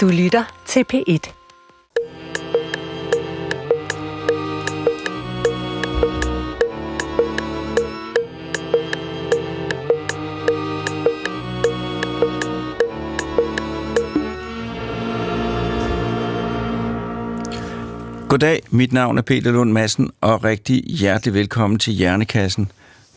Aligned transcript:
Du 0.00 0.08
lytter 0.08 0.62
til 0.66 0.84
P1. 0.92 1.32
Goddag, 18.28 18.62
mit 18.70 18.92
navn 18.92 19.18
er 19.18 19.22
Peter 19.22 19.52
Lund 19.52 19.72
Madsen, 19.72 20.10
og 20.20 20.44
rigtig 20.44 20.82
hjertelig 20.84 21.34
velkommen 21.34 21.78
til 21.78 21.92
Hjernekassen 21.92 22.72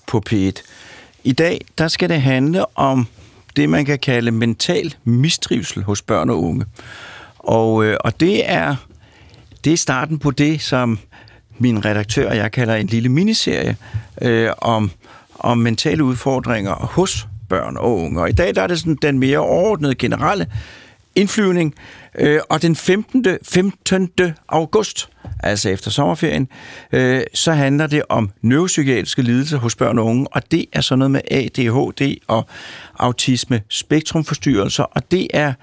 på 0.08 0.24
P1. 0.30 0.62
I 1.24 1.32
dag, 1.32 1.66
der 1.78 1.88
skal 1.88 2.10
det 2.10 2.22
handle 2.22 2.78
om 2.78 3.08
det, 3.56 3.70
man 3.70 3.86
kan 3.86 4.00
kalde 4.00 4.32
mental 4.32 4.96
mistrivsel 5.04 5.84
hos 5.84 6.02
børn 6.02 6.30
og 6.30 6.44
unge. 6.44 6.66
Og, 7.40 7.86
øh, 7.86 7.98
og 8.00 8.20
det 8.20 8.50
er 8.50 8.76
det 9.64 9.74
er 9.74 9.78
starten 9.78 10.20
på 10.20 10.32
det, 10.32 10.62
som 10.62 11.00
min 11.58 11.86
redaktør 11.86 12.30
og 12.30 12.38
jeg 12.38 12.52
kalder 12.52 12.76
en 12.76 12.88
lille 12.88 13.10
miniserie 13.10 13.78
øh, 14.22 14.50
om, 14.58 14.92
om 15.40 15.58
mentale 15.58 16.04
udfordringer 16.04 16.74
hos 16.74 17.28
børn 17.50 17.78
og 17.78 17.98
unge. 17.98 18.22
Og 18.22 18.30
i 18.30 18.34
dag 18.34 18.56
der 18.56 18.62
er 18.62 18.68
det 18.68 18.80
sådan 18.80 18.98
den 19.02 19.20
mere 19.20 19.38
overordnede 19.38 19.96
generelle 19.96 20.48
indflyvning, 21.16 21.76
øh, 22.16 22.40
og 22.50 22.62
den 22.62 22.76
15. 22.76 23.26
15. 23.44 24.34
august, 24.48 25.10
altså 25.40 25.70
efter 25.70 25.92
sommerferien, 25.92 26.48
øh, 26.92 27.22
så 27.34 27.54
handler 27.54 27.88
det 27.88 28.04
om 28.10 28.32
neuropsykiatriske 28.42 29.22
lidelser 29.22 29.58
hos 29.58 29.76
børn 29.76 30.00
og 30.00 30.06
unge, 30.06 30.28
og 30.32 30.52
det 30.52 30.66
er 30.74 30.82
sådan 30.82 31.00
noget 31.00 31.12
med 31.12 31.22
ADHD 31.32 32.18
og 32.28 32.46
autisme 33.00 33.62
spektrumforstyrrelser, 33.70 34.84
og 34.84 35.12
det 35.12 35.28
er 35.34 35.54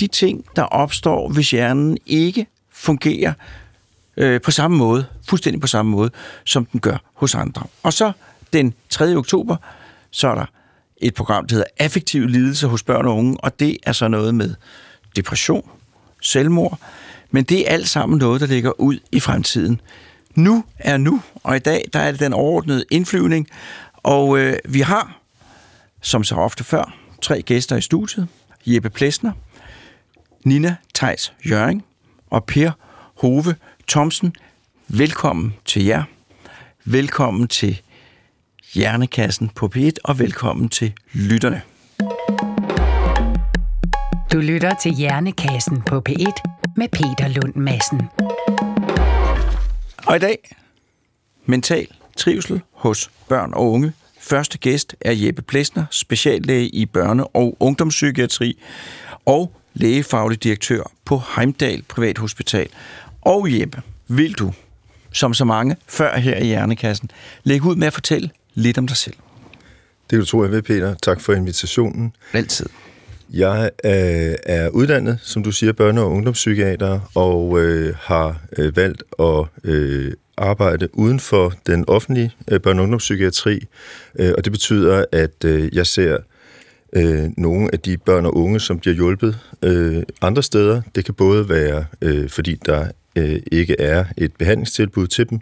de 0.00 0.06
ting, 0.06 0.44
der 0.56 0.62
opstår, 0.62 1.28
hvis 1.28 1.50
hjernen 1.50 1.98
ikke 2.06 2.46
fungerer 2.72 3.32
øh, 4.16 4.40
på 4.40 4.50
samme 4.50 4.76
måde, 4.76 5.06
fuldstændig 5.28 5.60
på 5.60 5.66
samme 5.66 5.90
måde, 5.90 6.10
som 6.44 6.66
den 6.66 6.80
gør 6.80 6.96
hos 7.14 7.34
andre. 7.34 7.62
Og 7.82 7.92
så 7.92 8.12
den 8.52 8.74
3. 8.90 9.16
oktober, 9.16 9.56
så 10.10 10.28
er 10.28 10.34
der 10.34 10.46
et 10.96 11.14
program, 11.14 11.46
der 11.46 11.54
hedder 11.54 11.68
Affektive 11.78 12.28
lidelser 12.28 12.68
hos 12.68 12.82
børn 12.82 13.06
og 13.06 13.16
unge, 13.16 13.36
og 13.40 13.60
det 13.60 13.76
er 13.82 13.92
så 13.92 14.08
noget 14.08 14.34
med 14.34 14.54
depression, 15.16 15.70
selvmord, 16.20 16.78
men 17.30 17.44
det 17.44 17.60
er 17.60 17.74
alt 17.74 17.88
sammen 17.88 18.18
noget, 18.18 18.40
der 18.40 18.46
ligger 18.46 18.80
ud 18.80 18.98
i 19.12 19.20
fremtiden. 19.20 19.80
Nu 20.34 20.64
er 20.78 20.96
nu, 20.96 21.22
og 21.34 21.56
i 21.56 21.58
dag 21.58 21.84
der 21.92 22.00
er 22.00 22.10
det 22.10 22.20
den 22.20 22.32
overordnede 22.32 22.84
indflyvning, 22.90 23.48
og 23.96 24.38
øh, 24.38 24.56
vi 24.64 24.80
har, 24.80 25.20
som 26.02 26.24
så 26.24 26.34
ofte 26.34 26.64
før, 26.64 26.94
tre 27.22 27.42
gæster 27.42 27.76
i 27.76 27.80
studiet. 27.80 28.28
Jeppe 28.66 28.90
Plesner, 28.90 29.32
Nina 30.44 30.76
Tejs 30.94 31.32
Jøring 31.50 31.84
og 32.30 32.44
Per 32.44 32.70
Hove 33.20 33.54
Thomsen. 33.88 34.34
Velkommen 34.88 35.54
til 35.64 35.84
jer. 35.84 36.02
Velkommen 36.84 37.48
til 37.48 37.80
Hjernekassen 38.74 39.48
på 39.48 39.70
P1, 39.76 39.90
og 40.04 40.18
velkommen 40.18 40.68
til 40.68 40.92
lytterne. 41.12 41.62
Du 44.32 44.38
lytter 44.40 44.74
til 44.82 44.92
Hjernekassen 44.92 45.82
på 45.82 46.02
P1 46.08 46.32
med 46.76 46.88
Peter 46.88 47.28
Lund 47.28 47.54
Madsen. 47.54 48.00
Og 50.06 50.16
i 50.16 50.18
dag, 50.18 50.56
mental 51.46 51.86
trivsel 52.16 52.60
hos 52.72 53.10
børn 53.28 53.54
og 53.54 53.70
unge. 53.70 53.92
Første 54.20 54.58
gæst 54.58 54.96
er 55.00 55.12
Jeppe 55.12 55.42
Plesner, 55.42 55.84
speciallæge 55.90 56.68
i 56.68 56.86
børne- 56.96 57.30
og 57.34 57.56
ungdomspsykiatri 57.60 58.58
og 59.24 59.52
lægefaglig 59.74 60.42
direktør 60.42 60.82
på 61.04 61.22
Heimdal 61.36 61.82
Privathospital. 61.82 62.68
Og 63.20 63.60
Jeppe, 63.60 63.82
vil 64.08 64.32
du, 64.32 64.52
som 65.12 65.34
så 65.34 65.44
mange 65.44 65.76
før 65.86 66.18
her 66.18 66.36
i 66.36 66.46
Hjernekassen, 66.46 67.10
lægge 67.44 67.66
ud 67.68 67.76
med 67.76 67.86
at 67.86 67.92
fortælle 67.92 68.30
lidt 68.54 68.78
om 68.78 68.86
dig 68.86 68.96
selv? 68.96 69.16
Det 70.10 70.16
er 70.16 70.20
du 70.20 70.26
tro, 70.26 70.42
jeg 70.42 70.52
vil, 70.52 70.62
Peter. 70.62 70.94
Tak 70.94 71.20
for 71.20 71.32
invitationen. 71.32 72.12
Altid. 72.32 72.66
Jeg 73.32 73.70
øh, 73.84 74.34
er 74.42 74.68
uddannet, 74.68 75.18
som 75.22 75.42
du 75.42 75.52
siger, 75.52 75.72
børne- 75.72 76.00
og 76.00 76.10
ungdomspsykiater, 76.10 77.00
og 77.14 77.60
øh, 77.60 77.94
har 78.00 78.40
øh, 78.58 78.76
valgt 78.76 79.02
at 79.18 79.44
øh, 79.64 80.12
arbejde 80.36 80.88
uden 80.92 81.20
for 81.20 81.52
den 81.66 81.84
offentlige 81.88 82.32
øh, 82.50 82.60
børne- 82.66 82.76
og 82.76 82.82
ungdomspsykiatri, 82.82 83.66
øh, 84.18 84.32
og 84.36 84.44
det 84.44 84.52
betyder, 84.52 85.04
at 85.12 85.44
øh, 85.44 85.74
jeg 85.76 85.86
ser 85.86 86.18
øh, 86.92 87.30
nogle 87.36 87.68
af 87.72 87.80
de 87.80 87.96
børn 87.96 88.26
og 88.26 88.36
unge, 88.36 88.60
som 88.60 88.78
bliver 88.78 88.94
hjulpet 88.94 89.38
øh, 89.62 90.02
andre 90.22 90.42
steder. 90.42 90.82
Det 90.94 91.04
kan 91.04 91.14
både 91.14 91.48
være, 91.48 91.84
øh, 92.02 92.28
fordi 92.28 92.58
der 92.66 92.86
øh, 93.16 93.40
ikke 93.52 93.80
er 93.80 94.04
et 94.16 94.32
behandlingstilbud 94.38 95.06
til 95.06 95.30
dem. 95.30 95.40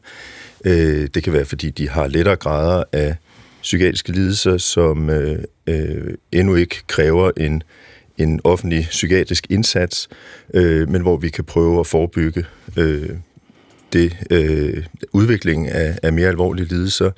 Øh, 0.64 1.08
det 1.14 1.22
kan 1.22 1.32
være, 1.32 1.44
fordi 1.44 1.70
de 1.70 1.88
har 1.88 2.06
lettere 2.06 2.36
grader 2.36 2.84
af 2.92 3.16
psykiatriske 3.62 4.12
lidelser, 4.12 4.58
som 4.58 5.10
øh, 5.10 5.38
øh, 5.66 6.14
endnu 6.32 6.54
ikke 6.54 6.76
kræver 6.86 7.30
en, 7.36 7.62
en 8.18 8.40
offentlig 8.44 8.86
psykiatrisk 8.90 9.46
indsats, 9.50 10.08
øh, 10.54 10.88
men 10.88 11.02
hvor 11.02 11.16
vi 11.16 11.28
kan 11.28 11.44
prøve 11.44 11.80
at 11.80 11.86
forebygge 11.86 12.44
øh, 12.76 13.10
det 13.92 14.16
øh, 14.30 14.84
udvikling 15.12 15.68
af, 15.68 15.98
af 16.02 16.12
mere 16.12 16.28
alvorlige 16.28 16.66
lidelser. 16.66 17.10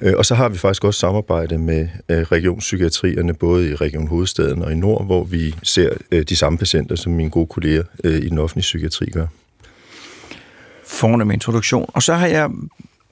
Øh, 0.00 0.14
og 0.16 0.26
så 0.26 0.34
har 0.34 0.48
vi 0.48 0.58
faktisk 0.58 0.84
også 0.84 1.00
samarbejde 1.00 1.58
med 1.58 1.88
øh, 2.08 2.22
regionspsykiatrierne, 2.22 3.34
både 3.34 3.70
i 3.70 3.74
Region 3.74 4.06
Hovedstaden 4.06 4.62
og 4.62 4.72
i 4.72 4.74
Nord, 4.74 5.06
hvor 5.06 5.24
vi 5.24 5.54
ser 5.62 5.90
øh, 6.10 6.22
de 6.22 6.36
samme 6.36 6.58
patienter, 6.58 6.96
som 6.96 7.12
mine 7.12 7.30
gode 7.30 7.46
kolleger 7.46 7.82
øh, 8.04 8.14
i 8.14 8.28
den 8.28 8.38
offentlige 8.38 8.62
psykiatri 8.62 9.06
gør. 9.06 9.26
Fornem 10.86 11.30
introduktion. 11.30 11.90
Og 11.94 12.02
så 12.02 12.14
har 12.14 12.26
jeg, 12.26 12.50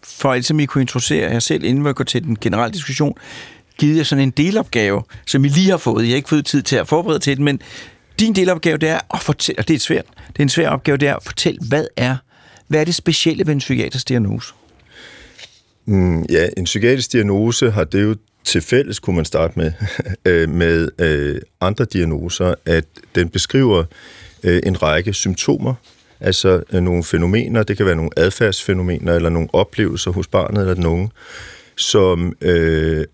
for 0.05 0.33
at 0.33 0.51
I 0.51 0.67
kunne 0.67 0.83
introducere 0.83 1.31
jer 1.31 1.39
selv, 1.39 1.65
inden 1.65 1.85
vi 1.85 1.93
går 1.93 2.05
til 2.05 2.25
den 2.25 2.37
generelle 2.41 2.73
diskussion, 2.73 3.19
givet 3.79 3.97
jer 3.97 4.03
sådan 4.03 4.25
en 4.25 4.31
delopgave, 4.31 5.03
som 5.27 5.45
I 5.45 5.49
lige 5.49 5.71
har 5.71 5.77
fået. 5.77 6.05
I 6.05 6.09
har 6.09 6.17
ikke 6.17 6.29
fået 6.29 6.47
tid 6.47 6.63
til 6.63 6.77
at 6.77 6.89
forberede 6.89 7.19
til 7.19 7.37
den, 7.37 7.45
men 7.45 7.61
din 8.21 8.35
delopgave, 8.35 8.77
det 8.77 8.89
er 8.89 9.01
at 9.15 9.21
fortælle, 9.21 9.59
og 9.59 9.69
det 9.69 9.75
er 9.75 9.79
svært, 9.79 10.05
det 10.29 10.39
er 10.39 10.43
en 10.43 10.49
svær 10.49 10.69
opgave, 10.69 10.97
det 10.97 11.09
er 11.09 11.17
at 11.17 11.23
fortælle, 11.25 11.61
hvad 11.69 11.87
er, 11.97 12.17
hvad 12.67 12.81
er 12.81 12.85
det 12.85 12.95
specielle 12.95 13.47
ved 13.47 13.53
en 13.53 13.59
psykiatrisk 13.59 14.09
diagnose? 14.09 14.55
Mm, 15.85 16.23
ja, 16.23 16.49
en 16.57 16.65
psykiatrisk 16.65 17.13
diagnose 17.13 17.71
har 17.71 17.85
det 17.85 18.03
jo 18.03 18.17
til 18.45 18.61
fælles, 18.63 18.99
kunne 18.99 19.17
man 19.17 19.25
starte 19.25 19.59
med, 19.59 19.73
øh, 20.25 20.49
med 20.49 20.89
øh, 20.99 21.41
andre 21.61 21.85
diagnoser, 21.85 22.55
at 22.67 22.85
den 23.15 23.29
beskriver 23.29 23.85
øh, 24.43 24.61
en 24.67 24.83
række 24.83 25.13
symptomer, 25.13 25.75
altså 26.21 26.63
øh, 26.73 26.81
nogle 26.81 27.05
fænomener, 27.05 27.63
det 27.63 27.77
kan 27.77 27.87
være 27.87 27.97
nogle 27.97 28.11
adfærdsfænomener, 28.17 29.15
eller 29.15 29.29
nogle 29.29 29.49
oplevelser 29.53 30.11
hos 30.11 30.27
barnet 30.27 30.61
eller 30.61 30.75
den 30.75 30.87
unge, 30.87 31.11
som 31.77 32.37
øh, 32.41 33.05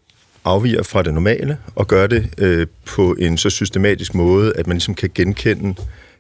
afviger 0.44 0.82
fra 0.82 1.02
det 1.02 1.14
normale, 1.14 1.58
og 1.74 1.88
gør 1.88 2.06
det 2.06 2.28
øh, 2.38 2.66
på 2.86 3.16
en 3.18 3.38
så 3.38 3.50
systematisk 3.50 4.14
måde, 4.14 4.52
at 4.56 4.66
man 4.66 4.76
ligesom 4.76 4.94
kan 4.94 5.10
genkende 5.14 5.74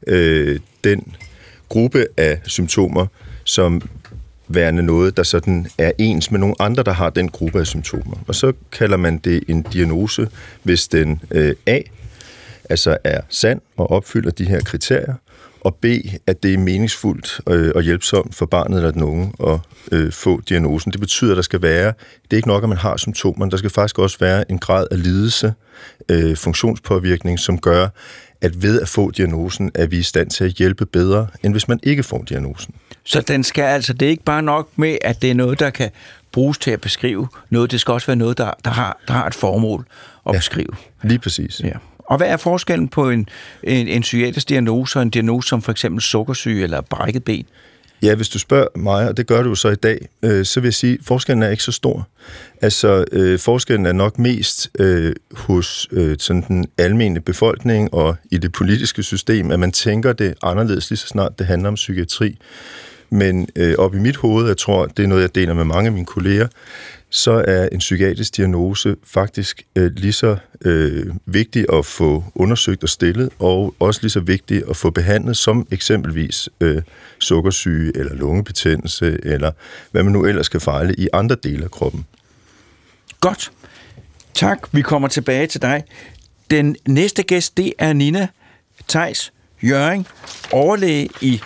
øh, 0.06 0.60
den 0.84 1.14
gruppe 1.68 2.06
af 2.16 2.40
symptomer, 2.46 3.06
som 3.44 3.82
værende 4.48 4.82
noget, 4.82 5.16
der 5.16 5.22
sådan 5.22 5.66
er 5.78 5.92
ens 5.98 6.30
med 6.30 6.40
nogle 6.40 6.54
andre, 6.58 6.82
der 6.82 6.92
har 6.92 7.10
den 7.10 7.28
gruppe 7.28 7.60
af 7.60 7.66
symptomer. 7.66 8.16
Og 8.28 8.34
så 8.34 8.52
kalder 8.72 8.96
man 8.96 9.18
det 9.18 9.44
en 9.48 9.62
diagnose, 9.62 10.28
hvis 10.62 10.88
den 10.88 11.20
øh, 11.30 11.54
A, 11.66 11.80
altså 12.70 12.98
er 13.04 13.20
sand 13.28 13.60
og 13.76 13.90
opfylder 13.90 14.30
de 14.30 14.44
her 14.44 14.60
kriterier, 14.60 15.14
og 15.64 15.74
B, 15.74 15.84
at 16.26 16.42
det 16.42 16.54
er 16.54 16.58
meningsfuldt 16.58 17.40
øh, 17.48 17.72
og 17.74 17.82
hjælpsomt 17.82 18.34
for 18.34 18.46
barnet 18.46 18.76
eller 18.76 18.90
den 18.90 19.02
unge 19.02 19.32
at 19.46 19.58
øh, 19.92 20.12
få 20.12 20.40
diagnosen. 20.40 20.92
Det 20.92 21.00
betyder, 21.00 21.30
at 21.30 21.36
der 21.36 21.42
skal 21.42 21.62
være, 21.62 21.92
det 22.22 22.32
er 22.32 22.36
ikke 22.36 22.48
nok, 22.48 22.62
at 22.62 22.68
man 22.68 22.78
har 22.78 22.96
symptomer, 22.96 23.46
der 23.46 23.56
skal 23.56 23.70
faktisk 23.70 23.98
også 23.98 24.18
være 24.20 24.50
en 24.50 24.58
grad 24.58 24.86
af 24.90 25.02
lidelse, 25.02 25.54
øh, 26.08 26.36
funktionspåvirkning, 26.36 27.38
som 27.38 27.58
gør, 27.58 27.88
at 28.40 28.62
ved 28.62 28.80
at 28.80 28.88
få 28.88 29.10
diagnosen, 29.10 29.70
er 29.74 29.86
vi 29.86 29.98
i 29.98 30.02
stand 30.02 30.30
til 30.30 30.44
at 30.44 30.50
hjælpe 30.50 30.86
bedre, 30.86 31.26
end 31.42 31.54
hvis 31.54 31.68
man 31.68 31.80
ikke 31.82 32.02
får 32.02 32.22
diagnosen. 32.28 32.74
Så 33.04 33.20
den 33.20 33.44
skal 33.44 33.62
altså, 33.62 33.92
det 33.92 34.06
er 34.06 34.10
ikke 34.10 34.24
bare 34.24 34.42
nok 34.42 34.68
med, 34.76 34.98
at 35.02 35.22
det 35.22 35.30
er 35.30 35.34
noget, 35.34 35.60
der 35.60 35.70
kan 35.70 35.90
bruges 36.32 36.58
til 36.58 36.70
at 36.70 36.80
beskrive 36.80 37.28
noget, 37.50 37.70
det 37.70 37.80
skal 37.80 37.92
også 37.92 38.06
være 38.06 38.16
noget, 38.16 38.38
der, 38.38 38.50
der, 38.64 38.70
har, 38.70 38.98
der 39.08 39.14
har 39.14 39.26
et 39.26 39.34
formål 39.34 39.86
at 40.26 40.32
ja, 40.32 40.38
beskrive. 40.38 40.68
Lige 41.02 41.18
præcis. 41.18 41.60
Ja. 41.64 41.72
Og 42.04 42.16
hvad 42.16 42.26
er 42.26 42.36
forskellen 42.36 42.88
på 42.88 43.10
en, 43.10 43.28
en, 43.62 43.88
en 43.88 44.02
psykiatrisk 44.02 44.48
diagnose 44.48 44.98
og 44.98 45.02
en 45.02 45.10
diagnose 45.10 45.48
som 45.48 45.62
for 45.62 45.72
eksempel 45.72 46.02
sukkersyge 46.02 46.62
eller 46.62 46.80
brækket 46.80 47.24
ben? 47.24 47.46
Ja, 48.02 48.14
hvis 48.14 48.28
du 48.28 48.38
spørger 48.38 48.66
mig, 48.76 49.08
og 49.08 49.16
det 49.16 49.26
gør 49.26 49.42
du 49.42 49.48
jo 49.48 49.54
så 49.54 49.68
i 49.68 49.74
dag, 49.74 50.08
øh, 50.22 50.44
så 50.44 50.60
vil 50.60 50.66
jeg 50.66 50.74
sige, 50.74 50.94
at 50.94 51.00
forskellen 51.02 51.42
er 51.42 51.48
ikke 51.48 51.62
så 51.62 51.72
stor. 51.72 52.08
Altså, 52.60 53.04
øh, 53.12 53.38
forskellen 53.38 53.86
er 53.86 53.92
nok 53.92 54.18
mest 54.18 54.70
øh, 54.78 55.14
hos 55.32 55.88
øh, 55.92 56.16
sådan 56.18 56.44
den 56.48 56.66
almene 56.78 57.20
befolkning 57.20 57.94
og 57.94 58.16
i 58.30 58.38
det 58.38 58.52
politiske 58.52 59.02
system, 59.02 59.50
at 59.50 59.60
man 59.60 59.72
tænker 59.72 60.12
det 60.12 60.34
anderledes 60.42 60.90
lige 60.90 60.98
så 60.98 61.06
snart 61.06 61.38
det 61.38 61.46
handler 61.46 61.68
om 61.68 61.74
psykiatri. 61.74 62.38
Men 63.10 63.48
øh, 63.56 63.74
op 63.78 63.94
i 63.94 63.98
mit 63.98 64.16
hoved, 64.16 64.46
jeg 64.46 64.56
tror, 64.56 64.86
det 64.86 65.02
er 65.02 65.06
noget, 65.06 65.22
jeg 65.22 65.34
deler 65.34 65.54
med 65.54 65.64
mange 65.64 65.86
af 65.86 65.92
mine 65.92 66.06
kolleger, 66.06 66.48
så 67.14 67.44
er 67.48 67.68
en 67.72 67.78
psykiatrisk 67.78 68.36
diagnose 68.36 68.96
faktisk 69.04 69.62
øh, 69.76 69.92
lige 69.96 70.12
så 70.12 70.36
øh, 70.60 71.06
vigtig 71.26 71.66
at 71.72 71.86
få 71.86 72.24
undersøgt 72.34 72.82
og 72.82 72.88
stillet, 72.88 73.30
og 73.38 73.74
også 73.78 74.00
lige 74.02 74.10
så 74.10 74.20
vigtig 74.20 74.62
at 74.70 74.76
få 74.76 74.90
behandlet 74.90 75.36
som 75.36 75.66
eksempelvis 75.70 76.48
øh, 76.60 76.82
sukkersyge 77.18 77.92
eller 77.96 78.14
lungebetændelse, 78.14 79.18
eller 79.22 79.50
hvad 79.90 80.02
man 80.02 80.12
nu 80.12 80.24
ellers 80.24 80.48
kan 80.48 80.60
fejle 80.60 80.94
i 80.94 81.08
andre 81.12 81.36
dele 81.42 81.64
af 81.64 81.70
kroppen. 81.70 82.06
Godt. 83.20 83.52
Tak. 84.34 84.58
Vi 84.72 84.82
kommer 84.82 85.08
tilbage 85.08 85.46
til 85.46 85.62
dig. 85.62 85.82
Den 86.50 86.76
næste 86.88 87.22
gæst, 87.22 87.56
det 87.56 87.72
er 87.78 87.92
Nina 87.92 88.28
Tejs 88.88 89.32
Jøring, 89.62 90.06
overlæge 90.52 91.08
i 91.20 91.40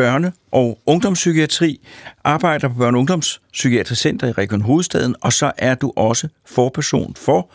børne- 0.00 0.30
og 0.52 0.78
ungdomspsykiatri, 0.86 1.80
arbejder 2.24 2.68
på 2.68 2.74
Børne- 2.74 2.92
og 2.94 2.98
Ungdomspsykiatrisk 2.98 4.00
Center 4.00 4.26
i 4.26 4.32
Region 4.32 4.60
Hovedstaden, 4.60 5.14
og 5.20 5.32
så 5.32 5.52
er 5.58 5.74
du 5.74 5.92
også 5.96 6.28
forperson 6.46 7.14
for, 7.16 7.50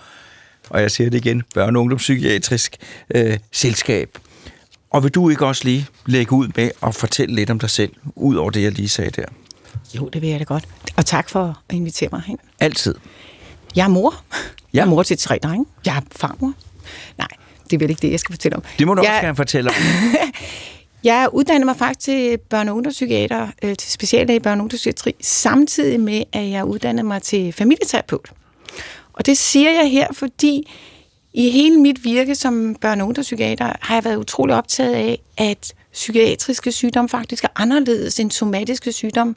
og 0.69 0.81
jeg 0.81 0.91
siger 0.91 1.09
det 1.09 1.25
igen, 1.25 1.43
Børne- 1.57 1.59
og 1.61 1.67
Ungdomspsykiatrisk 1.67 2.77
øh, 3.15 3.37
Selskab. 3.51 4.17
Og 4.91 5.03
vil 5.03 5.11
du 5.11 5.29
ikke 5.29 5.45
også 5.45 5.63
lige 5.63 5.87
lægge 6.05 6.33
ud 6.33 6.47
med 6.55 6.71
at 6.83 6.95
fortælle 6.95 7.35
lidt 7.35 7.49
om 7.49 7.59
dig 7.59 7.69
selv, 7.69 7.91
ud 8.15 8.35
over 8.35 8.49
det, 8.49 8.63
jeg 8.63 8.71
lige 8.71 8.89
sagde 8.89 9.11
der? 9.11 9.25
Jo, 9.95 10.09
det 10.13 10.21
vil 10.21 10.29
jeg 10.29 10.39
da 10.39 10.43
godt. 10.43 10.67
Og 10.97 11.05
tak 11.05 11.29
for 11.29 11.61
at 11.69 11.75
invitere 11.75 12.09
mig 12.11 12.21
hen. 12.25 12.37
Altid. 12.59 12.95
Jeg 13.75 13.83
er 13.83 13.87
mor. 13.87 14.15
Ja. 14.33 14.37
Jeg 14.73 14.81
er 14.81 14.85
mor 14.89 15.03
til 15.03 15.17
tre 15.17 15.39
drenge. 15.43 15.65
Jeg 15.85 15.97
er 15.97 16.01
farmor. 16.11 16.53
Nej, 17.17 17.27
det 17.63 17.73
er 17.73 17.77
vel 17.79 17.89
ikke 17.89 18.01
det, 18.01 18.11
jeg 18.11 18.19
skal 18.19 18.33
fortælle 18.33 18.55
om. 18.55 18.63
Det 18.79 18.87
må 18.87 18.93
du 18.93 19.01
jeg, 19.03 19.11
også 19.11 19.21
gerne 19.21 19.35
fortælle 19.35 19.69
om. 19.69 19.75
Jeg 21.03 21.29
uddannede 21.33 21.65
mig 21.65 21.75
faktisk 21.77 21.99
til 21.99 22.37
børne- 22.53 22.69
og 22.69 22.75
ungdomspsykiater, 22.75 23.47
øh, 23.63 23.75
til 23.75 23.91
speciallæge 23.91 24.39
i 24.39 24.43
børne- 24.47 24.49
og 24.49 24.59
ungdomspsykiatri, 24.59 25.15
samtidig 25.21 25.99
med, 25.99 26.23
at 26.33 26.49
jeg 26.49 26.65
uddannede 26.65 27.07
mig 27.07 27.21
til 27.21 27.53
familieterapeut. 27.53 28.31
Og 29.13 29.25
det 29.25 29.37
siger 29.37 29.71
jeg 29.71 29.91
her, 29.91 30.07
fordi 30.13 30.71
i 31.33 31.49
hele 31.49 31.77
mit 31.77 32.03
virke 32.03 32.35
som 32.35 32.75
børne- 32.85 33.01
og 33.01 33.07
ungdomspsykiater 33.07 33.73
har 33.81 33.95
jeg 33.95 34.05
været 34.05 34.15
utrolig 34.15 34.55
optaget 34.55 34.93
af, 34.93 35.21
at 35.37 35.73
psykiatriske 35.93 36.71
sygdomme 36.71 37.09
faktisk 37.09 37.43
er 37.43 37.47
anderledes 37.55 38.19
end 38.19 38.31
somatiske 38.31 38.91
sygdomme, 38.91 39.35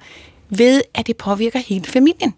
ved 0.49 0.83
at 0.95 1.07
det 1.07 1.17
påvirker 1.17 1.59
hele 1.59 1.85
familien. 1.85 2.35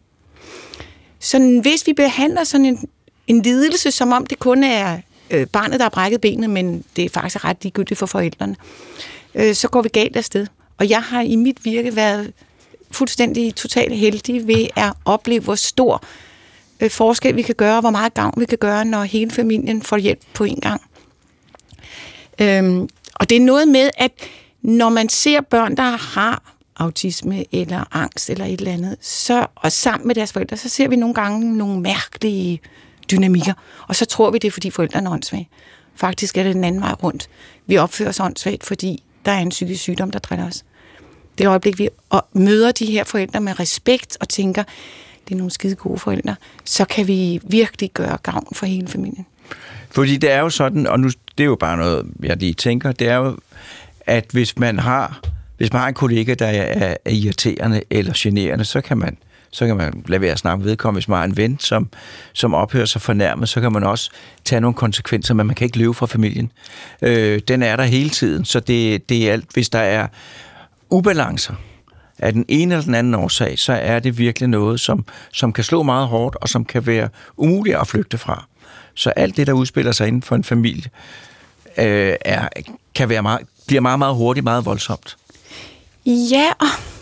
Så 1.21 1.61
hvis 1.63 1.87
vi 1.87 1.93
behandler 1.93 2.45
sådan 2.45 2.67
en, 2.67 2.89
en 3.27 3.43
lidelse, 3.43 3.91
som 3.91 4.13
om 4.13 4.27
det 4.27 4.39
kun 4.39 4.65
er 4.65 4.99
øh, 5.31 5.47
barnet, 5.47 5.79
der 5.79 5.85
har 5.85 5.91
brækket 5.91 6.21
benet, 6.21 6.51
men 6.51 6.85
det 6.97 7.05
er 7.05 7.09
faktisk 7.09 7.45
ret 7.45 7.57
ligegyldigt 7.63 7.99
for 7.99 8.07
forældrene, 8.07 8.57
øh, 8.61 9.14
Øh, 9.35 9.55
så 9.55 9.69
går 9.69 9.83
vi 9.83 9.89
galt 9.89 10.17
afsted. 10.17 10.47
Og 10.79 10.89
jeg 10.89 11.03
har 11.03 11.21
i 11.21 11.37
mit 11.37 11.65
virke 11.65 11.97
været 11.97 12.33
fuldstændig 12.91 13.55
totalt 13.55 13.97
heldig 13.97 14.47
ved 14.47 14.67
at 14.77 14.93
opleve, 15.05 15.41
hvor 15.41 15.55
stor 15.55 16.05
øh, 16.81 16.91
forskel 16.91 17.37
vi 17.37 17.43
kan 17.43 17.55
gøre, 17.55 17.75
og 17.75 17.81
hvor 17.81 17.91
meget 17.91 18.15
gavn 18.15 18.35
vi 18.37 18.45
kan 18.45 18.59
gøre, 18.59 18.85
når 18.85 19.03
hele 19.03 19.31
familien 19.31 19.83
får 19.83 19.97
hjælp 19.97 20.21
på 20.35 20.45
en 20.45 20.61
gang. 20.61 20.83
Øhm, 22.39 22.89
og 23.15 23.31
det 23.31 23.37
er 23.37 23.41
noget 23.41 23.69
med, 23.69 23.91
at 23.97 24.13
når 24.63 24.89
man 24.89 25.09
ser 25.09 25.41
børn, 25.41 25.77
der 25.77 25.97
har 25.97 26.55
autisme 26.77 27.45
eller 27.53 27.97
angst 27.97 28.31
eller 28.31 28.45
et 28.45 28.59
eller 28.59 28.73
andet, 28.73 28.97
så, 29.01 29.47
og 29.55 29.73
sammen 29.73 30.07
med 30.07 30.15
deres 30.15 30.33
forældre, 30.33 30.57
så 30.57 30.69
ser 30.69 30.89
vi 30.89 30.97
nogle 30.97 31.15
gange 31.15 31.57
nogle 31.57 31.81
mærkelige 31.81 32.61
dynamikker, 33.11 33.53
og 33.89 33.97
så 33.97 34.05
tror 34.05 34.31
vi, 34.31 34.39
det 34.39 34.49
er, 34.49 34.53
fordi 34.53 34.71
forældrene 34.71 35.09
er 35.09 35.13
åndssvage. 35.13 35.49
Faktisk 35.95 36.37
er 36.37 36.43
det 36.43 36.55
den 36.55 36.65
anden 36.65 36.83
vej 36.83 36.93
rundt. 36.93 37.29
Vi 37.67 37.77
opfører 37.77 38.09
os 38.09 38.21
åndssvagt, 38.21 38.65
fordi 38.65 39.03
der 39.25 39.33
er 39.33 39.39
en 39.39 39.49
psykisk 39.49 39.83
sygdom, 39.83 40.11
der 40.11 40.19
driller 40.19 40.47
os. 40.47 40.65
Det 41.39 41.47
øjeblik, 41.47 41.79
vi 41.79 41.89
møder 42.33 42.73
de 42.73 42.87
her 42.87 43.05
forældre 43.05 43.41
med 43.41 43.61
respekt 43.61 44.17
og 44.21 44.29
tænker, 44.29 44.63
det 45.29 45.35
er 45.35 45.39
nogle 45.39 45.51
skide 45.51 45.75
gode 45.75 45.99
forældre, 45.99 46.37
så 46.65 46.85
kan 46.85 47.07
vi 47.07 47.41
virkelig 47.43 47.91
gøre 47.95 48.19
gavn 48.23 48.47
for 48.53 48.67
hele 48.67 48.89
familien. 48.89 49.27
Fordi 49.91 50.17
det 50.17 50.31
er 50.31 50.41
jo 50.41 50.51
sådan, 50.51 50.87
og 50.87 51.01
nu 51.01 51.09
det 51.09 51.45
er 51.45 51.49
jo 51.49 51.57
bare 51.57 51.77
noget, 51.77 52.07
jeg 52.23 52.37
lige 52.37 52.55
tænker, 52.55 52.93
det 52.93 53.09
er 53.09 53.17
jo, 53.17 53.37
at 54.01 54.27
hvis 54.33 54.59
man 54.59 54.79
har, 54.79 55.21
hvis 55.57 55.73
man 55.73 55.81
har 55.81 55.89
en 55.89 55.95
kollega, 55.95 56.35
der 56.35 56.47
er, 56.47 56.97
er 57.05 57.11
irriterende 57.11 57.83
eller 57.91 58.13
generende, 58.17 58.65
så 58.65 58.81
kan 58.81 58.99
man 58.99 59.17
så 59.55 59.67
kan 59.67 59.77
man 59.77 60.05
lade 60.07 60.21
være 60.21 60.33
at 60.33 60.39
snakke 60.39 60.59
med 60.59 60.67
vedkommende. 60.67 60.99
Hvis 60.99 61.09
man 61.09 61.19
har 61.19 61.25
en 61.25 61.37
ven, 61.37 61.59
som, 61.59 61.89
som 62.33 62.55
ophører 62.55 62.85
sig 62.85 63.01
fornærmet, 63.01 63.49
så 63.49 63.61
kan 63.61 63.73
man 63.73 63.83
også 63.83 64.11
tage 64.45 64.61
nogle 64.61 64.75
konsekvenser, 64.75 65.35
men 65.35 65.47
man 65.47 65.57
kan 65.57 65.65
ikke 65.65 65.79
løbe 65.79 65.95
fra 65.95 66.07
familien. 66.07 66.53
Øh, 67.03 67.41
den 67.49 67.63
er 67.63 67.77
der 67.77 67.85
hele 67.85 68.11
tiden, 68.11 68.45
så 68.45 68.61
det, 68.61 69.09
det 69.09 69.29
er 69.29 69.33
alt. 69.33 69.47
Hvis 69.53 69.69
der 69.69 69.79
er 69.79 70.07
ubalancer 70.91 71.55
af 72.19 72.33
den 72.33 72.45
ene 72.49 72.75
eller 72.75 72.85
den 72.85 72.95
anden 72.95 73.15
årsag, 73.15 73.59
så 73.59 73.73
er 73.73 73.99
det 73.99 74.19
virkelig 74.19 74.49
noget, 74.49 74.81
som, 74.81 75.05
som 75.33 75.53
kan 75.53 75.65
slå 75.65 75.83
meget 75.83 76.09
hårdt, 76.09 76.37
og 76.37 76.49
som 76.49 76.65
kan 76.65 76.87
være 76.87 77.09
umuligt 77.37 77.77
at 77.77 77.87
flygte 77.87 78.19
fra. 78.19 78.45
Så 78.95 79.11
alt 79.11 79.37
det, 79.37 79.47
der 79.47 79.53
udspiller 79.53 79.93
sig 79.93 80.09
inden 80.09 80.23
for 80.23 80.37
en 80.37 80.45
familie, 80.45 80.91
øh, 81.79 82.17
er, 82.21 82.49
kan 82.95 83.09
være 83.09 83.23
meget, 83.23 83.41
bliver 83.67 83.81
meget, 83.81 83.99
meget 83.99 84.15
hurtigt, 84.15 84.45
meget 84.45 84.65
voldsomt. 84.65 85.17
Ja, 86.07 86.53
og, 86.61 86.94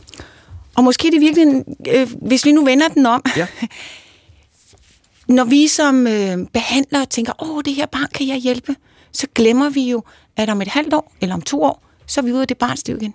og 0.77 0.85
måske 0.85 1.11
det 1.11 1.21
virkelig, 1.21 1.65
øh, 1.89 2.11
hvis 2.23 2.45
vi 2.45 2.53
nu 2.53 2.65
vender 2.65 2.89
den 2.89 3.07
om, 3.07 3.23
Ja. 3.37 3.47
når 5.29 5.45
vi 5.45 5.69
som 5.69 6.07
øh, 6.07 6.39
behandlere 6.53 7.07
tænker, 7.07 7.33
åh, 7.43 7.63
det 7.65 7.75
her 7.75 7.87
barn 7.87 8.09
kan 8.15 8.29
jeg 8.29 8.37
hjælpe, 8.37 8.77
så 9.13 9.27
glemmer 9.35 9.71
vi 9.71 9.91
jo, 9.91 10.03
at 10.37 10.49
om 10.51 10.63
et 10.63 10.69
halvt 10.69 10.95
år 10.95 11.13
eller 11.21 11.35
om 11.35 11.43
to 11.43 11.63
år, 11.63 11.83
så 12.07 12.21
er 12.21 12.25
vi 12.25 12.33
ude 12.33 12.41
af 12.41 12.49
det 12.49 12.59
barns 12.59 12.87
liv 12.87 12.97
igen. 12.97 13.15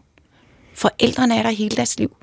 Forældrene 0.73 1.37
er 1.37 1.43
der 1.43 1.49
hele 1.49 1.75
deres 1.75 1.99
liv. 1.99 2.15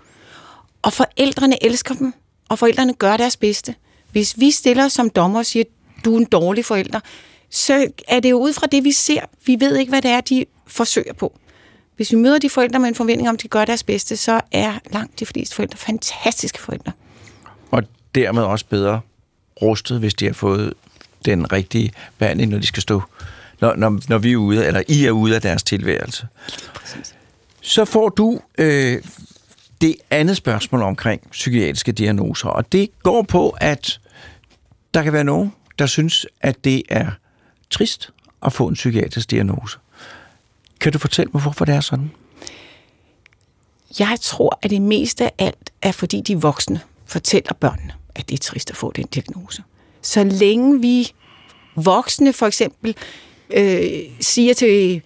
Og 0.82 0.92
forældrene 0.92 1.64
elsker 1.64 1.94
dem, 1.94 2.14
og 2.48 2.58
forældrene 2.58 2.92
gør 2.94 3.16
deres 3.16 3.36
bedste. 3.36 3.74
Hvis 4.12 4.40
vi 4.40 4.50
stiller 4.50 4.88
som 4.88 5.10
dommer 5.10 5.38
og 5.38 5.46
siger, 5.46 5.64
du 6.04 6.14
er 6.14 6.18
en 6.18 6.24
dårlig 6.24 6.64
forælder, 6.64 7.00
så 7.50 7.86
er 8.08 8.20
det 8.20 8.30
jo 8.30 8.38
ud 8.38 8.52
fra 8.52 8.66
det, 8.66 8.84
vi 8.84 8.92
ser. 8.92 9.20
Vi 9.46 9.56
ved 9.60 9.76
ikke, 9.76 9.90
hvad 9.90 10.02
det 10.02 10.10
er, 10.10 10.20
de 10.20 10.44
forsøger 10.66 11.12
på. 11.12 11.38
Hvis 11.96 12.12
vi 12.12 12.16
møder 12.16 12.38
de 12.38 12.50
forældre 12.50 12.78
med 12.78 12.88
en 12.88 12.94
forventning 12.94 13.28
om, 13.28 13.34
at 13.34 13.42
de 13.42 13.48
gør 13.48 13.64
deres 13.64 13.82
bedste, 13.82 14.16
så 14.16 14.40
er 14.52 14.78
langt 14.92 15.20
de 15.20 15.26
fleste 15.26 15.54
forældre 15.54 15.76
fantastiske 15.76 16.60
forældre. 16.60 16.92
Og 17.70 17.82
dermed 18.14 18.42
også 18.42 18.66
bedre 18.66 19.00
rustet, 19.62 19.98
hvis 19.98 20.14
de 20.14 20.26
har 20.26 20.32
fået 20.32 20.74
den 21.24 21.52
rigtige 21.52 21.92
behandling, 22.18 22.50
når 22.50 22.58
de 22.58 22.66
skal 22.66 22.82
stå, 22.82 23.02
når, 23.60 23.74
når, 23.76 24.00
når 24.08 24.18
vi 24.18 24.32
er 24.32 24.36
ude, 24.36 24.66
eller 24.66 24.82
I 24.88 25.04
er 25.04 25.10
ude 25.10 25.34
af 25.34 25.42
deres 25.42 25.62
tilværelse. 25.62 26.26
Så 27.60 27.84
får 27.84 28.08
du 28.08 28.40
øh, 28.58 29.02
det 29.80 29.96
andet 30.10 30.36
spørgsmål 30.36 30.82
omkring 30.82 31.30
psykiatriske 31.30 31.92
diagnoser, 31.92 32.48
og 32.48 32.72
det 32.72 32.90
går 33.02 33.22
på, 33.22 33.56
at 33.60 34.00
der 34.94 35.02
kan 35.02 35.12
være 35.12 35.24
nogen, 35.24 35.52
der 35.78 35.86
synes, 35.86 36.26
at 36.40 36.64
det 36.64 36.82
er 36.88 37.10
trist 37.70 38.10
at 38.42 38.52
få 38.52 38.66
en 38.66 38.74
psykiatrisk 38.74 39.30
diagnose. 39.30 39.78
Kan 40.84 40.92
du 40.92 40.98
fortælle 40.98 41.30
mig, 41.34 41.42
hvorfor 41.42 41.64
det 41.64 41.74
er 41.74 41.80
sådan? 41.80 42.10
Jeg 43.98 44.18
tror, 44.20 44.58
at 44.62 44.70
det 44.70 44.82
meste 44.82 45.24
af 45.24 45.32
alt 45.38 45.72
er, 45.82 45.92
fordi 45.92 46.20
de 46.20 46.40
voksne 46.40 46.80
fortæller 47.06 47.52
børnene, 47.52 47.92
at 48.14 48.28
det 48.28 48.34
er 48.34 48.38
trist 48.38 48.70
at 48.70 48.76
få 48.76 48.92
den 48.92 49.06
diagnose. 49.06 49.62
Så 50.02 50.24
længe 50.24 50.80
vi 50.80 51.12
voksne 51.76 52.32
for 52.32 52.46
eksempel 52.46 52.96
øh, 53.50 53.88
siger 54.20 54.54
til 54.54 55.02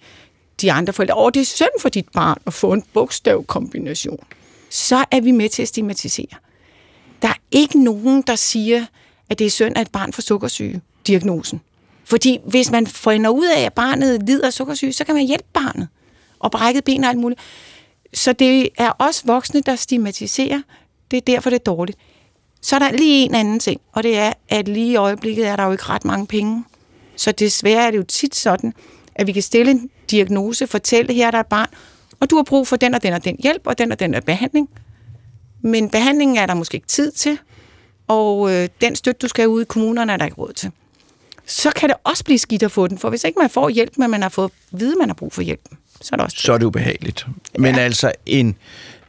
de 0.61 0.71
andre 0.71 0.93
forældre, 0.93 1.27
at 1.27 1.33
det 1.33 1.41
er 1.41 1.45
synd 1.45 1.81
for 1.81 1.89
dit 1.89 2.09
barn 2.13 2.37
at 2.45 2.53
få 2.53 2.73
en 2.73 2.83
bogstavkombination, 2.93 4.25
så 4.69 5.05
er 5.11 5.21
vi 5.21 5.31
med 5.31 5.49
til 5.49 5.61
at 5.61 5.67
stigmatisere. 5.67 6.37
Der 7.21 7.27
er 7.27 7.37
ikke 7.51 7.83
nogen, 7.83 8.21
der 8.21 8.35
siger, 8.35 8.85
at 9.29 9.39
det 9.39 9.47
er 9.47 9.51
synd, 9.51 9.77
at 9.77 9.81
et 9.81 9.91
barn 9.91 10.13
får 10.13 10.21
sukkersyge-diagnosen. 10.21 11.61
Fordi 12.09 12.39
hvis 12.45 12.71
man 12.71 12.87
finder 12.87 13.29
ud 13.29 13.47
af, 13.57 13.61
at 13.61 13.73
barnet 13.73 14.23
lider 14.23 14.45
af 14.47 14.53
sukkersyge, 14.53 14.93
så 14.93 15.03
kan 15.03 15.15
man 15.15 15.25
hjælpe 15.25 15.47
barnet. 15.53 15.87
Og 16.39 16.51
brækket 16.51 16.83
ben 16.83 17.03
og 17.03 17.09
alt 17.09 17.19
muligt. 17.19 17.39
Så 18.13 18.33
det 18.33 18.69
er 18.77 18.89
også 18.89 19.21
voksne, 19.25 19.61
der 19.61 19.75
stigmatiserer. 19.75 20.61
Det 21.11 21.17
er 21.17 21.21
derfor, 21.21 21.49
det 21.49 21.59
er 21.59 21.63
dårligt. 21.63 21.97
Så 22.61 22.75
er 22.75 22.79
der 22.79 22.91
lige 22.91 23.25
en 23.25 23.35
anden 23.35 23.59
ting, 23.59 23.81
og 23.93 24.03
det 24.03 24.17
er, 24.17 24.33
at 24.49 24.67
lige 24.67 24.91
i 24.91 24.95
øjeblikket 24.95 25.47
er 25.47 25.55
der 25.55 25.65
jo 25.65 25.71
ikke 25.71 25.83
ret 25.83 26.05
mange 26.05 26.27
penge. 26.27 26.63
Så 27.15 27.31
desværre 27.31 27.87
er 27.87 27.91
det 27.91 27.97
jo 27.97 28.03
tit 28.03 28.35
sådan, 28.35 28.73
at 29.15 29.27
vi 29.27 29.31
kan 29.31 29.41
stille 29.41 29.71
en 29.71 29.89
diagnose, 30.11 30.67
fortælle, 30.67 31.13
her 31.13 31.27
er 31.27 31.31
der 31.31 31.39
et 31.39 31.47
barn, 31.47 31.67
og 32.19 32.29
du 32.29 32.35
har 32.35 32.43
brug 32.43 32.67
for 32.67 32.75
den 32.75 32.93
og 32.93 33.03
den 33.03 33.13
og 33.13 33.23
den 33.23 33.35
hjælp, 33.39 33.67
og 33.67 33.77
den 33.77 33.91
og 33.91 33.99
den 33.99 34.15
og 34.15 34.23
behandling. 34.23 34.69
Men 35.61 35.89
behandlingen 35.89 36.37
er 36.37 36.45
der 36.45 36.53
måske 36.53 36.75
ikke 36.75 36.87
tid 36.87 37.11
til, 37.11 37.39
og 38.07 38.53
øh, 38.53 38.69
den 38.81 38.95
støtte, 38.95 39.19
du 39.19 39.27
skal 39.27 39.41
have 39.41 39.49
ude 39.49 39.61
i 39.61 39.65
kommunerne, 39.65 40.13
er 40.13 40.17
der 40.17 40.25
ikke 40.25 40.37
råd 40.37 40.53
til. 40.53 40.71
Så 41.49 41.71
kan 41.75 41.89
det 41.89 41.97
også 42.03 42.23
blive 42.23 42.37
skidt 42.37 42.63
at 42.63 42.71
få 42.71 42.87
den, 42.87 42.97
for 42.97 43.09
hvis 43.09 43.23
ikke 43.23 43.39
man 43.39 43.49
får 43.49 43.69
hjælp, 43.69 43.97
men 43.97 44.09
man 44.09 44.21
har 44.21 44.29
fået 44.29 44.51
at 44.73 44.79
vide, 44.79 44.91
at 44.91 44.97
man 44.99 45.09
har 45.09 45.13
brug 45.13 45.33
for 45.33 45.41
hjælp, 45.41 45.61
så 46.01 46.09
er 46.11 46.15
det 46.15 46.23
også 46.25 46.37
så 46.39 46.53
er 46.53 46.57
det 46.57 46.65
ubehageligt. 46.65 47.27
Men 47.59 47.75
Ja. 47.75 47.81
altså, 47.81 48.11
en, 48.25 48.55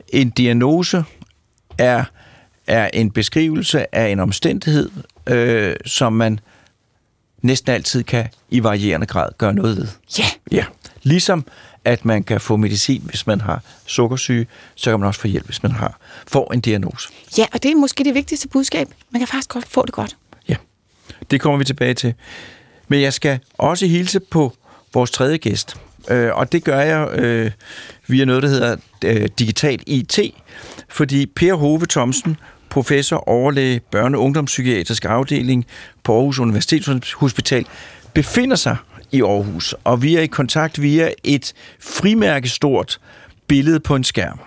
en 0.09 0.31
diagnose 0.31 1.05
er, 1.79 2.05
er 2.67 2.91
en 2.95 3.11
beskrivelse 3.11 3.95
af 3.95 4.09
en 4.09 4.21
omstændighed, 4.21 4.91
øh, 5.27 5.77
som 5.87 6.13
man 6.13 6.41
næsten 7.43 7.73
altid 7.73 8.03
kan 8.05 8.29
i 8.51 8.63
varierende 8.63 9.07
grad 9.07 9.29
gøre 9.39 9.55
noget 9.55 9.77
ved. 9.77 9.89
Ja, 10.19 10.25
Ja, 10.53 10.65
Ligesom 11.03 11.45
at 11.85 12.05
man 12.05 12.23
kan 12.23 12.41
få 12.41 12.57
medicin, 12.57 13.03
hvis 13.05 13.27
man 13.27 13.41
har 13.41 13.63
sukkersyge, 13.87 14.47
så 14.75 14.91
kan 14.91 15.01
man 15.01 15.07
også 15.07 15.21
få 15.21 15.27
hjælp, 15.29 15.45
hvis 15.47 15.63
man 15.63 15.73
har 15.73 15.99
får 16.27 16.53
en 16.53 16.61
diagnose. 16.61 17.09
Ja, 17.39 17.47
og 17.53 17.63
det 17.63 17.71
er 17.71 17.75
måske 17.75 18.05
det 18.05 18.15
vigtigste 18.15 18.49
budskab. 18.49 18.89
Man 19.11 19.21
kan 19.21 19.29
faktisk 19.29 19.49
godt 19.49 19.67
få 19.69 19.87
det 19.87 19.95
godt. 19.95 20.17
Det 21.31 21.41
kommer 21.41 21.59
vi 21.59 21.65
tilbage 21.65 21.95
til. 21.95 22.15
Men 22.89 23.01
jeg 23.01 23.13
skal 23.13 23.39
også 23.59 23.87
hilse 23.87 24.21
på 24.21 24.53
vores 24.95 25.11
tredje 25.11 25.37
gæst. 25.37 25.77
Øh, 26.11 26.31
og 26.35 26.53
det 26.53 26.65
gør 26.65 26.81
jeg 26.81 27.09
øh, 27.19 27.51
via 28.07 28.25
noget, 28.25 28.43
der 28.43 28.49
hedder 28.49 28.77
øh, 29.05 29.29
Digital 29.39 29.79
IT, 29.87 30.19
fordi 30.89 31.27
Per 31.27 31.55
Hove 31.55 31.87
Thomsen, 31.87 32.37
professor, 32.71 33.29
overlæge, 33.29 33.81
børne- 33.97 34.17
og 34.17 34.23
ungdomspsykiatrisk 34.23 35.05
afdeling 35.05 35.67
på 36.03 36.17
Aarhus 36.17 36.39
Universitetshospital, 36.39 37.67
befinder 38.15 38.57
sig 38.57 38.77
i 39.13 39.23
Aarhus, 39.23 39.75
og 39.85 40.03
vi 40.03 40.17
er 40.17 40.21
i 40.21 40.27
kontakt 40.27 40.83
via 40.83 41.11
et 41.25 41.53
frimærkestort 41.81 43.01
billede 43.47 43.81
på 43.81 43.97
en 43.97 44.05
skærm. 44.05 44.41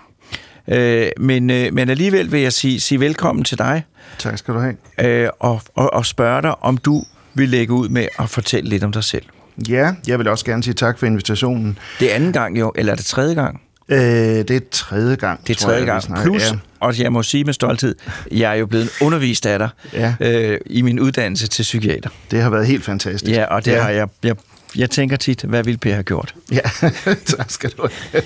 Øh, 0.68 1.06
men, 1.20 1.50
øh, 1.50 1.74
men 1.74 1.90
alligevel 1.90 2.32
vil 2.32 2.40
jeg 2.40 2.52
sige, 2.52 2.80
sige 2.80 3.00
velkommen 3.00 3.44
til 3.44 3.58
dig. 3.58 3.84
Tak 4.18 4.38
skal 4.38 4.54
du 4.54 4.58
have. 4.58 4.76
Øh, 5.00 5.28
og, 5.40 5.62
og, 5.74 5.94
og 5.94 6.06
spørge 6.06 6.42
dig, 6.42 6.62
om 6.64 6.76
du 6.76 7.04
vil 7.34 7.48
lægge 7.48 7.72
ud 7.72 7.88
med 7.88 8.08
at 8.18 8.30
fortælle 8.30 8.70
lidt 8.70 8.84
om 8.84 8.92
dig 8.92 9.04
selv. 9.04 9.24
Ja, 9.68 9.92
jeg 10.06 10.18
vil 10.18 10.28
også 10.28 10.44
gerne 10.44 10.62
sige 10.62 10.74
tak 10.74 10.98
for 10.98 11.06
invitationen. 11.06 11.78
Det 12.00 12.10
er 12.10 12.14
anden 12.14 12.32
gang 12.32 12.58
jo, 12.58 12.72
eller 12.76 12.92
er 12.92 12.96
det 12.96 13.04
tredje 13.04 13.34
gang? 13.34 13.60
Øh, 13.88 13.98
det 13.98 14.50
er 14.50 14.60
tredje 14.70 15.16
gang, 15.16 15.46
Det 15.46 15.56
er 15.56 15.60
tredje 15.60 15.84
gang. 15.84 16.04
Plus, 16.22 16.42
ja. 16.52 16.56
og 16.80 16.98
jeg 17.00 17.12
må 17.12 17.22
sige 17.22 17.44
med 17.44 17.52
stolthed, 17.54 17.94
jeg 18.32 18.50
er 18.50 18.54
jo 18.54 18.66
blevet 18.66 18.88
undervist 19.02 19.46
af 19.46 19.58
dig 19.58 19.68
Ja. 19.92 20.14
øh, 20.20 20.60
i 20.66 20.82
min 20.82 21.00
uddannelse 21.00 21.46
til 21.46 21.62
psykiater. 21.62 22.10
Det 22.30 22.42
har 22.42 22.50
været 22.50 22.66
helt 22.66 22.84
fantastisk. 22.84 23.32
Ja, 23.36 23.44
og 23.44 23.64
det 23.64 23.72
ja. 23.72 23.82
har 23.82 23.90
jeg, 23.90 24.08
jeg... 24.22 24.34
Jeg 24.76 24.90
tænker 24.90 25.16
tit, 25.16 25.42
hvad 25.42 25.64
ville 25.64 25.78
Per 25.78 25.92
have 25.92 26.02
gjort? 26.02 26.34
Ja, 26.52 26.60
tak 27.36 27.50
skal 27.50 27.70
du 27.70 27.88
have. 28.12 28.22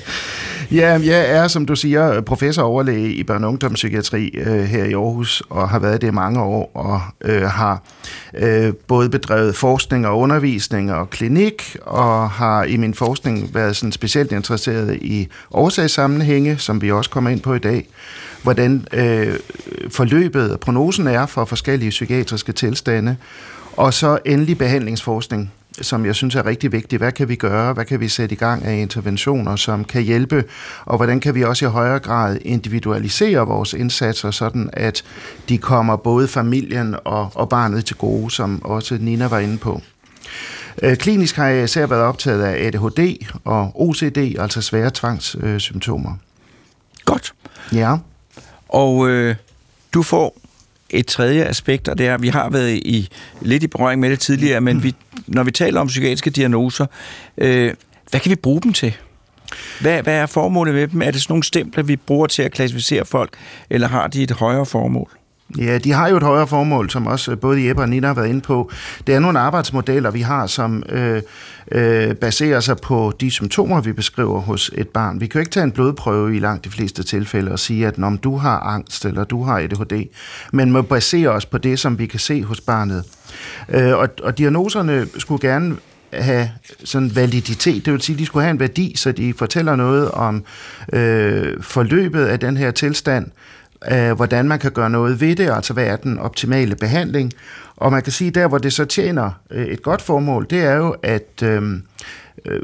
Ja, 0.71 1.01
jeg 1.05 1.31
er, 1.31 1.49
som 1.49 1.67
du 1.67 1.77
siger, 1.77 2.21
professor 2.21 2.63
overlæge 2.63 3.13
i 3.13 3.23
børne- 3.31 3.45
og 3.45 3.49
ungdomspsykiatri 3.49 4.29
øh, 4.29 4.65
her 4.65 4.85
i 4.85 4.93
Aarhus, 4.93 5.43
og 5.51 5.69
har 5.69 5.79
været 5.79 6.01
det 6.01 6.09
i 6.09 6.11
mange 6.11 6.43
år, 6.43 6.71
og 6.75 7.01
øh, 7.25 7.43
har 7.43 7.83
øh, 8.35 8.73
både 8.87 9.09
bedrevet 9.09 9.57
forskning 9.57 10.07
og 10.07 10.19
undervisning 10.19 10.93
og 10.93 11.11
klinik, 11.11 11.77
og 11.83 12.31
har 12.31 12.65
i 12.65 12.77
min 12.77 12.95
forskning 12.95 13.55
været 13.55 13.77
sådan 13.77 13.93
specielt 13.93 14.33
interesseret 14.33 14.99
i 15.01 15.29
årsagssammenhænge, 15.51 16.59
som 16.59 16.83
vi 16.83 16.93
også 16.93 17.11
kommer 17.11 17.31
ind 17.31 17.41
på 17.41 17.55
i 17.55 17.59
dag, 17.59 17.89
hvordan 18.43 18.87
øh, 18.93 19.35
forløbet 19.91 20.53
og 20.53 20.61
prognosen 20.61 21.07
er 21.07 21.27
for 21.27 21.45
forskellige 21.45 21.91
psykiatriske 21.91 22.53
tilstande, 22.53 23.17
og 23.77 23.95
så 23.95 24.19
endelig 24.25 24.59
behandlingsforskning, 24.59 25.53
som 25.83 26.07
jeg 26.07 26.15
synes 26.15 26.35
er 26.35 26.47
rigtig 26.47 26.73
vigtigt. 26.73 27.01
Hvad 27.01 27.13
kan 27.13 27.29
vi 27.29 27.37
gøre? 27.37 27.73
Hvad 27.73 27.85
kan 27.85 28.01
vi 28.01 28.09
sætte 28.09 28.33
i 28.33 28.39
gang 28.39 28.65
af 28.65 28.77
interventioner, 28.77 29.57
som 29.57 29.85
kan 29.85 30.03
hjælpe? 30.03 30.45
Og 30.85 30.97
hvordan 30.97 31.21
kan 31.21 31.35
vi 31.35 31.45
også 31.45 31.65
i 31.65 31.69
højere 31.69 31.99
grad 31.99 32.39
individualisere 32.43 33.47
vores 33.47 33.73
indsatser, 33.73 34.31
sådan 34.31 34.71
at 34.73 35.05
de 35.49 35.59
kommer 35.59 35.97
både 35.97 36.29
familien 36.29 36.97
og, 37.05 37.31
og 37.35 37.49
barnet 37.49 37.85
til 37.85 37.97
gode, 37.97 38.31
som 38.31 38.65
også 38.65 38.99
Nina 39.01 39.27
var 39.27 39.39
inde 39.39 39.59
på. 39.59 39.83
Øh, 40.83 40.97
Klinisk 40.97 41.37
har 41.37 41.47
jeg 41.47 41.65
især 41.65 41.87
været 41.87 42.03
optaget 42.03 42.43
af 42.43 42.67
ADHD 42.67 43.27
og 43.45 43.73
OCD, 43.75 44.19
altså 44.39 44.63
svære 44.63 44.91
tvangssymptomer. 44.95 46.15
Godt. 47.05 47.35
Ja. 47.73 47.97
Og 48.69 49.09
øh, 49.09 49.37
du 49.95 50.03
får 50.03 50.37
et 50.91 51.07
tredje 51.07 51.45
aspekt, 51.45 51.89
og 51.89 51.99
det 51.99 52.07
er, 52.07 52.15
at 52.15 52.23
vi 52.23 52.29
har 52.29 52.51
været 52.51 52.71
i 52.71 53.09
lidt 53.41 53.63
i 53.63 53.67
berøring 53.67 54.01
med 54.01 54.11
det 54.11 54.21
tidligere, 54.21 54.61
men 54.61 54.83
vi, 54.83 54.95
når 55.27 55.43
vi 55.43 55.51
taler 55.51 55.81
om 55.81 55.87
psykiatriske 55.87 56.31
diagnoser, 56.31 56.87
øh, 57.39 57.75
hvad 58.11 58.21
kan 58.21 58.31
vi 58.31 58.37
bruge 58.37 58.61
dem 58.61 58.73
til? 58.73 58.97
Hvad, 59.81 60.03
hvad 60.03 60.15
er 60.15 60.27
formålet 60.27 60.75
med 60.75 60.89
dem? 60.89 61.03
Er 61.03 61.11
det 61.11 61.23
sådan 61.23 61.33
nogle 61.33 61.45
stempler, 61.45 61.83
vi 61.83 61.97
bruger 61.97 62.27
til 62.27 62.43
at 62.43 62.53
klassificere 62.53 63.05
folk, 63.05 63.31
eller 63.71 63.89
har 63.89 64.07
de 64.07 64.23
et 64.23 64.31
højere 64.31 64.67
formål? 64.67 65.18
Ja, 65.57 65.79
de 65.79 65.93
har 65.93 66.09
jo 66.09 66.17
et 66.17 66.23
højere 66.23 66.47
formål, 66.47 66.91
som 66.91 67.07
også 67.07 67.33
øh, 67.33 67.39
både 67.39 67.67
Jeppe 67.67 67.83
og 67.83 67.89
Nina 67.89 68.07
har 68.07 68.15
været 68.15 68.29
inde 68.29 68.41
på. 68.41 68.71
Det 69.07 69.15
er 69.15 69.19
nogle 69.19 69.39
arbejdsmodeller, 69.39 70.11
vi 70.11 70.21
har, 70.21 70.47
som 70.47 70.83
øh, 70.89 71.23
øh, 71.73 72.15
baserer 72.15 72.61
sig 72.61 72.77
på 72.77 73.13
de 73.21 73.31
symptomer, 73.31 73.81
vi 73.81 73.93
beskriver 73.93 74.41
hos 74.41 74.71
et 74.75 74.89
barn. 74.89 75.21
Vi 75.21 75.27
kan 75.27 75.39
jo 75.39 75.41
ikke 75.41 75.51
tage 75.51 75.65
en 75.65 75.73
blodprøve 75.73 76.37
i 76.37 76.39
langt 76.39 76.65
de 76.65 76.71
fleste 76.71 77.03
tilfælde 77.03 77.53
og 77.53 77.59
sige, 77.59 77.87
at 77.87 77.99
om 77.99 78.19
du 78.19 78.37
har 78.37 78.61
angst 78.61 79.05
eller 79.05 79.25
du 79.25 79.45
har 79.45 79.59
ADHD, 79.59 80.09
men 80.53 80.73
må 80.73 80.83
basere 80.83 81.29
os 81.29 81.47
på 81.47 81.59
det, 81.59 81.79
som 81.79 81.99
vi 81.99 82.07
kan 82.07 82.21
se 82.21 82.43
hos 82.43 82.61
barnet. 82.61 83.05
Øh, 83.69 83.99
og, 83.99 84.09
og 84.23 84.39
diagnoserne 84.39 85.07
skulle 85.19 85.49
gerne 85.49 85.77
have 86.13 86.51
sådan 86.85 87.17
validitet, 87.17 87.85
det 87.85 87.93
vil 87.93 88.03
sige, 88.03 88.15
at 88.15 88.21
de 88.21 88.27
skulle 88.27 88.43
have 88.43 88.51
en 88.51 88.61
værdi, 88.61 88.93
så 88.97 89.13
de 89.13 89.35
fortæller 89.35 89.77
noget 89.77 90.11
om 90.11 90.45
øh, 90.93 91.63
forløbet 91.63 92.25
af 92.25 92.41
den 92.41 92.57
her 92.57 92.71
tilstand, 92.71 93.31
øh, 93.91 94.13
hvordan 94.13 94.49
man 94.49 94.59
kan 94.59 94.73
gøre 94.73 94.91
noget 94.91 95.21
ved 95.21 95.37
det, 95.37 95.51
altså 95.51 95.73
hvad 95.73 95.87
er 95.87 95.97
den 95.97 96.19
optimale 96.19 96.77
behandling. 96.77 97.33
Og 97.77 97.93
man 97.93 98.03
kan 98.03 98.13
sige, 98.13 98.31
der 98.31 98.49
hvor 98.49 98.59
det 98.59 98.73
så 98.73 98.85
tjener 98.85 99.31
øh, 99.51 99.67
et 99.67 99.83
godt 99.83 100.03
formål, 100.03 100.47
det 100.51 100.61
er 100.61 100.75
jo, 100.75 100.97
at 101.03 101.43
øh, 101.43 101.63
øh, 102.45 102.63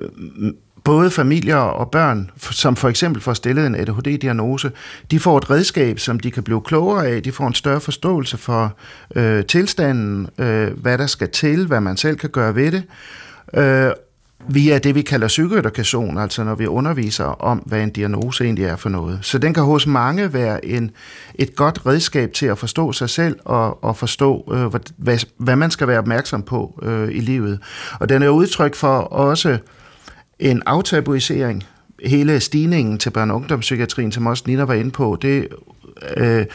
både 0.84 1.10
familier 1.10 1.56
og 1.56 1.90
børn, 1.90 2.30
som 2.36 2.76
for 2.76 2.88
eksempel 2.88 3.22
får 3.22 3.32
stillet 3.32 3.66
en 3.66 3.74
ADHD-diagnose, 3.74 4.70
de 5.10 5.20
får 5.20 5.38
et 5.38 5.50
redskab, 5.50 5.98
som 5.98 6.20
de 6.20 6.30
kan 6.30 6.42
blive 6.42 6.60
klogere 6.60 7.06
af. 7.06 7.22
De 7.22 7.32
får 7.32 7.46
en 7.46 7.54
større 7.54 7.80
forståelse 7.80 8.36
for 8.36 8.76
øh, 9.14 9.44
tilstanden, 9.44 10.28
øh, 10.38 10.80
hvad 10.80 10.98
der 10.98 11.06
skal 11.06 11.30
til, 11.30 11.66
hvad 11.66 11.80
man 11.80 11.96
selv 11.96 12.16
kan 12.16 12.30
gøre 12.30 12.54
ved 12.54 12.72
det. 12.72 12.82
Øh, 13.54 13.92
via 14.48 14.78
det, 14.78 14.94
vi 14.94 15.02
kalder 15.02 15.26
psykoedukation, 15.26 16.18
altså 16.18 16.44
når 16.44 16.54
vi 16.54 16.66
underviser 16.66 17.24
om, 17.24 17.58
hvad 17.58 17.82
en 17.82 17.90
diagnose 17.90 18.44
egentlig 18.44 18.64
er 18.64 18.76
for 18.76 18.88
noget. 18.88 19.18
Så 19.22 19.38
den 19.38 19.54
kan 19.54 19.62
hos 19.62 19.86
mange 19.86 20.32
være 20.32 20.64
en, 20.64 20.90
et 21.34 21.56
godt 21.56 21.86
redskab 21.86 22.32
til 22.32 22.46
at 22.46 22.58
forstå 22.58 22.92
sig 22.92 23.10
selv 23.10 23.36
og, 23.44 23.84
og 23.84 23.96
forstå, 23.96 24.52
øh, 24.52 24.80
hvad, 24.96 25.26
hvad 25.36 25.56
man 25.56 25.70
skal 25.70 25.88
være 25.88 25.98
opmærksom 25.98 26.42
på 26.42 26.80
øh, 26.82 27.08
i 27.08 27.20
livet. 27.20 27.58
Og 28.00 28.08
den 28.08 28.22
er 28.22 28.28
udtryk 28.28 28.74
for 28.74 28.98
også 28.98 29.58
en 30.38 30.62
aftabuisering. 30.66 31.64
Hele 32.04 32.40
stigningen 32.40 32.98
til 32.98 33.10
børne- 33.10 33.30
og 33.30 33.36
ungdomspsykiatrien, 33.36 34.12
som 34.12 34.26
også 34.26 34.44
Nina 34.46 34.62
var 34.62 34.74
inde 34.74 34.90
på, 34.90 35.18
det 35.22 35.48
øh, 36.16 36.46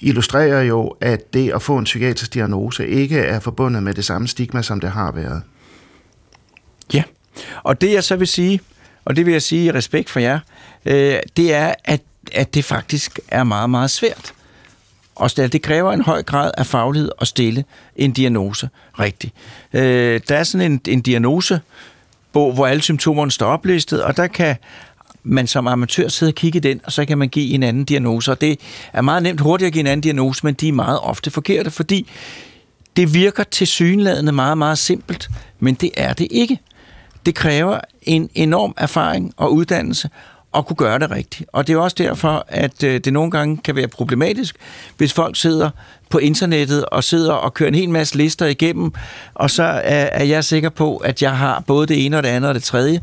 illustrerer 0.00 0.62
jo, 0.62 0.94
at 1.00 1.34
det 1.34 1.50
at 1.50 1.62
få 1.62 1.78
en 1.78 1.84
psykiatrisk 1.84 2.34
diagnose 2.34 2.88
ikke 2.88 3.18
er 3.18 3.40
forbundet 3.40 3.82
med 3.82 3.94
det 3.94 4.04
samme 4.04 4.28
stigma, 4.28 4.62
som 4.62 4.80
det 4.80 4.90
har 4.90 5.12
været. 5.12 5.42
Og 7.62 7.80
det 7.80 7.92
jeg 7.92 8.04
så 8.04 8.16
vil 8.16 8.28
sige, 8.28 8.60
og 9.04 9.16
det 9.16 9.26
vil 9.26 9.32
jeg 9.32 9.42
sige 9.42 9.64
i 9.64 9.70
respekt 9.70 10.10
for 10.10 10.20
jer, 10.20 10.38
øh, 10.84 11.18
det 11.36 11.54
er, 11.54 11.74
at, 11.84 12.00
at 12.32 12.54
det 12.54 12.64
faktisk 12.64 13.20
er 13.28 13.44
meget, 13.44 13.70
meget 13.70 13.90
svært. 13.90 14.32
Og 15.14 15.36
det 15.36 15.62
kræver 15.62 15.92
en 15.92 16.00
høj 16.00 16.22
grad 16.22 16.50
af 16.58 16.66
faglighed 16.66 17.10
at 17.20 17.28
stille 17.28 17.64
en 17.96 18.12
diagnose 18.12 18.68
rigtigt. 18.98 19.34
Øh, 19.72 20.20
der 20.28 20.36
er 20.36 20.44
sådan 20.44 20.72
en, 20.72 20.80
en 20.88 21.00
diagnose, 21.00 21.60
hvor 22.32 22.66
alle 22.66 22.82
symptomerne 22.82 23.30
står 23.30 23.46
oplistet, 23.46 24.02
og 24.02 24.16
der 24.16 24.26
kan 24.26 24.56
man 25.22 25.46
som 25.46 25.66
amatør 25.66 26.08
sidde 26.08 26.30
og 26.30 26.34
kigge 26.34 26.56
i 26.56 26.60
den, 26.60 26.80
og 26.84 26.92
så 26.92 27.04
kan 27.04 27.18
man 27.18 27.28
give 27.28 27.54
en 27.54 27.62
anden 27.62 27.84
diagnose. 27.84 28.30
Og 28.30 28.40
det 28.40 28.60
er 28.92 29.00
meget 29.00 29.22
nemt 29.22 29.40
hurtigt 29.40 29.66
at 29.66 29.72
give 29.72 29.80
en 29.80 29.86
anden 29.86 30.00
diagnose, 30.00 30.46
men 30.46 30.54
de 30.54 30.68
er 30.68 30.72
meget 30.72 31.00
ofte 31.00 31.30
forkerte, 31.30 31.70
fordi 31.70 32.10
det 32.96 33.14
virker 33.14 33.44
til 33.44 33.66
synlædende 33.66 34.32
meget, 34.32 34.58
meget 34.58 34.78
simpelt, 34.78 35.28
men 35.60 35.74
det 35.74 35.90
er 35.96 36.12
det 36.12 36.28
ikke. 36.30 36.58
Det 37.26 37.34
kræver 37.34 37.80
en 38.02 38.30
enorm 38.34 38.74
erfaring 38.76 39.34
og 39.36 39.52
uddannelse 39.52 40.10
at 40.54 40.66
kunne 40.66 40.76
gøre 40.76 40.98
det 40.98 41.10
rigtigt. 41.10 41.50
Og 41.52 41.66
det 41.66 41.72
er 41.72 41.78
også 41.78 41.96
derfor, 41.98 42.44
at 42.48 42.82
øh, 42.82 43.00
det 43.00 43.12
nogle 43.12 43.30
gange 43.30 43.56
kan 43.56 43.76
være 43.76 43.88
problematisk, 43.88 44.56
hvis 44.96 45.12
folk 45.12 45.36
sidder 45.36 45.70
på 46.08 46.18
internettet 46.18 46.84
og 46.84 47.04
sidder 47.04 47.32
og 47.32 47.54
kører 47.54 47.68
en 47.68 47.74
hel 47.74 47.90
masse 47.90 48.16
lister 48.16 48.46
igennem, 48.46 48.92
og 49.34 49.50
så 49.50 49.62
er, 49.62 50.08
er 50.12 50.24
jeg 50.24 50.44
sikker 50.44 50.68
på, 50.68 50.96
at 50.96 51.22
jeg 51.22 51.38
har 51.38 51.60
både 51.66 51.86
det 51.86 52.06
ene 52.06 52.16
og 52.16 52.22
det 52.22 52.28
andet 52.28 52.48
og 52.48 52.54
det 52.54 52.62
tredje. 52.62 53.00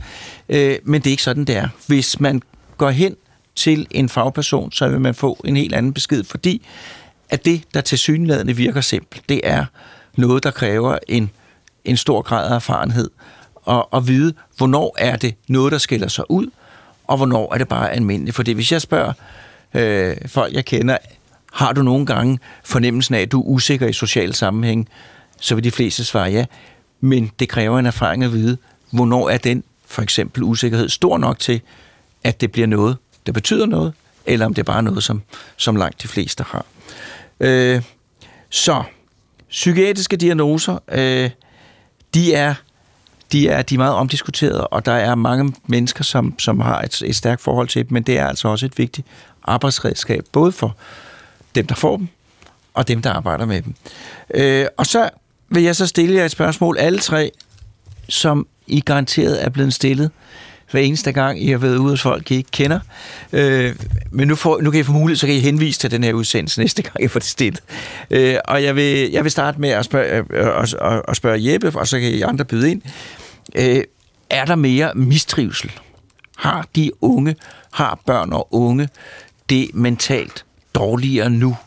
Øh, 0.49 0.75
men 0.83 1.01
det 1.01 1.07
er 1.07 1.11
ikke 1.11 1.23
sådan, 1.23 1.45
det 1.45 1.57
er. 1.57 1.67
Hvis 1.87 2.19
man 2.19 2.41
går 2.77 2.89
hen 2.89 3.15
til 3.55 3.87
en 3.91 4.09
fagperson, 4.09 4.71
så 4.71 4.87
vil 4.87 5.01
man 5.01 5.15
få 5.15 5.41
en 5.45 5.57
helt 5.57 5.75
anden 5.75 5.93
besked, 5.93 6.23
fordi 6.23 6.65
at 7.29 7.45
det, 7.45 7.63
der 7.73 7.81
til 7.81 7.97
synlædende 7.97 8.55
virker 8.55 8.81
simpelt, 8.81 9.23
det 9.29 9.41
er 9.43 9.65
noget, 10.17 10.43
der 10.43 10.51
kræver 10.51 10.97
en, 11.07 11.31
en 11.85 11.97
stor 11.97 12.21
grad 12.21 12.51
af 12.51 12.55
erfarenhed, 12.55 13.09
at, 13.67 13.85
at 13.93 14.07
vide, 14.07 14.33
hvornår 14.57 14.95
er 14.97 15.15
det 15.15 15.35
noget, 15.47 15.71
der 15.71 15.77
skiller 15.77 16.07
sig 16.07 16.31
ud, 16.31 16.47
og 17.07 17.17
hvornår 17.17 17.53
er 17.53 17.57
det 17.57 17.67
bare 17.67 17.91
almindeligt. 17.91 18.35
Fordi 18.35 18.51
hvis 18.51 18.71
jeg 18.71 18.81
spørger 18.81 19.13
øh, 19.73 20.17
folk, 20.27 20.53
jeg 20.53 20.65
kender, 20.65 20.97
har 21.53 21.73
du 21.73 21.81
nogle 21.81 22.05
gange 22.05 22.39
fornemmelsen 22.63 23.15
af, 23.15 23.21
at 23.21 23.31
du 23.31 23.41
er 23.41 23.45
usikker 23.45 23.87
i 23.87 23.93
social 23.93 24.33
sammenhæng, 24.33 24.89
så 25.39 25.55
vil 25.55 25.63
de 25.63 25.71
fleste 25.71 26.03
svare 26.03 26.29
ja. 26.29 26.45
Men 27.01 27.31
det 27.39 27.49
kræver 27.49 27.79
en 27.79 27.85
erfaring 27.85 28.23
at 28.23 28.33
vide, 28.33 28.57
hvornår 28.91 29.29
er 29.29 29.37
den 29.37 29.63
for 29.85 30.01
eksempel 30.01 30.43
usikkerhed 30.43 30.89
stor 30.89 31.17
nok 31.17 31.39
til, 31.39 31.61
at 32.23 32.41
det 32.41 32.51
bliver 32.51 32.67
noget, 32.67 32.97
der 33.25 33.31
betyder 33.31 33.65
noget, 33.65 33.93
eller 34.25 34.45
om 34.45 34.53
det 34.53 34.61
er 34.61 34.73
bare 34.73 34.83
noget, 34.83 35.03
som, 35.03 35.21
som 35.57 35.75
langt 35.75 36.01
de 36.01 36.07
fleste 36.07 36.43
har. 36.47 36.65
Øh, 37.39 37.81
så, 38.49 38.83
psykiatriske 39.49 40.17
diagnoser, 40.17 40.77
øh, 40.91 41.29
de 42.13 42.33
er 42.33 42.53
de 43.31 43.49
er, 43.49 43.61
de 43.61 43.75
er 43.75 43.79
meget 43.79 43.93
omdiskuterede, 43.93 44.67
og 44.67 44.85
der 44.85 44.91
er 44.91 45.15
mange 45.15 45.53
mennesker, 45.67 46.03
som, 46.03 46.39
som 46.39 46.59
har 46.59 46.81
et, 46.81 47.01
et 47.05 47.15
stærkt 47.15 47.41
forhold 47.41 47.67
til 47.67 47.83
dem, 47.83 47.93
men 47.93 48.03
det 48.03 48.17
er 48.17 48.27
altså 48.27 48.47
også 48.47 48.65
et 48.65 48.77
vigtigt 48.77 49.07
arbejdsredskab, 49.43 50.23
både 50.31 50.51
for 50.51 50.75
dem, 51.55 51.67
der 51.67 51.75
får 51.75 51.97
dem, 51.97 52.07
og 52.73 52.87
dem, 52.87 53.01
der 53.01 53.11
arbejder 53.13 53.45
med 53.45 53.61
dem. 53.61 53.73
Øh, 54.33 54.65
og 54.77 54.85
så 54.85 55.09
vil 55.49 55.63
jeg 55.63 55.75
så 55.75 55.87
stille 55.87 56.15
jer 56.15 56.25
et 56.25 56.31
spørgsmål, 56.31 56.77
alle 56.77 56.99
tre, 56.99 57.31
som 58.09 58.47
I 58.67 58.79
garanteret 58.79 59.45
er 59.45 59.49
blevet 59.49 59.73
stillet 59.73 60.11
hver 60.71 60.81
eneste 60.81 61.11
gang, 61.11 61.43
I 61.43 61.51
har 61.51 61.57
været 61.57 61.77
ude 61.77 61.89
hos 61.89 62.01
folk, 62.01 62.31
I 62.31 62.35
ikke 62.35 62.51
kender. 62.51 62.79
Øh, 63.33 63.75
men 64.11 64.27
nu, 64.27 64.35
får, 64.35 64.61
nu 64.61 64.71
kan 64.71 64.79
I 64.79 64.83
få 64.83 64.91
mulighed, 64.91 65.17
så 65.17 65.25
kan 65.25 65.35
I 65.35 65.39
henvise 65.39 65.79
til 65.79 65.91
den 65.91 66.03
her 66.03 66.13
udsendelse 66.13 66.59
næste 66.59 66.81
gang, 66.81 67.03
I 67.03 67.07
får 67.07 67.19
det 67.19 67.27
stillet. 67.27 67.61
Øh, 68.11 68.35
og 68.45 68.63
jeg 68.63 68.75
vil, 68.75 69.11
jeg 69.11 69.23
vil 69.23 69.31
starte 69.31 69.61
med 69.61 69.69
at 69.69 69.85
spørge, 69.85 70.17
øh, 70.17 70.23
øh 70.29 70.61
at, 70.61 70.73
at, 70.73 71.01
at 71.07 71.15
spørge 71.15 71.51
Jeppe, 71.51 71.71
og 71.75 71.87
så 71.87 71.99
kan 71.99 72.11
I 72.11 72.21
andre 72.21 72.45
byde 72.45 72.71
ind. 72.71 72.81
Øh, 73.55 73.83
er 74.29 74.45
der 74.45 74.55
mere 74.55 74.93
mistrivsel? 74.95 75.71
Har 76.37 76.67
de 76.75 76.91
unge, 77.01 77.35
har 77.71 77.99
børn 78.05 78.33
og 78.33 78.53
unge 78.53 78.89
det 79.49 79.69
mentalt 79.73 80.45
dårligere 80.75 81.29
nu, 81.29 81.57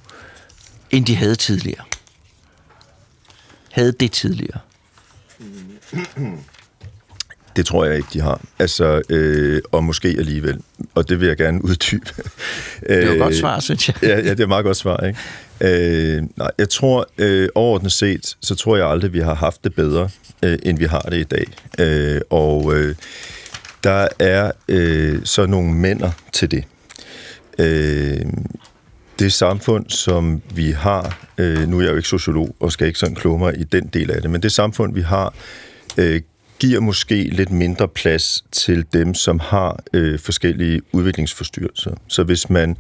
end 0.91 1.07
de 1.07 1.17
havde 1.17 1.35
tidligere? 1.35 1.85
Havde 3.71 3.93
det 3.93 4.13
tidligere? 4.13 4.61
Det 7.57 7.67
tror 7.67 7.85
jeg 7.85 7.97
ikke, 7.97 8.09
de 8.13 8.21
har. 8.21 8.41
Altså, 8.59 9.03
øh, 9.09 9.63
og 9.73 9.85
måske 9.85 10.09
alligevel. 10.09 10.61
Og 10.95 11.09
det 11.09 11.21
vil 11.21 11.29
jeg 11.29 11.37
gerne 11.37 11.65
uddybe. 11.65 12.07
Det 12.81 13.03
er 13.03 13.07
jo 13.07 13.13
et 13.13 13.19
godt 13.19 13.37
svar, 13.37 13.61
synes 13.61 13.89
jeg. 13.89 13.97
ja, 14.03 14.09
ja, 14.09 14.31
det 14.31 14.41
er 14.41 14.43
et 14.43 14.49
meget 14.49 14.65
godt 14.65 14.77
svar, 14.77 15.07
ikke? 15.07 15.19
Øh, 15.61 16.23
nej, 16.37 16.51
jeg 16.59 16.69
tror, 16.69 17.07
øh, 17.19 17.49
overordnet 17.55 17.93
set, 17.93 18.37
så 18.41 18.55
tror 18.55 18.77
jeg 18.77 18.87
aldrig, 18.87 19.13
vi 19.13 19.21
har 19.21 19.35
haft 19.35 19.65
det 19.65 19.75
bedre, 19.75 20.09
øh, 20.43 20.59
end 20.63 20.79
vi 20.79 20.85
har 20.85 21.01
det 21.01 21.17
i 21.17 21.23
dag. 21.23 21.47
Øh, 21.79 22.21
og 22.31 22.75
øh, 22.75 22.95
der 23.85 24.09
er 24.19 24.51
øh, 24.69 25.21
så 25.25 25.47
nogle 25.47 25.75
mænder 25.75 26.11
til 26.33 26.51
det. 26.51 26.65
Øh, 27.59 28.27
det 29.19 29.33
samfund, 29.33 29.91
som 29.91 30.43
vi 30.55 30.71
har, 30.71 31.29
øh, 31.39 31.69
nu 31.69 31.79
er 31.79 31.83
jeg 31.83 31.91
jo 31.91 31.97
ikke 31.97 32.09
sociolog 32.09 32.57
og 32.61 32.73
skal 32.73 32.87
ikke 32.87 32.99
sådan 32.99 33.15
kloge 33.15 33.39
mig 33.39 33.61
i 33.61 33.65
den 33.65 33.87
del 33.87 34.11
af 34.11 34.23
det, 34.23 34.31
men 34.31 34.43
det 34.43 34.53
samfund, 34.53 34.95
vi 34.95 35.01
har, 35.01 35.35
øh, 35.99 36.21
giver 36.59 36.81
måske 36.81 37.23
lidt 37.23 37.51
mindre 37.51 37.89
plads 37.89 38.45
til 38.53 38.87
dem, 38.93 39.15
som 39.15 39.41
har 39.41 39.83
øh, 39.95 40.19
forskellige 40.19 40.83
udviklingsforstyrrelser. 40.93 41.91
Så 42.09 42.23
hvis 42.23 42.51
man 42.51 42.77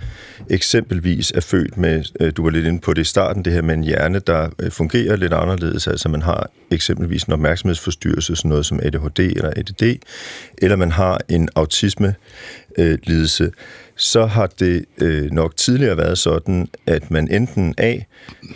eksempelvis 0.50 1.31
er 1.31 1.40
født 1.40 1.76
med, 1.76 2.04
øh, 2.21 2.33
du 2.37 2.43
var 2.43 2.50
lidt 2.50 2.66
inde 2.66 2.81
på 2.81 2.95
det 2.95 3.00
i 3.00 3.04
starten, 3.04 3.45
det 3.45 3.52
her 3.52 3.62
med 3.62 3.75
en 3.75 3.85
hjerne, 3.85 4.19
der 4.19 4.49
øh, 4.59 4.71
fungerer 4.71 5.16
lidt 5.16 5.33
anderledes, 5.33 5.87
altså 5.87 6.09
man 6.09 6.23
har 6.23 6.50
eksempelvis 6.71 7.25
en 7.25 7.33
opmærksomhedsforstyrrelse, 7.33 8.37
sådan 8.37 8.49
noget 8.49 8.66
som 8.66 8.81
ADHD 8.83 9.19
eller 9.19 9.50
ADD, 9.57 9.99
eller 10.59 10.76
man 10.76 10.93
har 10.93 11.21
en 11.28 11.49
autisme 11.54 12.14
øh, 12.78 12.99
lidelse, 13.02 13.50
så 13.97 14.26
har 14.26 14.47
det 14.47 14.85
øh, 14.99 15.31
nok 15.31 15.57
tidligere 15.57 15.97
været 15.97 16.19
sådan, 16.19 16.69
at 16.87 17.11
man 17.11 17.28
enten 17.31 17.75
A, 17.78 17.99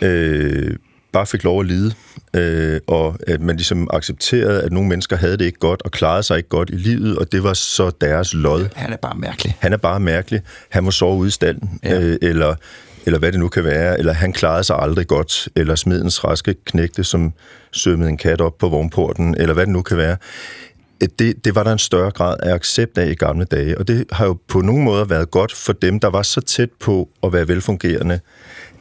øh, 0.01 0.75
bare 1.11 1.25
fik 1.25 1.43
lov 1.43 1.59
at 1.59 1.65
lide, 1.65 1.93
øh, 2.33 2.79
og 2.87 3.17
at 3.27 3.41
man 3.41 3.55
ligesom 3.55 3.87
accepterede, 3.93 4.63
at 4.63 4.71
nogle 4.71 4.89
mennesker 4.89 5.15
havde 5.15 5.37
det 5.37 5.45
ikke 5.45 5.59
godt, 5.59 5.81
og 5.85 5.91
klarede 5.91 6.23
sig 6.23 6.37
ikke 6.37 6.49
godt 6.49 6.69
i 6.69 6.75
livet, 6.75 7.17
og 7.17 7.31
det 7.31 7.43
var 7.43 7.53
så 7.53 7.91
deres 8.01 8.33
lod. 8.33 8.67
Han 8.75 8.93
er 8.93 8.97
bare 8.97 9.15
mærkelig. 9.17 9.57
Han 9.59 9.73
er 9.73 9.77
bare 9.77 9.99
mærkelig. 9.99 10.41
Han 10.69 10.83
må 10.83 10.91
sove 10.91 11.17
ude 11.17 11.27
i 11.27 11.31
stallen, 11.31 11.79
Ja. 11.83 12.01
øh, 12.01 12.17
eller, 12.21 12.55
eller 13.05 13.19
hvad 13.19 13.31
det 13.31 13.39
nu 13.39 13.47
kan 13.47 13.63
være, 13.63 13.99
eller 13.99 14.13
han 14.13 14.33
klarede 14.33 14.63
sig 14.63 14.75
aldrig 14.79 15.07
godt, 15.07 15.47
eller 15.55 15.75
smedens 15.75 16.23
raske 16.23 16.55
knægte, 16.65 17.03
som 17.03 17.33
sømmede 17.71 18.09
en 18.09 18.17
kat 18.17 18.41
op 18.41 18.57
på 18.57 18.69
vognporten, 18.69 19.35
eller 19.37 19.53
hvad 19.53 19.65
det 19.65 19.73
nu 19.73 19.81
kan 19.81 19.97
være. 19.97 20.17
Det, 21.19 21.45
det 21.45 21.55
var 21.55 21.63
der 21.63 21.71
en 21.71 21.77
større 21.79 22.11
grad 22.11 22.37
af 22.43 22.53
accept 22.53 22.97
af 22.97 23.09
i 23.09 23.13
gamle 23.13 23.45
dage, 23.45 23.77
og 23.77 23.87
det 23.87 24.05
har 24.11 24.25
jo 24.25 24.37
på 24.47 24.61
nogle 24.61 24.83
måder 24.83 25.05
været 25.05 25.31
godt 25.31 25.51
for 25.53 25.73
dem, 25.73 25.99
der 25.99 26.07
var 26.09 26.21
så 26.21 26.41
tæt 26.41 26.69
på 26.79 27.09
at 27.23 27.33
være 27.33 27.47
velfungerende, 27.47 28.19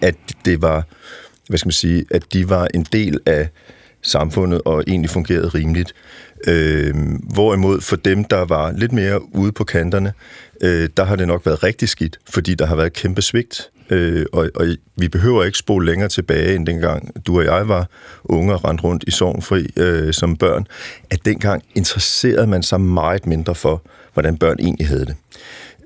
at 0.03 0.15
det 0.45 0.63
var, 0.63 0.85
hvad 1.49 1.59
skal 1.59 1.67
man 1.67 1.73
sige, 1.73 2.05
at 2.11 2.33
de 2.33 2.51
var 2.51 2.69
en 2.75 2.87
del 2.93 3.21
af 3.27 3.49
samfundet 4.03 4.61
og 4.65 4.85
egentlig 4.87 5.11
fungerede 5.11 5.49
rimeligt. 5.49 5.95
Øh, 6.47 6.95
hvorimod 7.35 7.81
for 7.81 7.97
dem, 7.97 8.25
der 8.25 8.45
var 8.45 8.73
lidt 8.73 8.93
mere 8.93 9.37
ude 9.37 9.53
på 9.53 9.65
kanterne, 9.65 10.13
øh, 10.63 10.89
der 10.97 11.05
har 11.05 11.17
det 11.17 11.29
nok 11.29 11.47
været 11.47 11.63
rigtig 11.63 11.89
skidt, 11.89 12.19
fordi 12.31 12.55
der 12.55 12.67
har 12.67 12.77
været 12.77 12.93
kæmpe 12.93 13.23
svigt. 13.23 13.71
Øh, 13.91 14.27
og, 14.33 14.51
og 14.55 14.67
vi 14.97 15.09
behøver 15.09 15.45
ikke 15.45 15.59
spole 15.59 15.87
længere 15.87 16.09
tilbage, 16.09 16.55
end 16.55 16.67
dengang 16.67 17.27
du 17.27 17.39
og 17.39 17.45
jeg 17.45 17.69
var 17.69 17.89
unge 18.25 18.55
og 18.55 18.65
rendte 18.65 18.85
rundt 18.85 19.05
i 19.07 19.11
Sovnfri 19.11 19.67
øh, 19.77 20.13
som 20.13 20.37
børn, 20.37 20.67
at 21.11 21.25
dengang 21.25 21.63
interesserede 21.75 22.47
man 22.47 22.63
sig 22.63 22.81
meget 22.81 23.27
mindre 23.27 23.55
for, 23.55 23.83
hvordan 24.13 24.39
børn 24.39 24.57
egentlig 24.59 24.89
havde 24.89 25.07
det. 25.07 25.17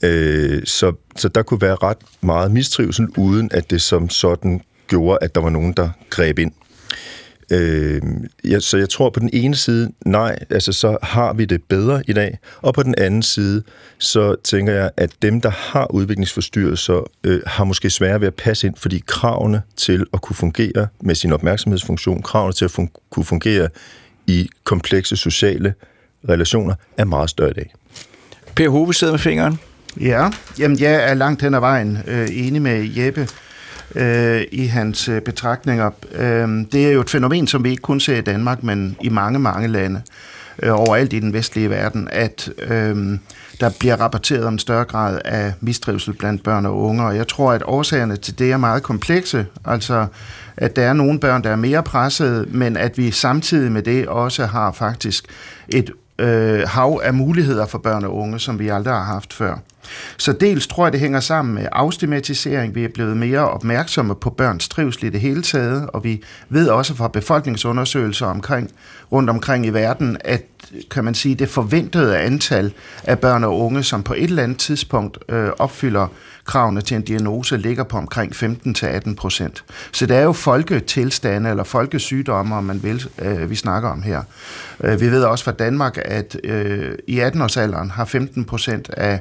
Øh, 0.02 0.62
så, 0.64 0.92
så 1.16 1.28
der 1.28 1.42
kunne 1.42 1.60
være 1.60 1.74
ret 1.74 1.98
meget 2.20 2.52
mistrivsel, 2.52 3.08
uden 3.16 3.50
at 3.52 3.70
det 3.70 3.82
som 3.82 4.08
sådan 4.08 4.60
gjorde, 4.92 5.18
at 5.22 5.34
der 5.34 5.40
var 5.40 5.50
nogen, 5.50 5.72
der 5.72 5.88
greb 6.10 6.38
ind. 6.38 6.52
Øh, 7.50 8.02
ja, 8.44 8.60
så 8.60 8.76
jeg 8.76 8.88
tror 8.88 9.10
på 9.10 9.20
den 9.20 9.30
ene 9.32 9.56
side, 9.56 9.92
nej, 10.06 10.38
altså 10.50 10.72
så 10.72 10.96
har 11.02 11.32
vi 11.32 11.44
det 11.44 11.62
bedre 11.62 12.02
i 12.08 12.12
dag, 12.12 12.38
og 12.62 12.74
på 12.74 12.82
den 12.82 12.94
anden 12.98 13.22
side, 13.22 13.62
så 13.98 14.36
tænker 14.44 14.72
jeg, 14.72 14.90
at 14.96 15.10
dem, 15.22 15.40
der 15.40 15.50
har 15.50 15.94
udviklingsforstyrrelser, 15.94 17.10
øh, 17.24 17.40
har 17.46 17.64
måske 17.64 17.90
sværere 17.90 18.20
ved 18.20 18.26
at 18.26 18.34
passe 18.34 18.66
ind, 18.66 18.76
fordi 18.76 19.02
kravene 19.06 19.62
til 19.76 20.06
at 20.14 20.20
kunne 20.20 20.36
fungere 20.36 20.86
med 21.00 21.14
sin 21.14 21.32
opmærksomhedsfunktion, 21.32 22.22
kravene 22.22 22.52
til 22.52 22.64
at 22.64 22.70
fun- 22.78 23.08
kunne 23.10 23.24
fungere 23.24 23.68
i 24.26 24.48
komplekse 24.64 25.16
sociale 25.16 25.74
relationer, 26.28 26.74
er 26.96 27.04
meget 27.04 27.30
større 27.30 27.50
i 27.50 27.54
dag. 27.54 27.74
Per 28.56 28.68
Hove 28.68 28.94
sidder 28.94 29.12
med 29.12 29.20
fingeren. 29.20 29.58
Ja, 30.00 30.30
jamen 30.58 30.80
jeg 30.80 31.10
er 31.10 31.14
langt 31.14 31.42
hen 31.42 31.54
ad 31.54 31.60
vejen 31.60 31.98
øh, 32.06 32.28
enig 32.32 32.62
med 32.62 32.88
Jeppe 32.96 33.28
øh, 33.94 34.42
i 34.52 34.66
hans 34.66 35.08
øh, 35.08 35.20
betragtninger. 35.20 35.90
Øh, 36.14 36.48
det 36.72 36.86
er 36.86 36.92
jo 36.92 37.00
et 37.00 37.10
fænomen, 37.10 37.46
som 37.46 37.64
vi 37.64 37.70
ikke 37.70 37.82
kun 37.82 38.00
ser 38.00 38.16
i 38.16 38.20
Danmark, 38.20 38.62
men 38.62 38.96
i 39.00 39.08
mange, 39.08 39.38
mange 39.38 39.68
lande 39.68 40.02
øh, 40.62 40.72
overalt 40.72 41.12
i 41.12 41.18
den 41.18 41.32
vestlige 41.32 41.70
verden, 41.70 42.08
at 42.12 42.50
øh, 42.58 43.18
der 43.60 43.70
bliver 43.78 43.96
rapporteret 43.96 44.44
om 44.44 44.58
større 44.58 44.84
grad 44.84 45.20
af 45.24 45.52
mistrivsel 45.60 46.14
blandt 46.14 46.42
børn 46.42 46.66
og 46.66 46.78
unge. 46.78 47.04
Og 47.04 47.16
jeg 47.16 47.28
tror, 47.28 47.52
at 47.52 47.62
årsagerne 47.66 48.16
til 48.16 48.38
det 48.38 48.52
er 48.52 48.56
meget 48.56 48.82
komplekse. 48.82 49.46
Altså, 49.64 50.06
at 50.56 50.76
der 50.76 50.82
er 50.82 50.92
nogle 50.92 51.20
børn, 51.20 51.44
der 51.44 51.50
er 51.50 51.56
mere 51.56 51.82
pressede, 51.82 52.46
men 52.48 52.76
at 52.76 52.98
vi 52.98 53.10
samtidig 53.10 53.72
med 53.72 53.82
det 53.82 54.06
også 54.08 54.46
har 54.46 54.72
faktisk 54.72 55.24
et 55.68 55.90
øh, 56.18 56.62
hav 56.68 57.00
af 57.04 57.14
muligheder 57.14 57.66
for 57.66 57.78
børn 57.78 58.04
og 58.04 58.16
unge, 58.16 58.38
som 58.38 58.58
vi 58.58 58.68
aldrig 58.68 58.94
har 58.94 59.04
haft 59.04 59.32
før. 59.32 59.56
Så 60.16 60.32
dels 60.32 60.66
tror 60.66 60.86
jeg, 60.86 60.92
det 60.92 61.00
hænger 61.00 61.20
sammen 61.20 61.54
med 61.54 61.66
afstigmatisering. 61.72 62.74
Vi 62.74 62.84
er 62.84 62.88
blevet 62.88 63.16
mere 63.16 63.50
opmærksomme 63.50 64.14
på 64.14 64.30
børns 64.30 64.68
trivsel 64.68 65.04
i 65.04 65.10
det 65.10 65.20
hele 65.20 65.42
taget, 65.42 65.90
og 65.92 66.04
vi 66.04 66.22
ved 66.48 66.68
også 66.68 66.94
fra 66.94 67.08
befolkningsundersøgelser 67.08 68.26
omkring, 68.26 68.70
rundt 69.12 69.30
omkring 69.30 69.66
i 69.66 69.70
verden, 69.70 70.16
at 70.24 70.42
kan 70.90 71.04
man 71.04 71.14
sige, 71.14 71.34
det 71.34 71.48
forventede 71.48 72.18
antal 72.18 72.72
af 73.04 73.18
børn 73.18 73.44
og 73.44 73.60
unge, 73.60 73.82
som 73.82 74.02
på 74.02 74.14
et 74.14 74.22
eller 74.22 74.42
andet 74.42 74.58
tidspunkt 74.58 75.18
øh, 75.28 75.50
opfylder 75.58 76.08
kravene 76.44 76.80
til 76.80 76.94
en 76.96 77.02
diagnose, 77.02 77.56
ligger 77.56 77.84
på 77.84 77.96
omkring 77.96 78.32
15-18 78.32 79.14
procent. 79.14 79.64
Så 79.92 80.06
det 80.06 80.16
er 80.16 80.22
jo 80.22 80.32
folketilstande 80.32 81.50
eller 81.50 81.64
folkesygdomme, 81.64 82.54
om 82.54 82.64
man 82.64 82.82
vil, 82.82 83.08
øh, 83.18 83.50
vi 83.50 83.54
snakker 83.54 83.88
om 83.88 84.02
her. 84.02 84.22
Øh, 84.80 85.00
vi 85.00 85.10
ved 85.10 85.24
også 85.24 85.44
fra 85.44 85.52
Danmark, 85.52 85.98
at 86.04 86.36
øh, 86.44 86.98
i 87.06 87.20
18-årsalderen 87.20 87.90
har 87.90 88.04
15 88.04 88.44
procent 88.44 88.90
af, 88.90 89.20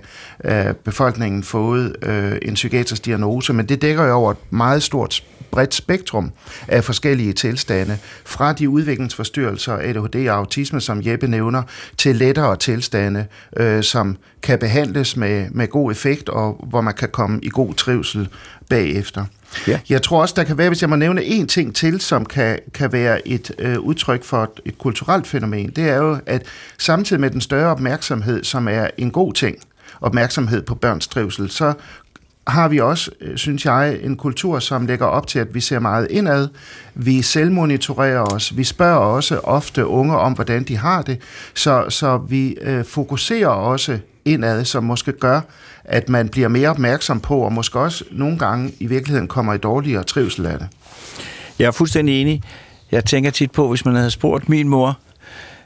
af 0.52 0.76
befolkningen 0.76 1.44
fået 1.44 1.96
øh, 2.02 2.38
en 2.42 2.54
psykiatrisk 2.54 3.06
diagnose, 3.06 3.54
men 3.54 3.70
det 3.70 3.82
dækker 3.82 4.04
jo 4.04 4.14
over 4.14 4.32
et 4.32 4.38
meget 4.50 4.84
stort 4.84 5.24
bredt 5.52 5.74
spektrum 5.74 6.32
af 6.68 6.84
forskellige 6.84 7.34
tilstande, 7.34 7.98
fra 8.26 8.54
de 8.54 8.70
udviklingsforstyrrelser, 8.70 9.74
ADHD 9.74 10.30
og 10.30 10.36
autisme, 10.36 10.82
som 10.82 11.02
Jeppe 11.06 11.28
nævner, 11.28 11.64
til 11.98 12.16
lettere 12.16 12.56
tilstande, 12.56 13.26
øh, 13.58 13.84
som 13.84 14.18
kan 14.44 14.60
behandles 14.60 15.18
med, 15.18 15.50
med 15.52 15.68
god 15.68 15.92
effekt, 15.92 16.30
og 16.30 16.66
hvor 16.70 16.82
man 16.82 16.94
kan 16.94 17.10
komme 17.10 17.40
i 17.44 17.50
god 17.50 17.74
trivsel 17.74 18.28
bagefter. 18.70 19.26
Ja. 19.68 19.80
Jeg 19.90 20.02
tror 20.02 20.22
også, 20.22 20.34
der 20.38 20.44
kan 20.44 20.58
være, 20.58 20.70
hvis 20.70 20.82
jeg 20.82 20.90
må 20.90 20.96
nævne 20.96 21.24
en 21.24 21.48
ting 21.48 21.76
til, 21.76 22.02
som 22.02 22.26
kan, 22.26 22.60
kan 22.74 22.92
være 22.92 23.28
et 23.28 23.52
øh, 23.60 23.80
udtryk 23.80 24.24
for 24.24 24.44
et, 24.44 24.50
et 24.66 24.78
kulturelt 24.78 25.28
fænomen, 25.28 25.70
det 25.70 25.90
er 25.90 25.96
jo, 25.96 26.18
at 26.26 26.44
samtidig 26.78 27.20
med 27.22 27.30
den 27.30 27.42
større 27.42 27.72
opmærksomhed, 27.72 28.44
som 28.44 28.68
er 28.68 28.88
en 28.98 29.12
god 29.12 29.34
ting, 29.34 29.58
opmærksomhed 30.02 30.62
på 30.62 30.76
børns 30.76 31.08
trivsel, 31.08 31.50
så 31.50 31.74
har 32.48 32.68
vi 32.68 32.80
også, 32.80 33.12
øh, 33.22 33.38
synes 33.38 33.66
jeg, 33.66 34.00
en 34.04 34.18
kultur, 34.18 34.60
som 34.60 34.86
lægger 34.86 35.06
op 35.06 35.28
til, 35.28 35.40
at 35.40 35.56
vi 35.56 35.60
ser 35.60 35.80
meget 35.80 36.08
indad. 36.10 36.48
Vi 36.96 37.22
selvmonitorerer 37.22 38.34
os. 38.34 38.58
Vi 38.58 38.64
spørger 38.64 38.98
også 38.98 39.40
ofte 39.40 39.86
unge 39.86 40.18
om, 40.18 40.34
hvordan 40.34 40.64
de 40.64 40.78
har 40.78 41.02
det. 41.02 41.20
Så, 41.54 41.86
så 41.90 42.18
vi 42.18 42.58
øh, 42.62 42.86
fokuserer 42.86 43.48
også 43.48 44.00
indad, 44.26 44.66
som 44.66 44.84
måske 44.84 45.12
gør, 45.12 45.42
at 45.84 46.10
man 46.10 46.30
bliver 46.30 46.48
mere 46.48 46.70
opmærksom 46.70 47.20
på, 47.20 47.40
og 47.40 47.54
måske 47.54 47.80
også 47.80 48.04
nogle 48.12 48.38
gange 48.38 48.74
i 48.80 48.86
virkeligheden 48.86 49.28
kommer 49.28 49.54
i 49.54 49.58
dårligere 49.58 50.04
trivsel 50.04 50.46
af 50.46 50.60
det. 50.60 50.68
Jeg 51.60 51.68
er 51.68 51.72
fuldstændig 51.72 52.22
enig. 52.22 52.44
Jeg 52.92 53.06
tænker 53.06 53.32
tit 53.32 53.52
på, 53.52 53.70
hvis 53.70 53.86
man 53.86 53.96
havde 53.96 54.12
spurgt 54.12 54.50
min 54.50 54.70
mor, 54.70 55.00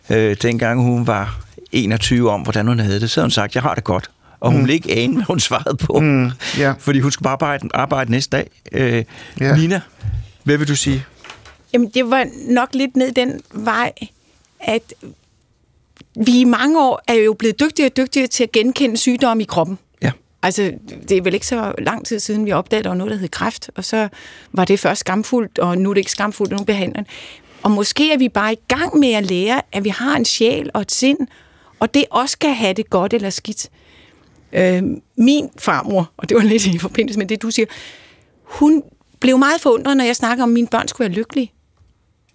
øh, 0.10 0.38
dengang 0.42 0.82
hun 0.82 1.08
var 1.08 1.40
21 1.72 2.32
om, 2.32 2.42
hvordan 2.42 2.68
hun 2.68 2.80
havde 2.80 3.00
det, 3.00 3.12
så 3.12 3.20
havde 3.20 3.26
hun 3.26 3.32
sagt, 3.32 3.56
jeg 3.56 3.64
har 3.64 3.74
det 3.74 3.84
godt. 3.84 4.10
Og 4.40 4.52
hun 4.52 4.60
mm. 4.60 4.68
ville 4.68 4.74
ikke 4.74 4.92
ane, 4.92 5.14
hvad 5.14 5.24
hun 5.24 5.40
svarede 5.40 5.78
på. 5.78 6.00
Mm, 6.00 6.32
yeah. 6.60 6.76
Fordi 6.80 7.00
hun 7.00 7.12
skulle 7.12 7.24
bare 7.24 7.34
arbejde, 7.34 7.70
arbejde 7.74 8.12
næste 8.12 8.38
dag. 8.38 8.50
Øh, 8.72 9.04
yeah. 9.42 9.60
Nina, 9.60 9.82
hvad 10.44 10.58
vil 10.58 10.68
du 10.68 10.76
sige? 10.76 11.06
Jamen, 11.74 11.92
det 11.94 12.10
var 12.10 12.28
nok 12.48 12.70
lidt 12.74 12.96
ned 12.96 13.12
den 13.12 13.42
vej, 13.54 13.92
at 14.60 14.94
vi 16.16 16.40
i 16.40 16.44
mange 16.44 16.82
år 16.82 17.02
er 17.08 17.14
jo 17.14 17.34
blevet 17.34 17.60
dygtigere 17.60 17.90
og 17.90 17.98
dygtigere 17.98 18.28
til 18.28 18.44
at 18.44 18.52
genkende 18.52 18.98
sygdomme 18.98 19.44
i 19.44 19.46
kroppen. 19.46 19.78
Ja. 20.02 20.12
Altså, 20.44 20.72
det 21.10 21.18
er 21.18 21.22
vel 21.22 21.34
ikke 21.34 21.48
så 21.48 21.74
lang 21.78 22.06
tid 22.06 22.20
siden, 22.20 22.46
vi 22.46 22.52
opdagede, 22.52 22.80
at 22.80 22.84
der 22.84 22.90
var 22.90 22.98
noget, 22.98 23.12
der 23.12 23.18
hed 23.18 23.30
kræft, 23.30 23.70
og 23.76 23.86
så 23.86 24.08
var 24.54 24.66
det 24.66 24.80
først 24.80 25.00
skamfuldt, 25.00 25.60
og 25.60 25.78
nu 25.78 25.90
er 25.90 25.94
det 25.94 26.02
ikke 26.02 26.12
skamfuldt, 26.12 26.54
og 26.54 26.60
nu 26.60 26.66
behandler 26.66 27.04
Og 27.64 27.72
måske 27.72 28.14
er 28.14 28.18
vi 28.18 28.30
bare 28.30 28.54
i 28.54 28.60
gang 28.68 29.00
med 29.00 29.14
at 29.14 29.26
lære, 29.26 29.62
at 29.72 29.84
vi 29.84 29.90
har 29.90 30.16
en 30.16 30.26
sjæl 30.26 30.70
og 30.74 30.82
et 30.82 30.92
sind, 30.92 31.18
og 31.80 31.94
det 31.94 32.06
også 32.12 32.38
kan 32.38 32.54
have 32.54 32.74
det 32.74 32.90
godt 32.90 33.14
eller 33.14 33.30
skidt. 33.30 33.70
Øh, 34.54 34.84
min 35.18 35.50
farmor, 35.58 36.12
og 36.18 36.30
det 36.30 36.38
var 36.38 36.44
lidt 36.44 36.66
i 36.66 36.78
forbindelse 36.78 37.20
med 37.20 37.28
det, 37.28 37.42
du 37.42 37.52
siger, 37.52 37.66
hun 38.44 38.84
blev 39.20 39.38
meget 39.38 39.62
forundret, 39.62 39.98
når 39.98 40.04
jeg 40.04 40.16
snakker 40.16 40.44
om, 40.44 40.50
at 40.50 40.54
mine 40.54 40.68
børn 40.68 40.88
skulle 40.88 41.10
være 41.10 41.18
lykkelige. 41.18 41.52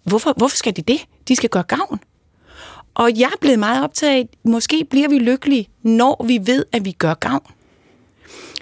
Hvorfor, 0.05 0.35
hvorfor 0.37 0.57
skal 0.57 0.77
de 0.77 0.83
det? 0.83 1.07
De 1.29 1.37
skal 1.37 1.51
gøre 1.51 1.63
gavn. 1.63 2.01
Og 2.95 3.19
jeg 3.19 3.27
er 3.27 3.39
blevet 3.41 3.59
meget 3.59 3.85
optaget 3.85 4.13
af, 4.13 4.29
måske 4.45 4.87
bliver 4.91 5.09
vi 5.09 5.19
lykkelige, 5.19 5.69
når 5.83 6.25
vi 6.27 6.41
ved, 6.47 6.65
at 6.73 6.85
vi 6.85 6.93
gør 6.93 7.15
gavn. 7.15 7.53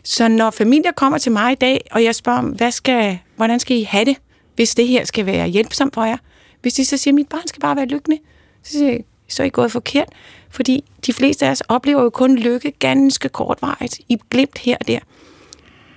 Så 0.04 0.28
når 0.28 0.50
familier 0.50 0.92
kommer 0.92 1.18
til 1.18 1.32
mig 1.32 1.52
i 1.52 1.54
dag, 1.54 1.88
og 1.90 2.04
jeg 2.04 2.14
spørger 2.14 2.40
hvad 2.42 2.70
skal, 2.70 3.18
hvordan 3.36 3.60
skal 3.60 3.76
I 3.76 3.82
have 3.82 4.04
det, 4.04 4.16
hvis 4.54 4.74
det 4.74 4.88
her 4.88 5.04
skal 5.04 5.26
være 5.26 5.48
hjælpsomt 5.48 5.94
for 5.94 6.04
jer? 6.04 6.16
Hvis 6.62 6.74
de 6.74 6.84
så 6.84 6.96
siger, 6.96 7.12
at 7.12 7.14
mit 7.14 7.28
barn 7.28 7.46
skal 7.46 7.60
bare 7.60 7.76
være 7.76 7.86
lykkelig, 7.86 8.20
så 8.62 8.72
siger 8.72 8.90
jeg, 8.90 9.04
så 9.28 9.42
er 9.42 9.46
I 9.46 9.50
gået 9.50 9.72
forkert. 9.72 10.08
Fordi 10.50 10.84
de 11.06 11.12
fleste 11.12 11.46
af 11.46 11.50
os 11.50 11.60
oplever 11.60 12.02
jo 12.02 12.10
kun 12.10 12.38
lykke 12.38 12.72
ganske 12.78 13.28
kortvarigt, 13.28 14.00
i 14.08 14.18
glimt 14.30 14.58
her 14.58 14.76
og 14.80 14.86
der. 14.86 14.98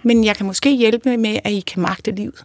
Men 0.04 0.26
jeg 0.26 0.36
kan 0.36 0.46
måske 0.46 0.76
hjælpe 0.76 1.18
med, 1.18 1.40
at 1.44 1.52
I 1.52 1.60
kan 1.60 1.82
magte 1.82 2.12
livet. 2.12 2.44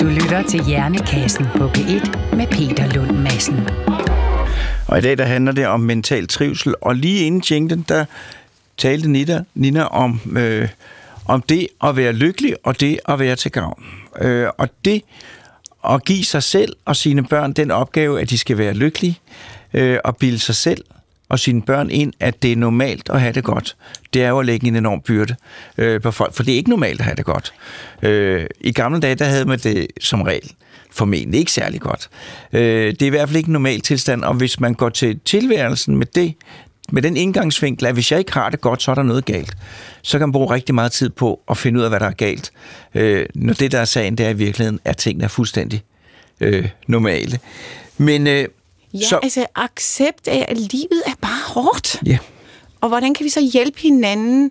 Du 0.00 0.04
lytter 0.04 0.42
til 0.48 0.64
Hjernekassen 0.64 1.46
på 1.56 1.66
P1 1.68 2.36
med 2.36 2.46
Peter 2.46 2.92
Lund 2.94 3.18
Madsen. 3.18 3.68
Og 4.88 4.98
i 4.98 5.00
dag 5.00 5.18
der 5.18 5.24
handler 5.24 5.52
det 5.52 5.66
om 5.66 5.80
mental 5.80 6.26
trivsel, 6.26 6.74
og 6.80 6.94
lige 6.94 7.26
inden 7.26 7.42
jinglen, 7.50 7.84
der 7.88 8.04
talte 8.76 9.10
Nina, 9.10 9.44
Nina 9.54 9.84
om, 9.84 10.20
øh, 10.36 10.68
om 11.28 11.42
det 11.42 11.68
at 11.84 11.96
være 11.96 12.12
lykkelig 12.12 12.56
og 12.64 12.80
det 12.80 13.00
at 13.08 13.18
være 13.18 13.36
til 13.36 13.50
gavn. 13.50 13.84
Øh, 14.20 14.48
og 14.58 14.68
det 14.84 15.02
at 15.88 16.04
give 16.04 16.24
sig 16.24 16.42
selv 16.42 16.76
og 16.84 16.96
sine 16.96 17.24
børn 17.24 17.52
den 17.52 17.70
opgave, 17.70 18.20
at 18.20 18.30
de 18.30 18.38
skal 18.38 18.58
være 18.58 18.72
lykkelige, 18.72 19.18
øh, 19.74 19.98
og 20.04 20.16
bilde 20.16 20.38
sig 20.38 20.54
selv 20.54 20.84
og 21.28 21.38
sine 21.38 21.62
børn 21.62 21.90
ind, 21.90 22.12
at 22.20 22.42
det 22.42 22.52
er 22.52 22.56
normalt 22.56 23.10
at 23.10 23.20
have 23.20 23.32
det 23.32 23.44
godt. 23.44 23.76
Det 24.12 24.22
er 24.22 24.28
jo 24.28 24.38
at 24.38 24.46
lægge 24.46 24.66
en 24.66 24.76
enorm 24.76 25.00
byrde 25.00 25.36
øh, 25.78 26.00
på 26.00 26.10
folk, 26.10 26.34
for 26.34 26.42
det 26.42 26.52
er 26.52 26.56
ikke 26.56 26.70
normalt 26.70 27.00
at 27.00 27.04
have 27.04 27.16
det 27.16 27.24
godt. 27.24 27.52
Øh, 28.02 28.46
I 28.60 28.72
gamle 28.72 29.00
dage, 29.00 29.14
der 29.14 29.24
havde 29.24 29.44
man 29.44 29.58
det 29.58 29.86
som 30.00 30.22
regel 30.22 30.52
formentlig 30.90 31.38
ikke 31.40 31.52
særlig 31.52 31.80
godt. 31.80 32.10
Øh, 32.52 32.92
det 32.92 33.02
er 33.02 33.06
i 33.06 33.10
hvert 33.10 33.28
fald 33.28 33.36
ikke 33.36 33.48
en 33.48 33.52
normal 33.52 33.80
tilstand, 33.80 34.24
og 34.24 34.34
hvis 34.34 34.60
man 34.60 34.74
går 34.74 34.88
til 34.88 35.20
tilværelsen 35.24 35.96
med 35.96 36.06
det, 36.14 36.34
med 36.92 37.02
den 37.02 37.16
indgangsvinkel, 37.16 37.86
at 37.86 37.94
hvis 37.94 38.12
jeg 38.12 38.18
ikke 38.18 38.32
har 38.32 38.50
det 38.50 38.60
godt, 38.60 38.82
så 38.82 38.90
er 38.90 38.94
der 38.94 39.02
noget 39.02 39.24
galt. 39.24 39.56
Så 40.02 40.18
kan 40.18 40.28
man 40.28 40.32
bruge 40.32 40.54
rigtig 40.54 40.74
meget 40.74 40.92
tid 40.92 41.10
på 41.10 41.40
at 41.50 41.56
finde 41.56 41.78
ud 41.78 41.84
af, 41.84 41.90
hvad 41.90 42.00
der 42.00 42.06
er 42.06 42.10
galt. 42.10 42.52
Øh, 42.94 43.26
når 43.34 43.54
det, 43.54 43.72
der 43.72 43.78
er 43.78 43.84
sagen, 43.84 44.18
det 44.18 44.26
er 44.26 44.30
i 44.30 44.36
virkeligheden, 44.36 44.80
at 44.84 44.96
tingene 44.96 45.24
er 45.24 45.28
fuldstændig 45.28 45.82
øh, 46.40 46.68
normale. 46.86 47.38
Men 47.98 48.26
øh, 48.26 48.48
Ja, 48.94 48.98
så... 48.98 49.18
altså 49.22 49.46
accept 49.54 50.28
af, 50.28 50.46
at 50.48 50.56
livet 50.58 51.02
er 51.06 51.14
bare 51.20 51.42
hårdt. 51.46 52.02
Ja. 52.06 52.18
Og 52.80 52.88
hvordan 52.88 53.14
kan 53.14 53.24
vi 53.24 53.30
så 53.30 53.50
hjælpe 53.52 53.80
hinanden 53.80 54.50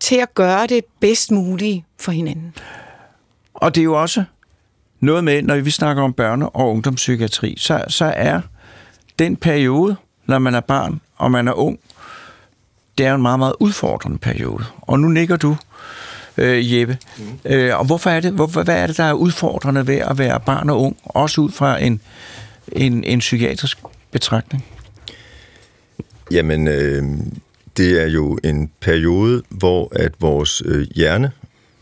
til 0.00 0.16
at 0.16 0.34
gøre 0.34 0.66
det 0.66 0.84
bedst 1.00 1.30
muligt 1.30 1.84
for 2.00 2.12
hinanden? 2.12 2.54
Og 3.54 3.74
det 3.74 3.80
er 3.80 3.84
jo 3.84 4.00
også 4.02 4.24
noget 5.00 5.24
med, 5.24 5.42
når 5.42 5.56
vi 5.56 5.70
snakker 5.70 6.02
om 6.02 6.14
børne- 6.20 6.50
og 6.54 6.70
ungdomspsykiatri, 6.70 7.54
så, 7.58 7.84
så 7.88 8.04
er 8.04 8.40
den 9.18 9.36
periode, 9.36 9.96
når 10.26 10.38
man 10.38 10.54
er 10.54 10.60
barn 10.60 11.00
og 11.16 11.30
man 11.30 11.48
er 11.48 11.52
ung, 11.52 11.78
det 12.98 13.06
er 13.06 13.14
en 13.14 13.22
meget, 13.22 13.38
meget 13.38 13.54
udfordrende 13.60 14.18
periode. 14.18 14.64
Og 14.80 15.00
nu 15.00 15.08
nikker 15.08 15.36
du, 15.36 15.56
øh, 16.36 16.74
Jeppe. 16.74 16.98
Mm. 17.18 17.24
Øh, 17.44 17.78
og 17.78 17.84
hvorfor 17.84 18.10
er 18.10 18.20
det, 18.20 18.32
hvorfor, 18.32 18.62
hvad 18.62 18.76
er 18.76 18.86
det, 18.86 18.96
der 18.96 19.04
er 19.04 19.12
udfordrende 19.12 19.86
ved 19.86 19.96
at 19.96 20.18
være 20.18 20.40
barn 20.40 20.70
og 20.70 20.80
ung, 20.80 20.96
også 21.04 21.40
ud 21.40 21.50
fra 21.50 21.82
en 21.82 22.00
en, 22.72 23.04
en 23.04 23.18
psykiatrisk 23.18 23.78
betragtning? 24.10 24.64
Jamen, 26.30 26.68
øh, 26.68 27.04
det 27.76 28.02
er 28.02 28.06
jo 28.06 28.38
en 28.44 28.70
periode, 28.80 29.42
hvor 29.48 29.92
at 29.96 30.12
vores 30.20 30.62
øh, 30.64 30.86
hjerne 30.94 31.30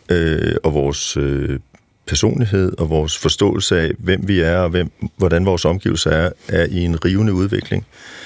øh, 0.09 0.57
og 0.64 0.74
vores 0.74 1.16
øh, 1.16 1.59
personlighed 2.07 2.78
og 2.78 2.90
vores 2.90 3.18
forståelse 3.18 3.80
af, 3.80 3.90
hvem 3.98 4.28
vi 4.28 4.40
er 4.40 4.57
og 4.57 4.70
hvem, 4.70 4.90
hvordan 5.16 5.46
vores 5.46 5.64
omgivelser 5.64 6.11
er, 6.11 6.30
er 6.48 6.66
i 6.70 6.85
en 6.85 7.04
rivende 7.04 7.33
udvikling. 7.33 7.87
Øh, 7.88 8.23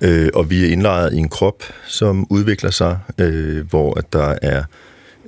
Øh, 0.00 0.28
og 0.34 0.50
vi 0.50 0.64
er 0.64 0.72
indlejret 0.72 1.12
i 1.12 1.16
en 1.16 1.28
krop, 1.28 1.62
som 1.86 2.26
udvikler 2.30 2.70
sig, 2.70 2.98
øh, 3.18 3.70
hvor 3.70 3.98
at 3.98 4.12
der 4.12 4.34
er 4.42 4.62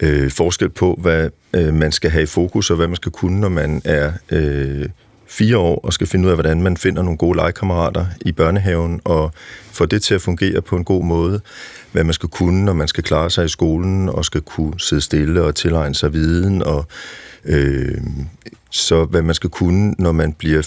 øh, 0.01 0.31
forskel 0.31 0.69
på, 0.69 0.99
hvad 1.03 1.31
øh, 1.53 1.75
man 1.75 1.93
skal 1.93 2.11
have 2.11 2.23
i 2.23 2.27
fokus 2.27 2.71
og 2.71 2.77
hvad 2.77 2.87
man 2.87 2.97
skal 2.97 3.13
kunne, 3.13 3.41
når 3.41 3.49
man 3.49 3.83
er 3.85 4.13
øh, 4.31 4.89
fire 5.27 5.59
år 5.59 5.81
og 5.85 5.93
skal 5.93 6.07
finde 6.07 6.25
ud 6.27 6.31
af, 6.31 6.37
hvordan 6.37 6.63
man 6.63 6.77
finder 6.77 7.03
nogle 7.03 7.19
gode 7.19 7.37
legekammerater 7.37 8.07
i 8.21 8.33
børnehaven 8.33 9.01
og 9.05 9.33
få 9.73 9.87
det 9.87 10.03
til 10.03 10.15
at 10.15 10.23
fungere 10.23 10.63
på 10.63 10.77
en 10.77 10.85
god 10.85 11.05
måde. 11.05 11.41
Hvad 11.93 12.05
man 12.05 12.15
skal 12.15 12.29
kunne, 12.29 12.65
når 12.65 12.73
man 12.73 12.89
skal 12.89 13.05
klare 13.05 13.31
sig 13.31 13.45
i 13.45 13.49
skolen 13.49 14.09
og 14.09 14.25
skal 14.25 14.41
kunne 14.41 14.81
sidde 14.81 15.03
stille 15.03 15.43
og 15.43 15.55
tilegne 15.55 15.95
sig 15.95 16.13
viden 16.13 16.63
og 16.63 16.87
øh, 17.45 17.99
så 18.71 19.05
hvad 19.05 19.23
man 19.23 19.35
skal 19.35 19.51
kunne, 19.51 19.95
når 19.99 20.13
man 20.13 20.33
bliver 20.33 20.63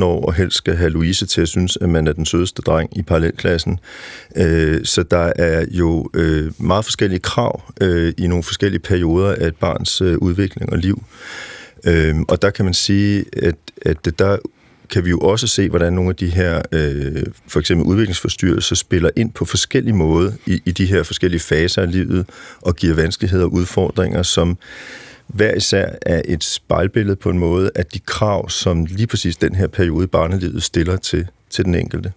14-15 0.00 0.04
år 0.04 0.26
og 0.26 0.34
helst 0.34 0.56
skal 0.56 0.76
have 0.76 0.90
Louise 0.90 1.26
til 1.26 1.40
at 1.40 1.48
synes, 1.48 1.78
at 1.80 1.88
man 1.88 2.06
er 2.06 2.12
den 2.12 2.26
sødeste 2.26 2.62
dreng 2.62 2.98
i 2.98 3.02
parallelklassen. 3.02 3.80
Øh, 4.36 4.84
så 4.84 5.02
der 5.02 5.32
er 5.36 5.64
jo 5.70 6.10
øh, 6.14 6.52
meget 6.58 6.84
forskellige 6.84 7.20
krav 7.20 7.62
øh, 7.80 8.12
i 8.18 8.26
nogle 8.26 8.42
forskellige 8.42 8.80
perioder 8.80 9.34
af 9.34 9.46
et 9.46 9.56
barns 9.56 10.00
øh, 10.00 10.18
udvikling 10.18 10.72
og 10.72 10.78
liv. 10.78 11.02
Øhm, 11.84 12.24
og 12.28 12.42
der 12.42 12.50
kan 12.50 12.64
man 12.64 12.74
sige, 12.74 13.24
at, 13.32 13.54
at 13.82 14.18
der 14.18 14.36
kan 14.90 15.04
vi 15.04 15.10
jo 15.10 15.18
også 15.18 15.46
se, 15.46 15.68
hvordan 15.68 15.92
nogle 15.92 16.10
af 16.10 16.16
de 16.16 16.28
her, 16.28 16.62
øh, 16.72 17.22
for 17.48 17.60
eksempel 17.60 17.86
udviklingsforstyrrelser, 17.86 18.76
spiller 18.76 19.10
ind 19.16 19.32
på 19.32 19.44
forskellige 19.44 19.94
måder 19.94 20.32
i, 20.46 20.62
i 20.64 20.70
de 20.70 20.86
her 20.86 21.02
forskellige 21.02 21.40
faser 21.40 21.82
af 21.82 21.92
livet, 21.92 22.26
og 22.60 22.76
giver 22.76 22.94
vanskeligheder 22.94 23.44
og 23.44 23.52
udfordringer, 23.52 24.22
som 24.22 24.58
hver 25.28 25.54
især 25.54 25.88
er 26.02 26.22
et 26.24 26.44
spejlbillede 26.44 27.16
på 27.16 27.30
en 27.30 27.38
måde 27.38 27.70
af 27.74 27.86
de 27.86 27.98
krav, 27.98 28.50
som 28.50 28.84
lige 28.84 29.06
præcis 29.06 29.36
den 29.36 29.54
her 29.54 29.66
periode 29.66 30.04
i 30.04 30.06
barnelivet 30.06 30.62
stiller 30.62 30.96
til, 30.96 31.28
til 31.50 31.64
den 31.64 31.74
enkelte. 31.74 32.12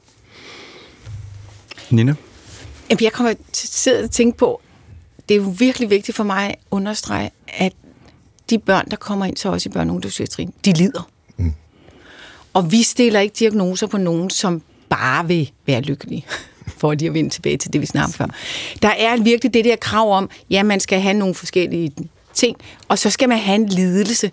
Nina? 1.89 2.13
Jeg 3.02 3.12
kommer 3.13 3.34
til 3.54 3.89
at 3.89 4.12
tænke 4.12 4.38
på, 4.38 4.62
det 5.30 5.38
er 5.38 5.41
jo 5.41 5.56
virkelig 5.60 5.89
vigtigt 5.89 6.15
for 6.15 6.24
mig 6.24 6.50
at 6.50 6.56
understrege, 6.71 7.32
at 7.47 7.74
de 8.50 8.60
børn, 8.60 8.89
der 8.91 8.97
kommer 8.97 9.26
ind 9.26 9.36
til 9.36 9.50
os 9.50 9.65
i 9.65 9.69
børn- 9.69 9.89
og 9.89 10.04
de 10.65 10.74
lider. 10.74 11.10
Mm. 11.38 11.54
Og 12.54 12.71
vi 12.71 12.84
stiller 12.84 13.19
ikke 13.19 13.36
diagnoser 13.39 13.88
på 13.88 13.97
nogen, 13.97 14.30
som 14.30 14.62
bare 14.89 15.28
vil 15.28 15.52
være 15.65 15.82
lykkelige 15.82 16.26
for 16.80 16.91
at 16.91 17.13
vende 17.13 17.30
tilbage 17.30 17.58
til 17.58 17.74
det, 17.74 17.82
vi 17.82 17.86
snakkede 17.86 18.17
før. 18.17 18.26
Der 18.82 18.89
er 18.89 19.24
virkelig 19.24 19.54
det 19.54 19.65
der 19.65 19.76
krav 19.76 20.17
om, 20.17 20.30
ja, 20.50 20.63
man 20.63 20.80
skal 20.80 21.02
have 21.02 21.13
nogle 21.13 21.36
forskellige 21.36 21.91
ting, 22.34 22.58
og 22.88 23.00
så 23.00 23.10
skal 23.10 23.30
man 23.30 23.38
have 23.38 23.56
en 23.56 23.70
lidelse. 23.70 24.32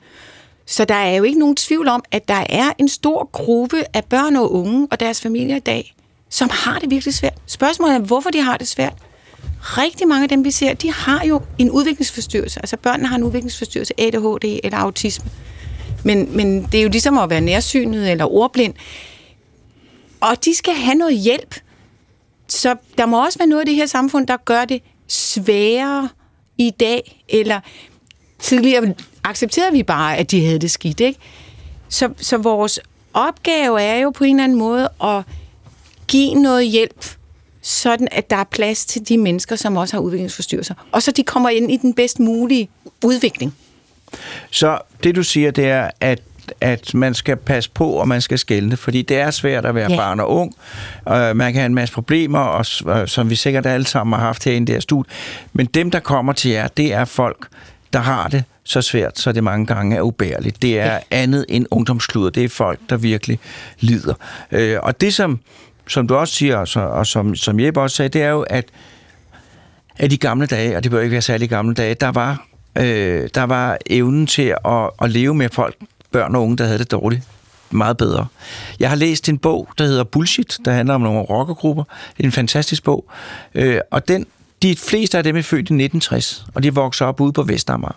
Så 0.66 0.84
der 0.84 0.94
er 0.94 1.16
jo 1.16 1.22
ikke 1.24 1.38
nogen 1.38 1.56
tvivl 1.56 1.88
om, 1.88 2.04
at 2.11 2.28
der 2.28 2.44
er 2.48 2.72
en 2.78 2.88
stor 2.88 3.30
gruppe 3.32 3.84
af 3.94 4.04
børn 4.04 4.37
og 4.37 4.52
unge 4.52 4.88
og 4.90 5.00
deres 5.00 5.20
familier 5.20 5.56
i 5.56 5.61
dag, 5.61 5.94
som 6.30 6.48
har 6.52 6.78
det 6.78 6.90
virkelig 6.90 7.14
svært. 7.14 7.34
Spørgsmålet 7.46 7.94
er, 7.94 7.98
hvorfor 7.98 8.30
de 8.30 8.40
har 8.40 8.56
det 8.56 8.68
svært 8.68 8.94
rigtig 9.62 10.08
mange 10.08 10.22
af 10.22 10.28
dem, 10.28 10.44
vi 10.44 10.50
ser, 10.50 10.74
de 10.74 10.92
har 10.92 11.24
jo 11.24 11.42
en 11.58 11.70
udviklingsforstyrrelse. 11.70 12.61
Altså 12.61 12.76
børnene 12.76 13.08
har 13.08 13.16
en 13.16 13.22
udviklingsforstyrrelse, 13.22 13.94
ADHD 14.00 14.61
eller 14.64 14.78
autisme. 14.78 15.30
Men, 16.04 16.37
men 16.37 16.62
det 16.62 16.78
er 16.78 16.82
jo 16.82 16.88
ligesom 16.88 17.18
at 17.18 17.30
være 17.30 17.40
nærsynet 17.40 18.11
eller 18.11 18.32
ordblind. 18.32 18.74
Og 20.20 20.44
de 20.44 20.54
skal 20.54 20.74
have 20.74 20.94
noget 20.94 21.18
hjælp. 21.18 21.54
Så 22.48 22.76
der 22.98 23.06
må 23.06 23.24
også 23.24 23.38
være 23.38 23.48
noget 23.48 23.62
i 23.62 23.70
det 23.70 23.74
her 23.74 23.87
samfund, 23.87 24.26
der 24.26 24.37
gør 24.37 24.64
det 24.64 24.82
sværere 25.08 26.08
i 26.58 26.70
dag, 26.70 27.24
eller 27.28 27.61
tidligere 28.38 28.94
accepterede 29.24 29.72
vi 29.72 29.83
bare, 29.83 30.16
at 30.16 30.31
de 30.31 30.44
havde 30.44 30.59
det 30.59 30.70
skidt. 30.70 31.01
Ikke? 31.01 31.20
Så, 31.88 32.09
så 32.16 32.37
vores 32.37 32.81
opgave 33.14 33.83
er 33.83 33.98
jo 33.98 34.11
på 34.11 34.24
en 34.24 34.37
eller 34.37 34.44
anden 34.44 34.59
måde 34.59 34.88
at 35.05 35.22
give 36.09 36.35
noget 36.35 36.66
hjælp 36.66 37.05
sådan 37.62 38.09
at 38.12 38.31
der 38.31 38.37
er 38.37 38.44
plads 38.44 38.87
til 38.87 39.09
de 39.09 39.18
mennesker, 39.18 39.57
som 39.57 39.77
også 39.77 39.96
har 39.96 40.01
udviklingsforstyrrelser. 40.01 40.74
Og 40.92 41.03
så 41.03 41.11
de 41.11 41.22
kommer 41.22 41.48
ind 41.48 41.70
i 41.70 41.77
den 41.77 41.94
bedst 41.94 42.20
mulige 42.20 42.68
udvikling. 43.05 43.55
Så 44.51 44.79
det 45.05 45.16
du 45.16 45.22
siger, 45.22 45.51
det 45.51 45.68
er, 45.68 45.90
at 46.01 46.22
at 46.61 46.94
man 46.94 47.14
skal 47.14 47.37
passe 47.37 47.70
på, 47.70 47.90
og 47.90 48.09
man 48.09 48.20
skal 48.20 48.38
skælne, 48.38 48.77
fordi 48.77 49.03
det 49.03 49.16
er 49.16 49.31
svært 49.31 49.64
at 49.66 49.74
være 49.74 49.90
ja. 49.90 49.96
barn 49.96 50.20
og 50.20 50.31
ung. 50.31 50.55
man 51.07 51.37
kan 51.37 51.55
have 51.55 51.66
en 51.66 51.74
masse 51.74 51.94
problemer, 51.94 52.38
og, 52.38 52.66
som 53.09 53.31
vi 53.31 53.35
sikkert 53.35 53.66
alle 53.66 53.87
sammen 53.87 54.18
har 54.18 54.27
haft 54.27 54.44
her 54.44 54.53
i 54.53 54.59
det 54.59 54.68
her 54.68 54.81
studie. 54.81 55.12
Men 55.53 55.66
dem, 55.66 55.90
der 55.90 56.01
kommer 56.01 56.33
til 56.33 56.51
jer, 56.51 56.68
det 56.68 56.92
er 56.92 57.05
folk, 57.05 57.48
der 57.92 57.98
har 57.98 58.29
det 58.29 58.44
så 58.64 58.83
svært, 58.83 59.18
så 59.18 59.33
det 59.33 59.44
mange 59.44 59.66
gange 59.66 59.96
er 59.96 60.01
ubærligt. 60.01 60.62
Det 60.62 60.81
er 60.81 60.92
ja. 60.92 60.98
andet 61.11 61.44
end 61.48 61.66
ungdomskluder. 61.70 62.31
Det 62.31 62.44
er 62.44 62.48
folk, 62.48 62.79
der 62.90 62.96
virkelig 62.96 63.38
lider. 63.81 64.14
Øh, 64.53 64.77
og 64.83 65.01
det, 65.01 65.14
som, 65.14 65.40
som 65.88 66.09
du 66.09 66.16
også 66.16 66.35
siger, 66.35 66.57
og, 66.77 66.90
og 66.90 67.07
som, 67.07 67.35
som 67.35 67.61
Jeppe 67.61 67.81
også 67.81 67.96
sagde, 67.96 68.09
det 68.09 68.22
er 68.22 68.29
jo, 68.29 68.40
at, 68.40 68.64
at 69.96 70.11
de 70.11 70.16
gamle 70.16 70.46
dage, 70.46 70.77
og 70.77 70.85
det 70.85 70.90
bør 70.90 71.01
ikke 71.01 71.12
være 71.12 71.22
særlig 71.22 71.48
gamle 71.48 71.74
dage, 71.74 71.94
der 71.94 72.09
var, 72.09 72.46
øh, 72.79 73.29
der 73.35 73.42
var 73.42 73.79
evnen 73.87 74.27
til 74.27 74.55
at, 74.64 74.90
at 75.03 75.11
leve 75.11 75.35
med 75.35 75.48
folk, 75.53 75.77
børn 76.12 76.35
og 76.35 76.42
unge, 76.42 76.57
der 76.57 76.64
havde 76.64 76.79
det 76.79 76.90
dårligt, 76.90 77.22
meget 77.70 77.96
bedre. 77.96 78.27
Jeg 78.81 78.88
har 78.88 78.96
læst 78.96 79.29
en 79.29 79.38
bog, 79.38 79.68
der 79.79 79.85
hedder 79.85 80.05
Bullshit, 80.05 80.59
der 80.64 80.72
handler 80.72 80.94
om 80.94 81.01
nogle 81.01 81.20
rockergrupper. 81.20 81.85
Det 82.16 82.22
er 82.22 82.29
en 82.29 82.33
fantastisk 82.33 82.85
bog. 82.85 83.11
Øh, 83.55 83.81
og 83.90 84.09
den, 84.09 84.27
de 84.62 84.76
fleste 84.76 85.18
af 85.18 85.24
dem 85.24 85.36
er 85.36 85.42
født 85.42 85.58
i 85.58 85.74
1960, 85.74 86.46
og 86.54 86.62
de 86.62 86.74
vokser 86.74 87.06
op 87.06 87.20
ude 87.20 87.32
på 87.32 87.42
Vestamager. 87.42 87.96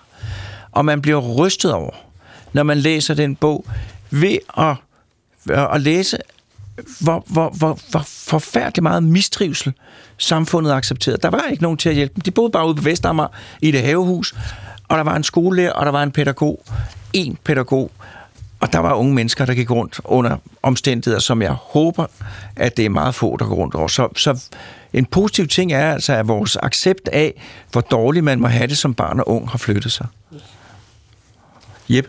Og 0.72 0.86
man 0.86 1.02
bliver 1.02 1.20
rystet 1.20 1.74
over, 1.74 1.92
når 2.54 2.64
man 2.64 2.78
læser 2.78 3.14
den 3.14 3.36
bog, 3.36 3.66
ved 4.10 4.38
at, 4.58 4.76
øh, 5.50 5.76
at 5.76 5.82
læse, 5.82 6.18
hvor, 7.02 7.24
hvor, 7.28 7.50
hvor, 7.50 7.80
hvor 7.90 8.04
forfærdelig 8.08 8.84
meget 8.84 9.04
mistrivsel 9.04 9.74
samfundet 10.18 10.72
accepterede. 10.72 11.22
Der 11.22 11.30
var 11.30 11.44
ikke 11.52 11.64
nogen 11.64 11.78
til 11.78 11.90
at 11.90 11.96
hjælpe 11.96 12.14
dem. 12.16 12.22
De 12.22 12.32
boede 12.32 12.52
bare 12.52 12.68
ude 12.68 12.76
på 12.76 12.82
Vestamager 12.82 13.30
i 13.62 13.72
det 13.72 13.82
havehus, 13.82 14.36
og 14.88 14.98
der 14.98 15.04
var 15.04 15.16
en 15.16 15.24
skolelærer, 15.24 15.72
og 15.72 15.86
der 15.86 15.92
var 15.92 16.04
en 16.04 16.12
pædagog. 16.12 16.64
En 17.14 17.38
pædagog. 17.44 17.92
Og 18.60 18.74
der 18.74 18.80
var 18.80 18.94
unge 18.94 19.14
mennesker, 19.14 19.46
der 19.46 19.54
gik 19.54 19.72
rundt 19.72 20.00
under 20.04 20.38
omstændigheder, 20.64 21.20
som 21.20 21.42
jeg 21.42 21.52
håber, 21.52 22.06
at 22.56 22.78
det 22.78 22.86
er 22.86 22.90
meget 22.90 23.16
få, 23.16 23.38
der 23.38 23.46
går 23.46 23.56
rundt 23.56 23.76
over. 23.76 23.88
Så, 23.88 24.10
så 24.16 24.44
en 24.94 25.06
positiv 25.06 25.48
ting 25.48 25.74
er 25.74 25.94
altså, 25.94 26.14
at 26.14 26.28
vores 26.28 26.58
accept 26.64 27.08
af, 27.08 27.42
hvor 27.72 27.82
dårligt 27.82 28.26
man 28.26 28.40
må 28.40 28.48
have 28.48 28.68
det 28.68 28.78
som 28.78 28.94
barn 28.94 29.20
og 29.20 29.30
ung, 29.30 29.50
har 29.50 29.58
flyttet 29.58 29.92
sig. 29.92 30.08
Jep. 31.90 32.08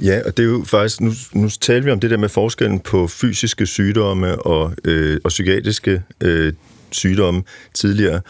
Ja, 0.00 0.20
og 0.26 0.36
det 0.36 0.42
er 0.42 0.46
jo 0.46 0.64
faktisk, 0.66 1.00
nu, 1.00 1.12
nu 1.32 1.48
taler 1.48 1.84
vi 1.84 1.90
om 1.90 2.00
det 2.00 2.10
der 2.10 2.16
med 2.16 2.28
forskellen 2.28 2.80
på 2.80 3.06
fysiske 3.06 3.66
sygdomme 3.66 4.42
og, 4.42 4.72
øh, 4.84 5.20
og 5.24 5.28
psykiatriske 5.28 6.02
øh, 6.20 6.52
sygdomme 6.90 7.42
tidligere. 7.74 8.20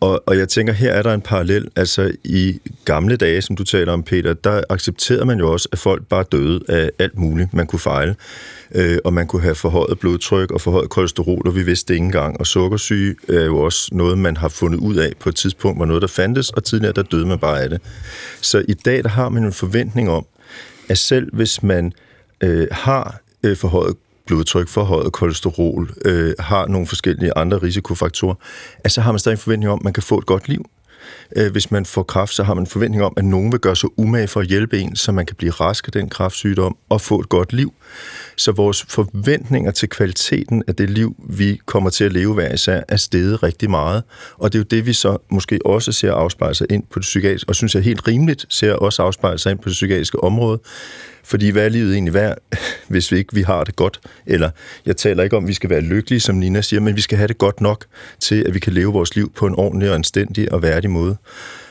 Og, 0.00 0.22
og 0.26 0.38
jeg 0.38 0.48
tænker, 0.48 0.72
her 0.72 0.92
er 0.92 1.02
der 1.02 1.14
en 1.14 1.20
parallel. 1.20 1.68
Altså 1.76 2.12
i 2.24 2.60
gamle 2.84 3.16
dage, 3.16 3.42
som 3.42 3.56
du 3.56 3.64
taler 3.64 3.92
om, 3.92 4.02
Peter, 4.02 4.34
der 4.34 4.62
accepterede 4.68 5.24
man 5.24 5.38
jo 5.38 5.52
også, 5.52 5.68
at 5.72 5.78
folk 5.78 6.06
bare 6.06 6.24
døde 6.32 6.60
af 6.68 6.90
alt 6.98 7.18
muligt, 7.18 7.54
man 7.54 7.66
kunne 7.66 7.78
fejle. 7.78 8.16
Øh, 8.74 8.98
og 9.04 9.12
man 9.12 9.26
kunne 9.26 9.42
have 9.42 9.54
forhøjet 9.54 9.98
blodtryk 9.98 10.50
og 10.50 10.60
forhøjet 10.60 10.90
kolesterol, 10.90 11.48
og 11.48 11.54
vi 11.54 11.62
vidste 11.62 11.88
det 11.88 11.94
ikke 11.94 12.04
engang. 12.04 12.40
Og 12.40 12.46
sukkersyge 12.46 13.16
er 13.28 13.44
jo 13.44 13.58
også 13.58 13.88
noget, 13.92 14.18
man 14.18 14.36
har 14.36 14.48
fundet 14.48 14.78
ud 14.78 14.96
af 14.96 15.12
på 15.18 15.28
et 15.28 15.36
tidspunkt, 15.36 15.78
hvor 15.78 15.86
noget 15.86 16.02
der 16.02 16.08
fandtes, 16.08 16.50
og 16.50 16.64
tidligere 16.64 16.92
der 16.92 17.02
døde 17.02 17.26
man 17.26 17.38
bare 17.38 17.62
af 17.62 17.70
det. 17.70 17.80
Så 18.40 18.64
i 18.68 18.74
dag, 18.74 19.02
der 19.02 19.08
har 19.08 19.28
man 19.28 19.44
en 19.44 19.52
forventning 19.52 20.10
om, 20.10 20.26
at 20.88 20.98
selv 20.98 21.34
hvis 21.34 21.62
man 21.62 21.92
øh, 22.40 22.66
har 22.70 23.20
øh, 23.42 23.56
forhøjet 23.56 23.96
blodtryk, 24.30 24.68
forhøjet 24.68 25.12
kolesterol, 25.12 25.90
øh, 26.04 26.34
har 26.38 26.66
nogle 26.66 26.86
forskellige 26.86 27.32
andre 27.36 27.58
risikofaktorer, 27.58 28.34
at 28.84 28.92
så 28.92 29.00
har 29.00 29.12
man 29.12 29.18
stadig 29.18 29.34
en 29.34 29.38
forventning 29.38 29.72
om, 29.72 29.78
at 29.78 29.84
man 29.84 29.92
kan 29.92 30.02
få 30.02 30.18
et 30.18 30.26
godt 30.26 30.48
liv. 30.48 30.64
Øh, 31.36 31.52
hvis 31.52 31.70
man 31.70 31.86
får 31.86 32.02
kræft, 32.02 32.34
så 32.34 32.42
har 32.42 32.54
man 32.54 32.62
en 32.62 32.66
forventning 32.66 33.04
om, 33.04 33.12
at 33.16 33.24
nogen 33.24 33.52
vil 33.52 33.60
gøre 33.60 33.76
sig 33.76 33.88
umage 33.96 34.28
for 34.28 34.40
at 34.40 34.46
hjælpe 34.46 34.78
en, 34.78 34.96
så 34.96 35.12
man 35.12 35.26
kan 35.26 35.36
blive 35.36 35.52
rask 35.52 35.86
af 35.86 35.92
den 35.92 36.08
kræftsygdom 36.08 36.76
og 36.88 37.00
få 37.00 37.20
et 37.20 37.28
godt 37.28 37.52
liv. 37.52 37.72
Så 38.36 38.52
vores 38.52 38.84
forventninger 38.88 39.70
til 39.70 39.88
kvaliteten 39.88 40.62
af 40.66 40.76
det 40.76 40.90
liv, 40.90 41.16
vi 41.28 41.60
kommer 41.66 41.90
til 41.90 42.04
at 42.04 42.12
leve 42.12 42.34
hver 42.34 42.52
især, 42.52 42.82
er 42.88 42.96
steget 42.96 43.42
rigtig 43.42 43.70
meget. 43.70 44.02
Og 44.34 44.52
det 44.52 44.58
er 44.58 44.60
jo 44.60 44.66
det, 44.70 44.86
vi 44.86 44.92
så 44.92 45.18
måske 45.30 45.58
også 45.64 45.92
ser 45.92 46.12
afspejle 46.12 46.54
sig 46.54 46.66
ind 46.70 46.82
på 46.82 46.98
det 46.98 47.02
psykiatriske, 47.02 47.48
og 47.48 47.56
synes 47.56 47.74
jeg 47.74 47.82
helt 47.82 48.08
rimeligt 48.08 48.46
ser 48.48 48.72
også 48.72 49.02
afspejle 49.02 49.38
sig 49.38 49.50
ind 49.50 49.58
på 49.58 49.68
det 49.68 49.74
psykiatriske 49.74 50.24
område. 50.24 50.60
Fordi 51.24 51.50
hvad 51.50 51.64
er 51.64 51.68
livet 51.68 51.92
egentlig 51.92 52.14
værd, 52.14 52.38
hvis 52.88 53.12
vi 53.12 53.18
ikke 53.18 53.34
vi 53.34 53.42
har 53.42 53.64
det 53.64 53.76
godt? 53.76 54.00
Eller 54.26 54.50
jeg 54.86 54.96
taler 54.96 55.22
ikke 55.22 55.36
om, 55.36 55.44
at 55.44 55.48
vi 55.48 55.54
skal 55.54 55.70
være 55.70 55.80
lykkelige, 55.80 56.20
som 56.20 56.36
Nina 56.36 56.60
siger, 56.60 56.80
men 56.80 56.96
vi 56.96 57.00
skal 57.00 57.18
have 57.18 57.28
det 57.28 57.38
godt 57.38 57.60
nok 57.60 57.84
til, 58.20 58.44
at 58.46 58.54
vi 58.54 58.58
kan 58.58 58.72
leve 58.72 58.92
vores 58.92 59.16
liv 59.16 59.32
på 59.32 59.46
en 59.46 59.54
ordentlig 59.54 59.88
og 59.88 59.94
anstændig 59.94 60.52
og 60.52 60.62
værdig 60.62 60.90
måde. 60.90 61.16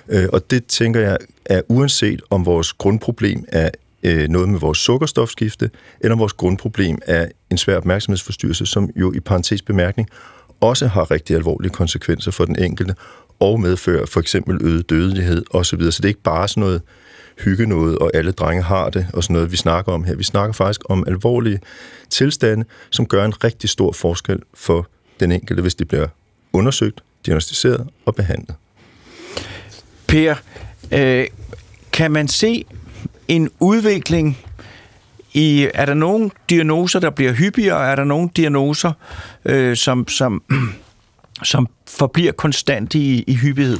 Øh, 0.09 0.27
og 0.33 0.51
det 0.51 0.65
tænker 0.65 0.99
jeg 0.99 1.17
er 1.45 1.61
uanset 1.67 2.21
om 2.29 2.45
vores 2.45 2.73
grundproblem 2.73 3.45
er 3.47 3.69
øh, 4.03 4.29
noget 4.29 4.49
med 4.49 4.59
vores 4.59 4.77
sukkerstofskifte, 4.77 5.69
eller 5.99 6.15
vores 6.15 6.33
grundproblem 6.33 6.97
er 7.05 7.27
en 7.49 7.57
svær 7.57 7.77
opmærksomhedsforstyrrelse, 7.77 8.65
som 8.65 8.89
jo 8.95 9.13
i 9.13 9.19
parentes 9.19 9.61
bemærkning 9.61 10.09
også 10.61 10.87
har 10.87 11.11
rigtig 11.11 11.35
alvorlige 11.35 11.71
konsekvenser 11.71 12.31
for 12.31 12.45
den 12.45 12.59
enkelte, 12.59 12.95
og 13.39 13.59
medfører 13.59 14.05
for 14.05 14.19
eksempel 14.19 14.57
øget 14.61 14.89
dødelighed 14.89 15.45
osv. 15.51 15.81
Så 15.91 15.97
det 15.97 16.03
er 16.03 16.07
ikke 16.07 16.21
bare 16.21 16.47
sådan 16.47 16.61
noget 16.61 16.81
hygge 17.39 17.65
noget, 17.65 17.97
og 17.97 18.11
alle 18.13 18.31
drenge 18.31 18.63
har 18.63 18.89
det, 18.89 19.07
og 19.13 19.23
sådan 19.23 19.33
noget, 19.33 19.51
vi 19.51 19.57
snakker 19.57 19.91
om 19.91 20.03
her. 20.03 20.15
Vi 20.15 20.23
snakker 20.23 20.53
faktisk 20.53 20.81
om 20.89 21.03
alvorlige 21.07 21.59
tilstande, 22.09 22.65
som 22.89 23.05
gør 23.05 23.25
en 23.25 23.43
rigtig 23.43 23.69
stor 23.69 23.91
forskel 23.91 24.39
for 24.53 24.87
den 25.19 25.31
enkelte, 25.31 25.61
hvis 25.61 25.75
det 25.75 25.87
bliver 25.87 26.07
undersøgt, 26.53 27.03
diagnostiseret 27.25 27.87
og 28.05 28.15
behandlet. 28.15 28.55
Per, 30.07 30.35
øh, 30.91 31.27
kan 31.91 32.11
man 32.11 32.27
se 32.27 32.65
en 33.27 33.49
udvikling 33.59 34.37
i, 35.33 35.69
er 35.73 35.85
der 35.85 35.93
nogle 35.93 36.29
diagnoser, 36.49 36.99
der 36.99 37.09
bliver 37.09 37.33
hyppigere, 37.33 37.91
er 37.91 37.95
der 37.95 38.03
nogle 38.03 38.29
diagnoser, 38.35 38.91
øh, 39.45 39.75
som, 39.75 40.07
som, 40.07 40.43
som 41.43 41.67
forbliver 41.87 42.31
konstant 42.31 42.95
i, 42.95 43.23
i 43.27 43.35
hyppighed? 43.35 43.79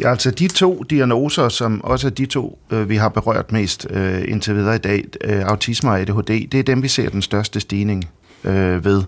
Ja, 0.00 0.10
altså 0.10 0.30
de 0.30 0.48
to 0.48 0.82
diagnoser, 0.90 1.48
som 1.48 1.84
også 1.84 2.06
er 2.06 2.10
de 2.10 2.26
to, 2.26 2.58
øh, 2.70 2.88
vi 2.88 2.96
har 2.96 3.08
berørt 3.08 3.52
mest 3.52 3.86
øh, 3.90 4.24
indtil 4.28 4.54
videre 4.54 4.74
i 4.74 4.78
dag, 4.78 5.04
øh, 5.24 5.40
autisme 5.40 5.90
og 5.90 6.00
ADHD, 6.00 6.48
det 6.48 6.54
er 6.54 6.62
dem, 6.62 6.82
vi 6.82 6.88
ser 6.88 7.08
den 7.08 7.22
største 7.22 7.60
stigning 7.60 8.08
øh, 8.44 8.84
ved. 8.84 9.02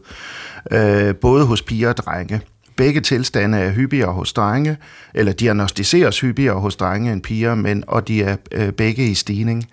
Øh, 0.70 1.14
både 1.14 1.46
hos 1.46 1.62
piger 1.62 1.88
og 1.88 1.96
drenge. 1.96 2.40
Begge 2.76 3.00
tilstande 3.00 3.58
er 3.58 3.70
hyppigere 3.70 4.12
hos 4.12 4.32
drenge, 4.32 4.76
eller 5.14 5.32
diagnostiseres 5.32 6.20
hyppigere 6.20 6.60
hos 6.60 6.76
drenge 6.76 7.12
end 7.12 7.22
piger, 7.22 7.54
men, 7.54 7.84
og 7.86 8.08
de 8.08 8.22
er 8.22 8.36
øh, 8.52 8.72
begge 8.72 9.06
i 9.06 9.14
stigning. 9.14 9.66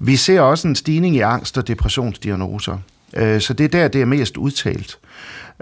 Vi 0.00 0.16
ser 0.16 0.40
også 0.40 0.68
en 0.68 0.76
stigning 0.76 1.16
i 1.16 1.20
angst- 1.20 1.58
og 1.58 1.68
depressionsdiagnoser. 1.68 2.78
Øh, 3.16 3.40
så 3.40 3.52
det 3.52 3.64
er 3.64 3.68
der, 3.68 3.88
det 3.88 4.00
er 4.00 4.06
mest 4.06 4.36
udtalt. 4.36 4.98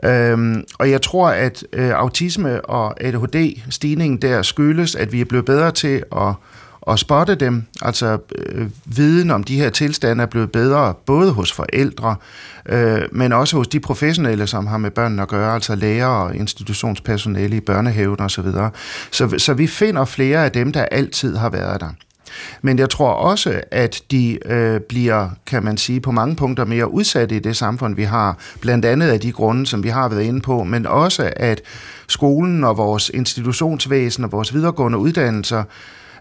Øhm, 0.04 0.64
og 0.78 0.90
jeg 0.90 1.02
tror, 1.02 1.28
at 1.28 1.64
øh, 1.72 1.90
autisme 1.90 2.64
og 2.64 3.02
ADHD-stigningen 3.04 4.22
der 4.22 4.42
skyldes, 4.42 4.94
at 4.94 5.12
vi 5.12 5.20
er 5.20 5.24
blevet 5.24 5.44
bedre 5.44 5.70
til 5.70 6.02
at, 6.16 6.34
at 6.88 6.98
spotte 6.98 7.34
dem. 7.34 7.64
Altså 7.82 8.18
øh, 8.38 8.68
viden 8.84 9.30
om 9.30 9.44
de 9.44 9.56
her 9.56 9.70
tilstande 9.70 10.22
er 10.22 10.26
blevet 10.26 10.52
bedre, 10.52 10.94
både 11.06 11.32
hos 11.32 11.52
forældre, 11.52 12.16
øh, 12.68 13.02
men 13.12 13.32
også 13.32 13.56
hos 13.56 13.68
de 13.68 13.80
professionelle, 13.80 14.46
som 14.46 14.66
har 14.66 14.78
med 14.78 14.90
børnene 14.90 15.22
at 15.22 15.28
gøre, 15.28 15.54
altså 15.54 15.74
lærere 15.74 16.24
og 16.24 16.37
institutionspersonale 16.37 17.56
i 17.56 17.61
børnehaven 17.61 18.20
osv. 18.20 18.44
Så, 18.44 18.70
så, 19.11 19.38
så 19.38 19.54
vi 19.54 19.66
finder 19.66 20.04
flere 20.04 20.44
af 20.44 20.52
dem, 20.52 20.72
der 20.72 20.84
altid 20.84 21.37
har 21.37 21.48
været 21.50 21.80
der. 21.80 21.90
Men 22.62 22.79
jeg 22.79 22.91
tror 22.91 23.11
også, 23.11 23.61
at 23.71 24.03
de 24.11 24.38
øh, 24.47 24.81
bliver, 24.81 25.29
kan 25.47 25.64
man 25.64 25.77
sige, 25.77 26.01
på 26.01 26.11
mange 26.11 26.37
punkter 26.37 26.64
mere 26.64 26.93
udsatte 26.93 27.37
i 27.37 27.38
det 27.38 27.57
samfund, 27.57 27.97
vi 27.97 28.03
har. 28.03 28.38
Blandt 28.61 28.85
andet 28.85 29.09
af 29.09 29.21
de 29.21 29.33
grunde, 29.33 29.67
som 29.67 29.83
vi 29.83 29.88
har 29.88 30.09
været 30.09 30.23
inde 30.23 30.41
på, 30.41 30.64
men 30.64 30.87
også 30.87 31.33
at 31.37 31.61
skolen 32.09 32.64
og 32.64 32.77
vores 32.77 33.11
institutionsvæsen 33.14 34.25
og 34.25 34.33
vores 34.33 34.55
videregående 34.55 34.99
uddannelser 34.99 35.64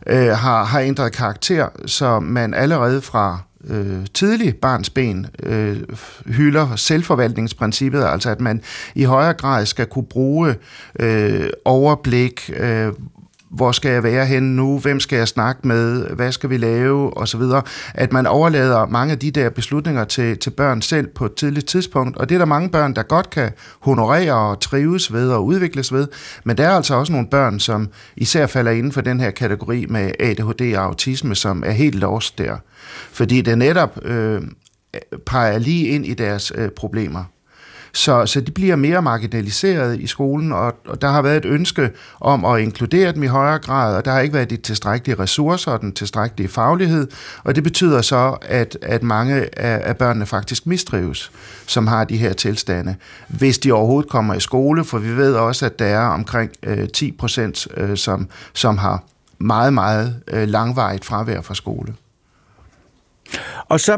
øh, 0.08 0.28
har, 0.28 0.64
har 0.64 0.80
ændret 0.80 1.12
karakter, 1.12 1.68
så 1.86 2.20
man 2.20 2.54
allerede 2.54 3.02
fra 3.02 3.40
øh, 3.70 4.06
tidlig 4.14 4.56
barns 4.56 4.90
ben 4.90 5.28
øh, 5.44 5.78
hylder 6.26 6.76
selvforvaltningsprincippet, 6.76 8.04
altså 8.04 8.30
at 8.30 8.42
man 8.42 8.62
i 8.96 9.04
højere 9.04 9.34
grad 9.34 9.66
skal 9.66 9.86
kunne 9.86 10.06
bruge 10.06 10.56
øh, 11.00 11.50
overblik, 11.66 12.52
øh, 12.58 12.94
hvor 13.50 13.72
skal 13.72 13.92
jeg 13.92 14.04
være 14.04 14.26
henne 14.26 14.56
nu, 14.56 14.80
hvem 14.80 15.00
skal 15.00 15.18
jeg 15.18 15.28
snakke 15.28 15.68
med, 15.68 16.08
hvad 16.10 16.32
skal 16.32 16.50
vi 16.50 16.58
lave, 16.58 17.18
osv. 17.18 17.42
At 17.94 18.14
man 18.14 18.28
overlader 18.28 18.86
mange 18.86 19.12
af 19.12 19.20
de 19.20 19.32
der 19.32 19.50
beslutninger 19.50 20.04
til, 20.04 20.38
til 20.38 20.50
børn 20.50 20.82
selv 20.82 21.08
på 21.08 21.26
et 21.26 21.34
tidligt 21.34 21.66
tidspunkt, 21.66 22.18
og 22.18 22.30
det 22.30 22.36
er 22.36 22.40
der 22.40 22.46
mange 22.46 22.70
børn, 22.70 22.96
der 22.96 23.04
godt 23.04 23.30
kan 23.30 23.52
honorere 23.82 24.34
og 24.34 24.62
trives 24.62 25.14
ved 25.14 25.32
og 25.32 25.46
udvikles 25.46 25.94
ved, 25.94 26.08
men 26.44 26.58
der 26.58 26.68
er 26.68 26.76
altså 26.76 26.96
også 26.96 27.12
nogle 27.12 27.28
børn, 27.28 27.60
som 27.60 27.90
især 28.16 28.48
falder 28.48 28.72
inden 28.72 28.92
for 28.92 29.02
den 29.02 29.20
her 29.20 29.32
kategori 29.32 29.86
med 29.90 30.12
ADHD 30.20 30.76
og 30.76 30.84
autisme, 30.84 31.36
som 31.36 31.64
er 31.66 31.72
helt 31.72 31.96
lost 31.96 32.38
der. 32.38 32.58
Fordi 33.12 33.42
det 33.42 33.58
netop 33.58 34.00
øh, 34.06 34.42
peger 35.26 35.60
lige 35.60 35.88
ind 35.88 36.06
i 36.06 36.14
deres 36.14 36.52
øh, 36.56 36.70
problemer. 36.70 37.24
Så, 37.94 38.26
så 38.26 38.42
de 38.42 38.52
bliver 38.52 38.76
mere 38.76 39.02
marginaliseret 39.02 40.00
i 40.00 40.08
skolen, 40.08 40.52
og, 40.52 40.76
og 40.88 41.02
der 41.02 41.08
har 41.10 41.22
været 41.22 41.38
et 41.38 41.46
ønske 41.46 41.90
om 42.20 42.46
at 42.46 42.62
inkludere 42.62 43.12
dem 43.12 43.24
i 43.24 43.28
højere 43.28 43.60
grad, 43.60 43.96
og 43.96 44.06
der 44.06 44.12
har 44.12 44.20
ikke 44.20 44.34
været 44.34 44.50
de 44.50 44.58
tilstrækkelige 44.58 45.20
ressourcer 45.20 45.72
og 45.72 45.82
den 45.82 45.94
tilstrækkelige 45.94 46.50
faglighed, 46.50 47.08
og 47.44 47.56
det 47.56 47.64
betyder 47.64 48.02
så, 48.02 48.38
at, 48.42 48.78
at 48.82 49.04
mange 49.04 49.60
af, 49.60 49.82
af 49.90 49.98
børnene 49.98 50.26
faktisk 50.26 50.68
mistrives, 50.68 51.32
som 51.66 51.88
har 51.88 52.04
de 52.04 52.18
her 52.18 52.34
tilstande, 52.34 52.96
hvis 53.28 53.58
de 53.58 53.72
overhovedet 53.72 54.12
kommer 54.12 54.34
i 54.34 54.40
skole, 54.40 54.84
for 54.84 54.98
vi 54.98 55.18
ved 55.18 55.34
også, 55.34 55.66
at 55.66 55.80
der 55.80 55.86
er 55.86 56.08
omkring 56.08 56.52
øh, 56.64 56.90
10 56.90 57.12
procent, 57.12 57.68
øh, 57.78 57.98
som, 57.98 58.28
som 58.54 58.78
har 58.78 59.04
meget, 59.38 59.74
meget 59.74 60.16
øh, 60.28 60.48
langvarigt 60.48 61.06
fravær 61.06 61.42
fra 61.42 61.56
skole. 61.56 61.94
Og 63.70 63.80
så 63.80 63.98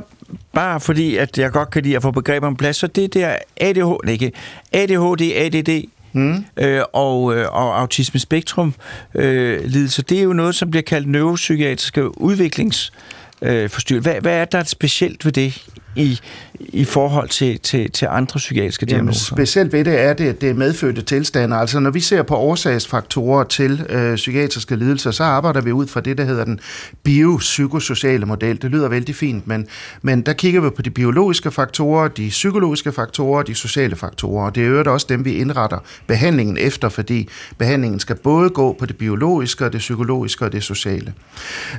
bare 0.53 0.79
fordi, 0.79 1.17
at 1.17 1.37
jeg 1.37 1.51
godt 1.51 1.69
kan 1.69 1.83
lide 1.83 1.95
at 1.95 2.01
få 2.01 2.11
begreber 2.11 2.47
om 2.47 2.55
plads, 2.55 2.77
så 2.77 2.87
det 2.87 3.13
der 3.13 3.35
ADHD, 3.57 4.09
ikke, 4.09 4.31
ADHD, 4.73 5.21
ADD, 5.35 5.83
Mm. 6.13 6.45
Øh, 6.57 6.81
og, 6.93 7.35
øh, 7.35 7.45
og 7.51 7.79
autisme 7.79 8.19
spektrum 8.19 8.73
øh, 9.15 9.65
lidelse, 9.65 10.01
det 10.01 10.19
er 10.19 10.23
jo 10.23 10.33
noget, 10.33 10.55
som 10.55 10.71
bliver 10.71 10.83
kaldt 10.83 11.07
neuropsykiatriske 11.07 12.21
udviklingsforstyrrelser. 12.21 13.95
Øh, 13.95 14.01
hvad, 14.01 14.21
hvad 14.21 14.33
er 14.33 14.45
der 14.45 14.63
specielt 14.63 15.25
ved 15.25 15.31
det 15.31 15.65
i, 15.99 16.19
i 16.59 16.85
forhold 16.85 17.29
til, 17.29 17.59
til, 17.59 17.91
til 17.91 18.07
andre 18.11 18.37
psykiatriske 18.37 18.85
diagnoser? 18.85 19.33
Jamen, 19.35 19.45
specielt 19.45 19.73
ved 19.73 19.85
det 19.85 19.99
er 19.99 20.13
det, 20.13 20.25
at 20.25 20.41
det 20.41 20.49
er 20.49 20.53
medfødte 20.53 21.01
tilstande. 21.01 21.55
Altså 21.55 21.79
når 21.79 21.91
vi 21.91 21.99
ser 21.99 22.23
på 22.23 22.35
årsagsfaktorer 22.35 23.43
til 23.43 23.85
øh, 23.89 24.15
psykiatriske 24.15 24.75
lidelser, 24.75 25.11
så 25.11 25.23
arbejder 25.23 25.61
vi 25.61 25.71
ud 25.71 25.87
fra 25.87 26.01
det, 26.01 26.17
der 26.17 26.23
hedder 26.23 26.45
den 26.45 26.59
biopsykosociale 27.03 28.25
model. 28.25 28.61
Det 28.61 28.71
lyder 28.71 28.87
vældig 28.87 29.15
fint, 29.15 29.47
men, 29.47 29.67
men 30.01 30.21
der 30.21 30.33
kigger 30.33 30.61
vi 30.61 30.69
på 30.69 30.81
de 30.81 30.89
biologiske 30.89 31.51
faktorer, 31.51 32.07
de 32.07 32.29
psykologiske 32.29 32.91
faktorer 32.91 33.39
og 33.39 33.47
de 33.47 33.55
sociale 33.55 33.95
faktorer. 33.95 34.45
Og 34.45 34.55
det 34.55 34.63
er 34.63 34.67
jo 34.67 34.93
også 34.93 35.05
dem, 35.09 35.25
vi 35.25 35.33
indretter 35.33 35.77
behandlingen 36.07 36.57
efter, 36.57 36.89
fordi 36.89 37.29
behandlingen 37.57 37.99
skal 37.99 38.15
både 38.15 38.49
gå 38.49 38.75
på 38.79 38.85
det 38.85 38.97
biologiske, 38.97 39.65
og 39.65 39.73
det 39.73 39.79
psykologiske 39.79 40.45
og 40.45 40.51
det 40.51 40.63
sociale. 40.63 41.13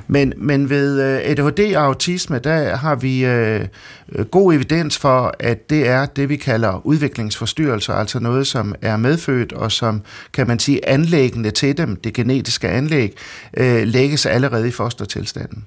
Men, 0.07 0.33
men 0.37 0.69
ved 0.69 1.01
øh, 1.01 1.19
ADHD 1.23 1.75
og 1.75 1.83
autisme, 1.83 2.39
der 2.39 2.75
har 2.75 2.95
vi 2.95 3.25
Øh, 4.10 4.10
Øh, 4.15 4.25
god 4.25 4.53
evidens 4.53 4.97
for, 4.97 5.35
at 5.39 5.69
det 5.69 5.87
er 5.87 6.05
det, 6.05 6.29
vi 6.29 6.35
kalder 6.35 6.85
udviklingsforstyrrelser, 6.85 7.93
altså 7.93 8.19
noget, 8.19 8.47
som 8.47 8.75
er 8.81 8.97
medfødt, 8.97 9.53
og 9.53 9.71
som, 9.71 10.01
kan 10.33 10.47
man 10.47 10.59
sige, 10.59 10.89
anlæggende 10.89 11.51
til 11.51 11.77
dem, 11.77 11.95
det 11.95 12.13
genetiske 12.13 12.69
anlæg, 12.69 13.17
øh, 13.57 13.83
lægges 13.87 14.25
allerede 14.25 14.67
i 14.67 14.71
fostertilstanden. 14.71 15.65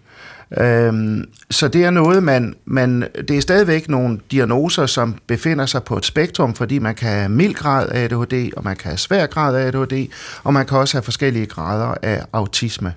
Øhm, 0.58 1.24
så 1.50 1.68
det 1.68 1.84
er 1.84 1.90
noget, 1.90 2.22
man, 2.22 2.54
man, 2.64 3.08
det 3.28 3.36
er 3.36 3.40
stadigvæk 3.40 3.88
nogle 3.88 4.18
diagnoser, 4.30 4.86
som 4.86 5.14
befinder 5.26 5.66
sig 5.66 5.82
på 5.82 5.96
et 5.96 6.04
spektrum, 6.04 6.54
fordi 6.54 6.78
man 6.78 6.94
kan 6.94 7.08
have 7.08 7.28
mild 7.28 7.54
grad 7.54 7.88
af 7.88 8.04
ADHD, 8.04 8.52
og 8.56 8.64
man 8.64 8.76
kan 8.76 8.88
have 8.88 8.98
svær 8.98 9.26
grad 9.26 9.56
af 9.56 9.66
ADHD, 9.66 10.06
og 10.42 10.52
man 10.52 10.66
kan 10.66 10.78
også 10.78 10.96
have 10.96 11.02
forskellige 11.02 11.46
grader 11.46 11.94
af 12.02 12.22
autisme. 12.32 12.94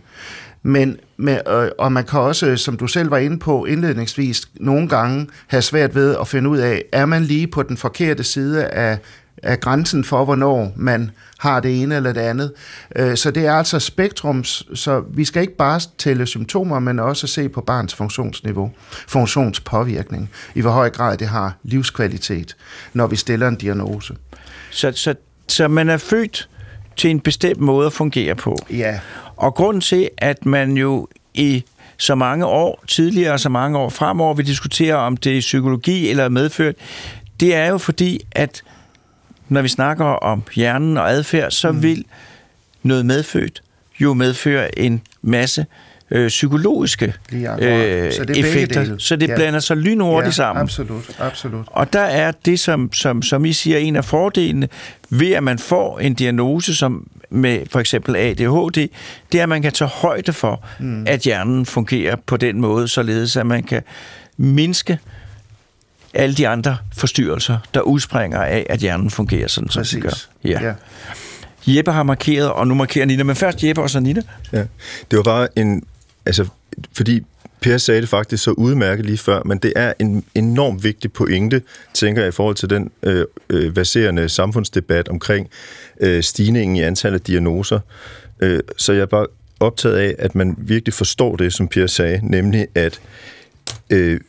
Men, 0.68 0.98
med, 1.18 1.40
øh, 1.48 1.70
og 1.78 1.92
man 1.92 2.04
kan 2.04 2.20
også, 2.20 2.58
som 2.58 2.78
du 2.78 2.88
selv 2.88 3.12
var 3.12 3.18
inde 3.18 3.40
på 3.40 3.66
indledningsvis, 3.66 4.42
nogle 4.56 4.88
gange 4.88 5.28
have 5.48 5.62
svært 5.62 5.96
ved 5.96 6.16
at 6.22 6.28
finde 6.28 6.50
ud 6.50 6.58
af, 6.58 6.84
er 6.92 7.06
man 7.06 7.24
lige 7.24 7.48
på 7.48 7.64
den 7.64 7.78
forkerte 7.78 8.24
side 8.24 8.66
af, 8.66 8.98
af 9.44 9.60
grænsen 9.60 10.04
for, 10.04 10.26
hvornår 10.26 10.74
man 10.76 11.12
har 11.40 11.60
det 11.60 11.82
ene 11.82 11.96
eller 11.96 12.14
det 12.14 12.22
andet. 12.22 12.54
Øh, 12.96 13.18
så 13.18 13.32
det 13.32 13.46
er 13.46 13.54
altså 13.54 13.80
spektrum, 13.80 14.44
så 14.44 15.04
vi 15.14 15.26
skal 15.26 15.42
ikke 15.42 15.58
bare 15.58 15.82
tælle 15.98 16.26
symptomer, 16.26 16.80
men 16.80 17.00
også 17.00 17.28
se 17.28 17.50
på 17.50 17.62
barns 17.62 17.96
funktionsniveau, 17.96 18.72
funktionspåvirkning, 19.08 20.30
i 20.56 20.62
hvor 20.62 20.72
høj 20.72 20.90
grad 20.90 21.18
det 21.18 21.28
har 21.28 21.58
livskvalitet, 21.64 22.56
når 22.94 23.08
vi 23.08 23.16
stiller 23.16 23.48
en 23.48 23.56
diagnose. 23.56 24.16
Så, 24.72 24.92
så, 24.92 25.16
så 25.48 25.68
man 25.68 25.90
er 25.90 25.98
født 25.98 26.50
til 26.98 27.10
en 27.10 27.20
bestemt 27.20 27.60
måde 27.60 27.86
at 27.86 27.94
fungere 27.94 28.36
på. 28.36 28.58
Ja. 28.70 29.00
Og 29.38 29.56
grunden 29.56 29.82
til, 29.82 30.10
at 30.18 30.46
man 30.46 30.78
jo 30.78 31.08
i 31.34 31.64
så 31.98 32.16
mange 32.16 32.46
år 32.46 32.84
tidligere 32.88 33.34
og 33.34 33.40
så 33.40 33.50
mange 33.50 33.78
år 33.78 33.90
fremover 33.90 34.34
vil 34.34 34.48
diskutere, 34.48 34.96
om 34.96 35.18
det 35.18 35.38
er 35.38 35.40
psykologi 35.40 36.10
eller 36.10 36.30
medført, 36.30 36.76
det 37.40 37.56
er 37.56 37.66
jo 37.66 37.78
fordi, 37.78 38.20
at 38.32 38.64
når 39.50 39.62
vi 39.62 39.68
snakker 39.68 40.06
om 40.06 40.44
hjernen 40.56 40.98
og 40.98 41.12
adfærd, 41.12 41.52
så 41.52 41.72
mm. 41.72 41.84
vil 41.84 42.06
noget 42.84 43.06
medfødt 43.06 43.64
jo 44.00 44.14
medføre 44.14 44.80
en 44.80 45.02
masse 45.22 45.62
øh, 45.62 45.87
psykologiske 46.28 47.14
øh, 47.34 48.12
så 48.12 48.26
det 48.28 48.38
effekter. 48.38 48.96
Så 48.98 49.16
det 49.16 49.28
ja. 49.28 49.36
blander 49.36 49.60
sig 49.60 49.78
lynhurtigt 49.78 50.26
ja, 50.28 50.32
sammen. 50.32 50.62
Absolut, 50.62 51.10
absolut. 51.20 51.66
Og 51.68 51.94
der 51.94 52.00
er 52.00 52.32
det, 52.32 52.60
som, 52.60 52.94
som, 52.94 53.22
som 53.22 53.46
I 53.46 53.54
siger, 53.54 53.78
en 53.78 53.96
af 53.96 54.06
fordelene 54.06 54.70
ved, 55.10 55.32
at 55.32 55.44
man 55.44 55.60
får 55.60 56.00
en 56.00 56.14
diagnose, 56.14 56.76
som 56.76 57.08
med 57.30 57.60
for 57.72 57.80
eksempel 57.80 58.16
ADHD, 58.16 58.88
det 59.32 59.38
er, 59.40 59.44
at 59.44 59.50
man 59.50 59.62
kan 59.62 59.72
tage 59.72 59.90
højde 59.90 60.34
for, 60.34 60.66
mm. 60.80 61.08
at 61.08 61.20
hjernen 61.20 61.66
fungerer 61.66 62.16
på 62.26 62.38
den 62.38 62.62
måde, 62.62 62.88
således 62.88 63.38
at 63.38 63.46
man 63.46 63.64
kan 63.64 63.82
mindske 64.38 65.00
alle 66.14 66.36
de 66.36 66.48
andre 66.48 66.78
forstyrrelser, 66.98 67.58
der 67.74 67.82
udspringer 67.82 68.42
af, 68.42 68.66
at 68.70 68.80
hjernen 68.80 69.10
fungerer 69.10 69.48
sådan, 69.48 69.70
som 69.70 69.84
den 69.84 70.02
gør. 70.02 70.10
Ja. 70.44 70.62
ja. 70.62 70.74
Jeppe 71.68 71.92
har 71.92 72.04
markeret, 72.04 72.52
og 72.52 72.68
nu 72.68 72.74
markerer 72.76 73.06
Nina, 73.06 73.24
men 73.24 73.36
først 73.36 73.64
Jeppe 73.64 73.82
og 73.82 73.90
så 73.90 74.00
Nina. 74.00 74.22
Ja. 74.54 74.64
Det 75.12 75.18
var 75.18 75.24
bare 75.24 75.48
en, 75.60 75.84
altså, 76.28 76.48
fordi 76.94 77.24
Per 77.62 77.78
sagde 77.78 78.02
det 78.02 78.10
faktisk 78.10 78.44
så 78.44 78.52
udmærket 78.52 79.06
lige 79.06 79.18
før, 79.18 79.44
men 79.44 79.58
det 79.58 79.74
er 79.76 79.94
en 80.00 80.24
enormt 80.36 80.84
vigtig 80.84 81.14
pointe, 81.14 81.62
tænker 81.94 82.22
jeg, 82.22 82.30
i 82.30 82.32
forhold 82.32 82.56
til 82.56 82.70
den 82.70 82.92
øh, 83.04 83.26
øh, 83.50 83.74
baserende 83.74 84.30
samfundsdebat 84.30 85.08
omkring 85.08 85.50
øh, 86.00 86.24
stigningen 86.24 86.76
i 86.76 86.82
antallet 86.82 87.20
af 87.20 87.26
diagnoser. 87.26 87.80
Øh, 88.40 88.60
så 88.78 88.94
jeg 88.94 89.02
er 89.02 89.06
bare 89.06 89.28
optaget 89.60 89.96
af, 89.96 90.16
at 90.20 90.36
man 90.36 90.56
virkelig 90.58 90.94
forstår 90.94 91.36
det, 91.36 91.54
som 91.54 91.68
Per 91.68 91.88
sagde, 91.88 92.20
nemlig 92.24 92.68
at 92.76 93.02
øh, 93.90 94.20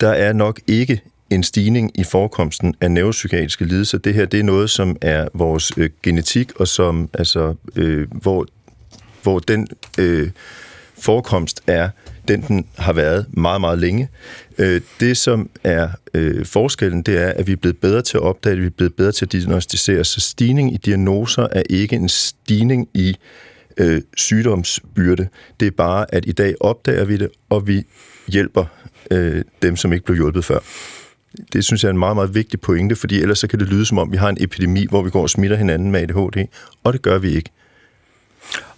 der 0.00 0.10
er 0.10 0.32
nok 0.32 0.60
ikke 0.66 1.00
en 1.30 1.42
stigning 1.42 1.90
i 1.94 2.04
forekomsten 2.04 2.74
af 2.80 2.90
neuropsykiatriske 2.90 3.64
lidelser. 3.64 3.98
Det 3.98 4.14
her 4.14 4.24
det 4.24 4.40
er 4.40 4.44
noget, 4.44 4.70
som 4.70 4.96
er 5.00 5.28
vores 5.34 5.72
øh, 5.76 5.90
genetik, 6.02 6.52
og 6.56 6.68
som 6.68 7.10
altså, 7.14 7.54
øh, 7.76 8.06
hvor, 8.10 8.46
hvor 9.22 9.38
den 9.38 9.68
øh, 9.98 10.30
forekomst 11.02 11.62
er 11.66 11.88
den, 12.28 12.42
den 12.42 12.66
har 12.78 12.92
været 12.92 13.26
meget, 13.30 13.60
meget 13.60 13.78
længe. 13.78 14.08
Øh, 14.58 14.80
det, 15.00 15.16
som 15.16 15.50
er 15.64 15.88
øh, 16.14 16.46
forskellen, 16.46 17.02
det 17.02 17.22
er, 17.22 17.28
at 17.28 17.46
vi 17.46 17.52
er 17.52 17.56
blevet 17.56 17.78
bedre 17.78 18.02
til 18.02 18.16
at 18.16 18.22
opdage 18.22 18.56
vi 18.56 18.66
er 18.66 18.70
blevet 18.70 18.94
bedre 18.94 19.12
til 19.12 19.24
at 19.24 19.32
diagnostisere. 19.32 20.04
Så 20.04 20.20
stigning 20.20 20.74
i 20.74 20.76
diagnoser 20.76 21.46
er 21.52 21.62
ikke 21.70 21.96
en 21.96 22.08
stigning 22.08 22.88
i 22.94 23.16
øh, 23.76 24.02
sygdomsbyrde. 24.16 25.28
Det 25.60 25.66
er 25.66 25.70
bare, 25.70 26.14
at 26.14 26.24
i 26.26 26.32
dag 26.32 26.54
opdager 26.60 27.04
vi 27.04 27.16
det, 27.16 27.28
og 27.50 27.66
vi 27.66 27.82
hjælper 28.28 28.64
øh, 29.10 29.44
dem, 29.62 29.76
som 29.76 29.92
ikke 29.92 30.04
blev 30.04 30.16
hjulpet 30.16 30.44
før. 30.44 30.58
Det 31.52 31.64
synes 31.64 31.82
jeg 31.82 31.88
er 31.88 31.92
en 31.92 31.98
meget, 31.98 32.16
meget 32.16 32.34
vigtig 32.34 32.60
pointe, 32.60 32.96
fordi 32.96 33.20
ellers 33.20 33.38
så 33.38 33.46
kan 33.46 33.58
det 33.58 33.68
lyde 33.68 33.86
som 33.86 33.98
om, 33.98 34.12
vi 34.12 34.16
har 34.16 34.28
en 34.28 34.36
epidemi, 34.40 34.86
hvor 34.88 35.02
vi 35.02 35.10
går 35.10 35.22
og 35.22 35.30
smitter 35.30 35.56
hinanden 35.56 35.90
med 35.90 36.00
ADHD, 36.00 36.46
og 36.84 36.92
det 36.92 37.02
gør 37.02 37.18
vi 37.18 37.36
ikke. 37.36 37.50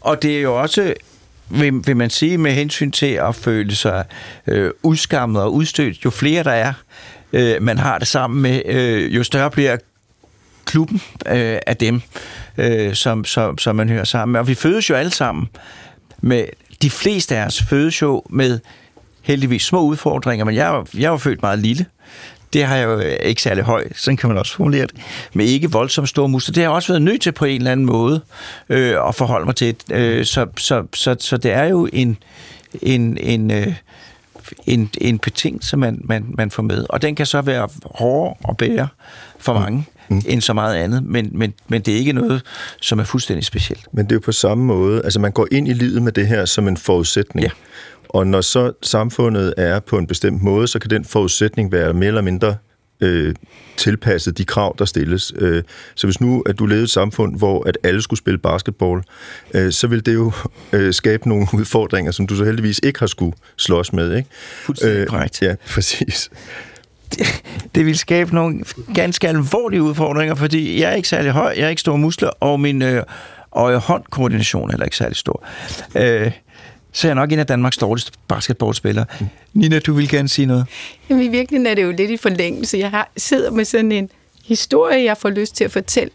Og 0.01 0.23
det 0.23 0.37
er 0.37 0.41
jo 0.41 0.61
også 0.61 0.95
vil, 1.61 1.87
vil 1.87 1.97
man 1.97 2.11
sige 2.11 2.38
med 2.38 2.53
hensyn 2.53 2.90
til 2.90 3.07
at 3.07 3.35
føle 3.35 3.75
sig 3.75 4.05
øh, 4.47 4.71
udskammet 4.83 5.43
og 5.43 5.55
udstødt, 5.55 6.05
jo 6.05 6.11
flere 6.11 6.43
der 6.43 6.51
er, 6.51 6.73
øh, 7.33 7.62
man 7.62 7.79
har 7.79 7.99
det 7.99 8.09
sammen 8.09 8.43
med, 8.43 8.62
øh, 8.67 9.17
jo 9.17 9.25
større 9.25 9.51
bliver 9.51 9.77
klubben 10.64 11.03
øh, 11.27 11.59
af 11.67 11.77
dem, 11.77 12.01
øh, 12.59 12.95
som, 12.95 13.25
som, 13.25 13.59
som 13.59 13.77
man 13.77 13.88
hører 13.88 14.05
sammen 14.05 14.33
med. 14.33 14.40
Og 14.40 14.49
vi 14.49 14.55
fødes 14.55 14.90
jo 14.90 14.95
alle 14.95 15.12
sammen 15.12 15.49
med, 16.21 16.45
de 16.83 16.90
fleste 16.90 17.37
af 17.37 17.47
os 17.47 17.62
fødes 17.62 18.03
jo 18.03 18.23
med 18.31 18.61
heldigvis 19.23 19.62
små 19.62 19.83
udfordringer, 19.83 20.45
men 20.45 20.55
jeg, 20.55 20.85
jeg 20.95 21.11
var 21.11 21.17
født 21.17 21.43
meget 21.43 21.59
lille. 21.59 21.87
Det 22.55 22.64
har 22.64 22.77
jeg 22.77 22.85
jo 22.85 22.99
ikke 23.23 23.43
særlig 23.43 23.64
høj, 23.64 23.88
sådan 23.97 24.17
kan 24.17 24.29
man 24.29 24.38
også 24.38 24.55
formulere 24.55 24.87
det, 24.87 24.95
med 25.33 25.47
ikke 25.47 25.71
voldsomt 25.71 26.09
store 26.09 26.29
muskler. 26.29 26.53
Det 26.53 26.62
har 26.62 26.71
jeg 26.71 26.75
også 26.75 26.93
været 26.93 27.03
nødt 27.03 27.23
til 27.23 27.33
på 27.33 27.45
en 27.45 27.57
eller 27.57 27.73
anden 27.73 27.87
måde 27.87 28.21
øh, 28.69 29.09
at 29.09 29.14
forholde 29.14 29.47
mig 29.47 29.57
til. 29.57 29.77
Øh, 29.90 30.25
så, 30.25 30.47
så, 30.57 30.85
så, 30.95 31.17
så 31.19 31.37
det 31.37 31.53
er 31.53 31.64
jo 31.64 31.88
en, 31.93 32.17
en, 32.83 33.19
en, 33.21 33.51
øh, 33.51 33.75
en, 34.67 34.90
en 35.01 35.19
betingelse, 35.19 35.77
man, 35.77 36.01
man, 36.05 36.25
man 36.29 36.51
får 36.51 36.62
med. 36.62 36.87
Og 36.88 37.03
den 37.03 37.14
kan 37.14 37.27
så 37.27 37.40
være 37.40 37.69
hårdere 37.85 38.35
at 38.49 38.57
bære 38.57 38.88
for 39.38 39.53
mm. 39.53 39.61
mange. 39.61 39.87
Mm. 40.09 40.23
end 40.27 40.40
så 40.40 40.53
meget 40.53 40.77
andet, 40.77 41.05
men, 41.05 41.31
men, 41.33 41.55
men 41.69 41.83
det 41.83 41.95
er 41.95 41.99
ikke 41.99 42.12
noget, 42.12 42.43
som 42.81 42.99
er 42.99 43.05
fuldstændig 43.05 43.45
specielt. 43.45 43.87
Men 43.93 44.05
det 44.05 44.12
er 44.12 44.16
jo 44.16 44.20
på 44.24 44.33
samme 44.33 44.64
måde, 44.64 45.03
altså 45.05 45.20
man 45.20 45.33
går 45.33 45.49
ind 45.53 45.68
i 45.68 45.72
livet 45.72 46.03
med 46.03 46.12
det 46.12 46.26
her 46.26 46.45
som 46.45 46.68
en 46.68 46.76
forudsætning. 46.76 47.45
Ja. 47.45 47.51
Og 48.15 48.27
når 48.27 48.41
så 48.41 48.73
samfundet 48.83 49.55
er 49.57 49.81
på 49.81 49.99
en 49.99 50.07
bestemt 50.07 50.43
måde, 50.43 50.69
så 50.69 50.79
kan 50.79 50.91
den 50.91 51.05
forudsætning 51.05 51.73
være 51.73 51.93
mere 51.93 52.07
eller 52.07 52.23
mindre 52.23 52.57
øh, 53.01 53.35
tilpasset 53.77 54.39
de 54.39 54.45
krav, 54.45 54.75
der 54.79 54.85
stilles. 54.85 55.33
Øh, 55.39 55.62
så 55.95 56.07
hvis 56.07 56.21
nu, 56.21 56.43
at 56.47 56.59
du 56.59 56.67
levede 56.67 56.85
et 56.85 56.91
samfund, 56.91 57.39
hvor 57.39 57.65
at 57.69 57.79
alle 57.83 58.03
skulle 58.03 58.19
spille 58.19 58.39
basketball, 58.39 59.03
øh, 59.55 59.73
så 59.73 59.87
vil 59.87 60.07
det 60.07 60.15
jo 60.15 60.33
øh, 60.73 60.93
skabe 60.95 61.29
nogle 61.29 61.47
udfordringer, 61.59 62.12
som 62.12 62.27
du 62.27 62.37
så 62.37 62.45
heldigvis 62.45 62.81
ikke 62.83 62.99
har 62.99 63.07
skulle 63.07 63.33
slås 63.57 63.93
med. 63.93 64.17
Ikke? 64.17 64.29
Fuldstændig 64.65 64.99
øh, 64.99 65.07
korrekt. 65.07 65.43
Ja, 65.43 65.55
præcis. 65.75 66.31
det, 67.15 67.43
det 67.75 67.87
vil 67.87 67.99
skabe 67.99 68.35
nogle 68.35 68.65
ganske 68.95 69.29
alvorlige 69.29 69.83
udfordringer, 69.83 70.35
fordi 70.35 70.81
jeg 70.81 70.91
er 70.91 70.95
ikke 70.95 71.09
særlig 71.09 71.31
høj, 71.31 71.55
jeg 71.57 71.65
har 71.65 71.71
ikke 71.71 71.81
store 71.81 71.99
muskler, 71.99 72.29
og 72.29 72.61
min 72.61 72.83
øh, 72.83 73.03
øje-hånd-koordination 73.53 74.69
er 74.69 74.73
heller 74.73 74.85
ikke 74.85 74.97
særlig 74.97 75.17
stor. 75.17 75.47
Øh, 75.97 76.31
så 76.95 77.07
er 77.07 77.09
jeg 77.09 77.14
nok 77.14 77.32
en 77.32 77.38
af 77.38 77.47
Danmarks 77.47 77.76
dårligste 77.76 78.12
basketballspillere. 78.28 79.07
Mm. 79.20 79.26
Nina, 79.55 79.78
du 79.78 79.92
vil 79.92 80.09
gerne 80.09 80.28
sige 80.28 80.47
noget? 80.47 80.66
Jamen 81.11 81.24
i 81.24 81.28
virkeligheden 81.28 81.66
er 81.66 81.74
det 81.74 81.82
jo 81.82 81.90
lidt 81.90 82.11
i 82.11 82.16
forlængelse. 82.16 82.78
Jeg 82.78 82.90
har, 82.90 83.11
sidder 83.16 83.51
med 83.51 83.64
sådan 83.64 83.92
en 83.92 84.11
historie, 84.45 85.05
jeg 85.05 85.16
får 85.16 85.30
lyst 85.30 85.57
til 85.57 85.64
at 85.64 85.72
fortælle 85.72 86.11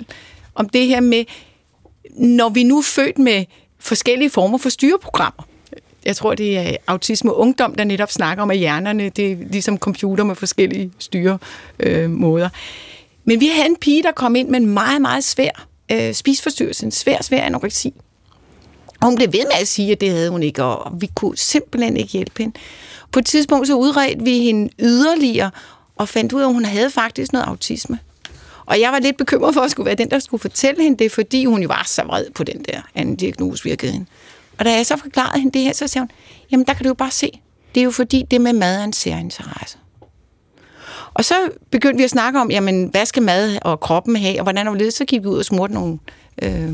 om 0.56 0.70
det 0.70 0.88
her 0.88 1.00
med, 1.00 1.26
når 2.16 2.50
vi 2.50 2.64
nu 2.64 2.78
er 2.78 2.84
født 2.84 3.18
med 3.18 3.46
forskellige 3.80 4.30
former 4.30 4.58
for 4.58 4.70
styreprogrammer. 4.70 5.48
Jeg 6.06 6.16
tror, 6.16 6.36
det 6.36 6.58
er 6.58 6.76
autisme 6.88 7.32
og 7.32 7.40
ungdom, 7.40 7.76
der 7.76 7.84
netop 7.84 8.12
snakker 8.12 8.44
om, 8.44 8.52
at 8.52 8.58
hjernerne 8.58 9.10
det 9.10 9.32
er 9.32 9.36
ligesom 9.52 9.78
computer 9.78 10.24
med 10.24 10.36
forskellige 10.36 10.92
styremåder. 11.00 12.46
Øh, 12.46 12.52
Men 13.26 13.40
vi 13.40 13.48
havde 13.48 13.68
en 13.70 13.76
pige, 13.76 14.04
der 14.04 14.12
kom 14.12 14.36
ind 14.36 14.50
med 14.50 14.60
en 14.60 14.66
meget, 14.66 15.02
meget 15.02 15.24
svær 15.24 15.68
øh, 15.92 16.14
spisforstyrrelse, 16.14 16.86
en 16.86 16.92
svær, 16.92 17.18
svær 17.22 17.42
anoreksi. 17.42 17.94
Og 19.02 19.08
hun 19.08 19.16
blev 19.16 19.34
ved 19.34 19.44
med 19.44 19.62
at 19.62 19.68
sige, 19.68 19.92
at 19.92 20.02
det 20.02 20.10
havde 20.10 20.30
hun 20.30 20.44
ikke, 20.44 20.64
og 20.64 21.02
vi 21.02 21.10
kunne 21.16 21.38
simpelthen 21.38 21.98
ikke 21.98 22.12
hjælpe 22.12 22.44
hende. 22.44 22.60
På 23.12 23.20
et 23.20 23.26
tidspunkt 23.26 23.68
så 23.68 23.76
udredte 23.76 24.24
vi 24.24 24.40
hende 24.40 24.70
yderligere, 24.80 25.52
og 25.96 26.10
fandt 26.10 26.34
ud 26.34 26.42
af, 26.42 26.48
at 26.48 26.54
hun 26.54 26.66
havde 26.66 26.90
faktisk 26.90 27.34
noget 27.34 27.46
autisme. 27.46 28.00
Og 28.66 28.80
jeg 28.80 28.92
var 28.92 29.00
lidt 29.00 29.18
bekymret 29.18 29.54
for 29.54 29.62
at 29.62 29.72
skulle 29.72 29.86
være 29.86 29.96
den, 29.96 30.12
der 30.12 30.20
skulle 30.20 30.42
fortælle 30.42 30.84
hende 30.84 31.04
det, 31.04 31.12
fordi 31.12 31.46
hun 31.46 31.62
jo 31.62 31.68
var 31.68 31.84
så 31.88 32.04
vred 32.04 32.26
på 32.36 32.44
den 32.44 32.64
der 32.64 32.82
anden 32.96 33.16
diagnose, 33.16 33.64
vi 33.64 33.70
havde 33.70 33.78
givet 33.78 33.94
hende. 33.94 34.08
Og 34.58 34.66
da 34.66 34.74
jeg 34.74 34.86
så 34.86 34.98
forklarede 34.98 35.40
hende 35.40 35.54
det 35.54 35.62
her, 35.62 35.74
så 35.74 35.88
sagde 35.88 36.04
hun, 36.04 36.12
jamen 36.52 36.66
der 36.66 36.74
kan 36.74 36.84
du 36.84 36.88
jo 36.88 36.94
bare 36.94 37.12
se, 37.12 37.42
det 37.76 37.82
er 37.82 37.86
jo 37.86 37.92
fordi, 37.92 38.26
det 38.32 38.42
med 38.42 38.54
mad 38.54 38.80
er 38.80 38.84
en 38.84 38.94
særinteresse. 38.94 39.78
Og 41.14 41.26
så 41.26 41.36
begyndte 41.72 41.98
vi 41.98 42.04
at 42.04 42.10
snakke 42.10 42.40
om, 42.40 42.52
jamen, 42.52 42.88
hvad 42.88 43.06
skal 43.06 43.24
mad 43.24 43.58
og 43.62 43.80
kroppen 43.80 44.16
have, 44.16 44.40
og 44.40 44.44
hvordan 44.44 44.68
og 44.68 44.74
hvorledes, 44.74 44.94
så 44.94 45.06
gik 45.06 45.22
vi 45.22 45.28
ud 45.28 45.38
og 45.38 45.46
smurte 45.46 45.74
nogle 45.74 46.00
øh, 46.42 46.72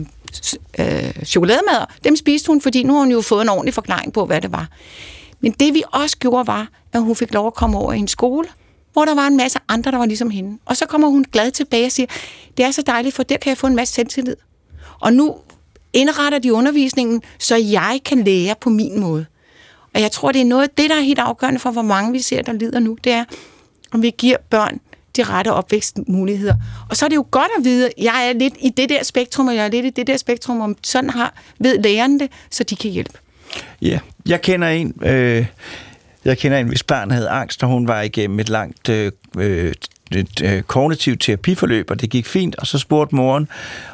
øh, 0.79 1.25
chokolademader. 1.25 1.85
Dem 2.03 2.15
spiste 2.15 2.47
hun, 2.47 2.61
fordi 2.61 2.83
nu 2.83 2.93
har 2.93 2.99
hun 2.99 3.11
jo 3.11 3.21
fået 3.21 3.41
en 3.41 3.49
ordentlig 3.49 3.73
forklaring 3.73 4.13
på, 4.13 4.25
hvad 4.25 4.41
det 4.41 4.51
var. 4.51 4.67
Men 5.39 5.51
det 5.51 5.73
vi 5.73 5.83
også 5.91 6.17
gjorde, 6.17 6.47
var, 6.47 6.67
at 6.93 7.01
hun 7.01 7.15
fik 7.15 7.33
lov 7.33 7.47
at 7.47 7.53
komme 7.53 7.77
over 7.77 7.93
i 7.93 7.97
en 7.97 8.07
skole, 8.07 8.47
hvor 8.93 9.05
der 9.05 9.15
var 9.15 9.27
en 9.27 9.37
masse 9.37 9.59
andre, 9.67 9.91
der 9.91 9.97
var 9.97 10.05
ligesom 10.05 10.29
hende. 10.29 10.57
Og 10.65 10.77
så 10.77 10.85
kommer 10.85 11.07
hun 11.07 11.25
glad 11.31 11.51
tilbage 11.51 11.85
og 11.85 11.91
siger, 11.91 12.07
det 12.57 12.65
er 12.65 12.71
så 12.71 12.81
dejligt, 12.81 13.15
for 13.15 13.23
der 13.23 13.37
kan 13.37 13.49
jeg 13.49 13.57
få 13.57 13.67
en 13.67 13.75
masse 13.75 13.93
selvtillid. 13.93 14.35
Og 14.99 15.13
nu 15.13 15.35
indretter 15.93 16.39
de 16.39 16.53
undervisningen, 16.53 17.21
så 17.39 17.55
jeg 17.55 17.99
kan 18.05 18.23
lære 18.23 18.55
på 18.61 18.69
min 18.69 18.99
måde. 18.99 19.25
Og 19.93 20.01
jeg 20.01 20.11
tror, 20.11 20.31
det 20.31 20.41
er 20.41 20.45
noget 20.45 20.63
af 20.63 20.69
det, 20.69 20.89
der 20.89 20.95
er 20.95 21.01
helt 21.01 21.19
afgørende 21.19 21.59
for, 21.59 21.71
hvor 21.71 21.81
mange 21.81 22.11
vi 22.11 22.19
ser, 22.19 22.41
der 22.41 22.53
lider 22.53 22.79
nu. 22.79 22.97
Det 23.03 23.11
er, 23.11 23.25
om 23.91 24.01
vi 24.01 24.13
giver 24.17 24.37
børn 24.49 24.79
de 25.17 25.23
rette 25.23 25.53
opvækstmuligheder. 25.53 26.55
Og 26.89 26.95
så 26.95 27.05
er 27.05 27.09
det 27.09 27.15
jo 27.15 27.25
godt 27.31 27.51
at 27.57 27.63
vide, 27.63 27.85
at 27.85 27.93
jeg 27.97 28.29
er 28.29 28.39
lidt 28.39 28.53
i 28.59 28.69
det 28.69 28.89
der 28.89 29.03
spektrum, 29.03 29.47
og 29.47 29.55
jeg 29.55 29.65
er 29.65 29.69
lidt 29.69 29.85
i 29.85 29.89
det 29.89 30.07
der 30.07 30.17
spektrum, 30.17 30.61
om 30.61 30.77
sådan 30.83 31.09
har, 31.09 31.33
ved 31.59 31.77
lærerne 31.77 32.19
det, 32.19 32.31
så 32.51 32.63
de 32.63 32.75
kan 32.75 32.91
hjælpe. 32.91 33.19
Ja, 33.81 33.99
jeg 34.25 34.41
kender 34.41 34.67
en, 34.67 34.93
øh, 35.01 35.45
jeg 36.25 36.37
kender 36.37 36.57
en, 36.57 36.67
hvis 36.67 36.83
barn 36.83 37.11
havde 37.11 37.29
angst, 37.29 37.63
og 37.63 37.69
hun 37.69 37.87
var 37.87 38.01
igennem 38.01 38.39
et 38.39 38.49
langt 38.49 38.89
øh, 38.89 39.11
øh 39.37 39.73
et, 40.11 40.41
øh, 40.43 40.61
kognitivt 40.61 41.21
terapiforløb, 41.21 41.91
og 41.91 42.01
det 42.01 42.09
gik 42.09 42.25
fint, 42.25 42.55
og 42.55 42.67
så 42.67 42.77
spurgte 42.77 43.15
moren 43.15 43.47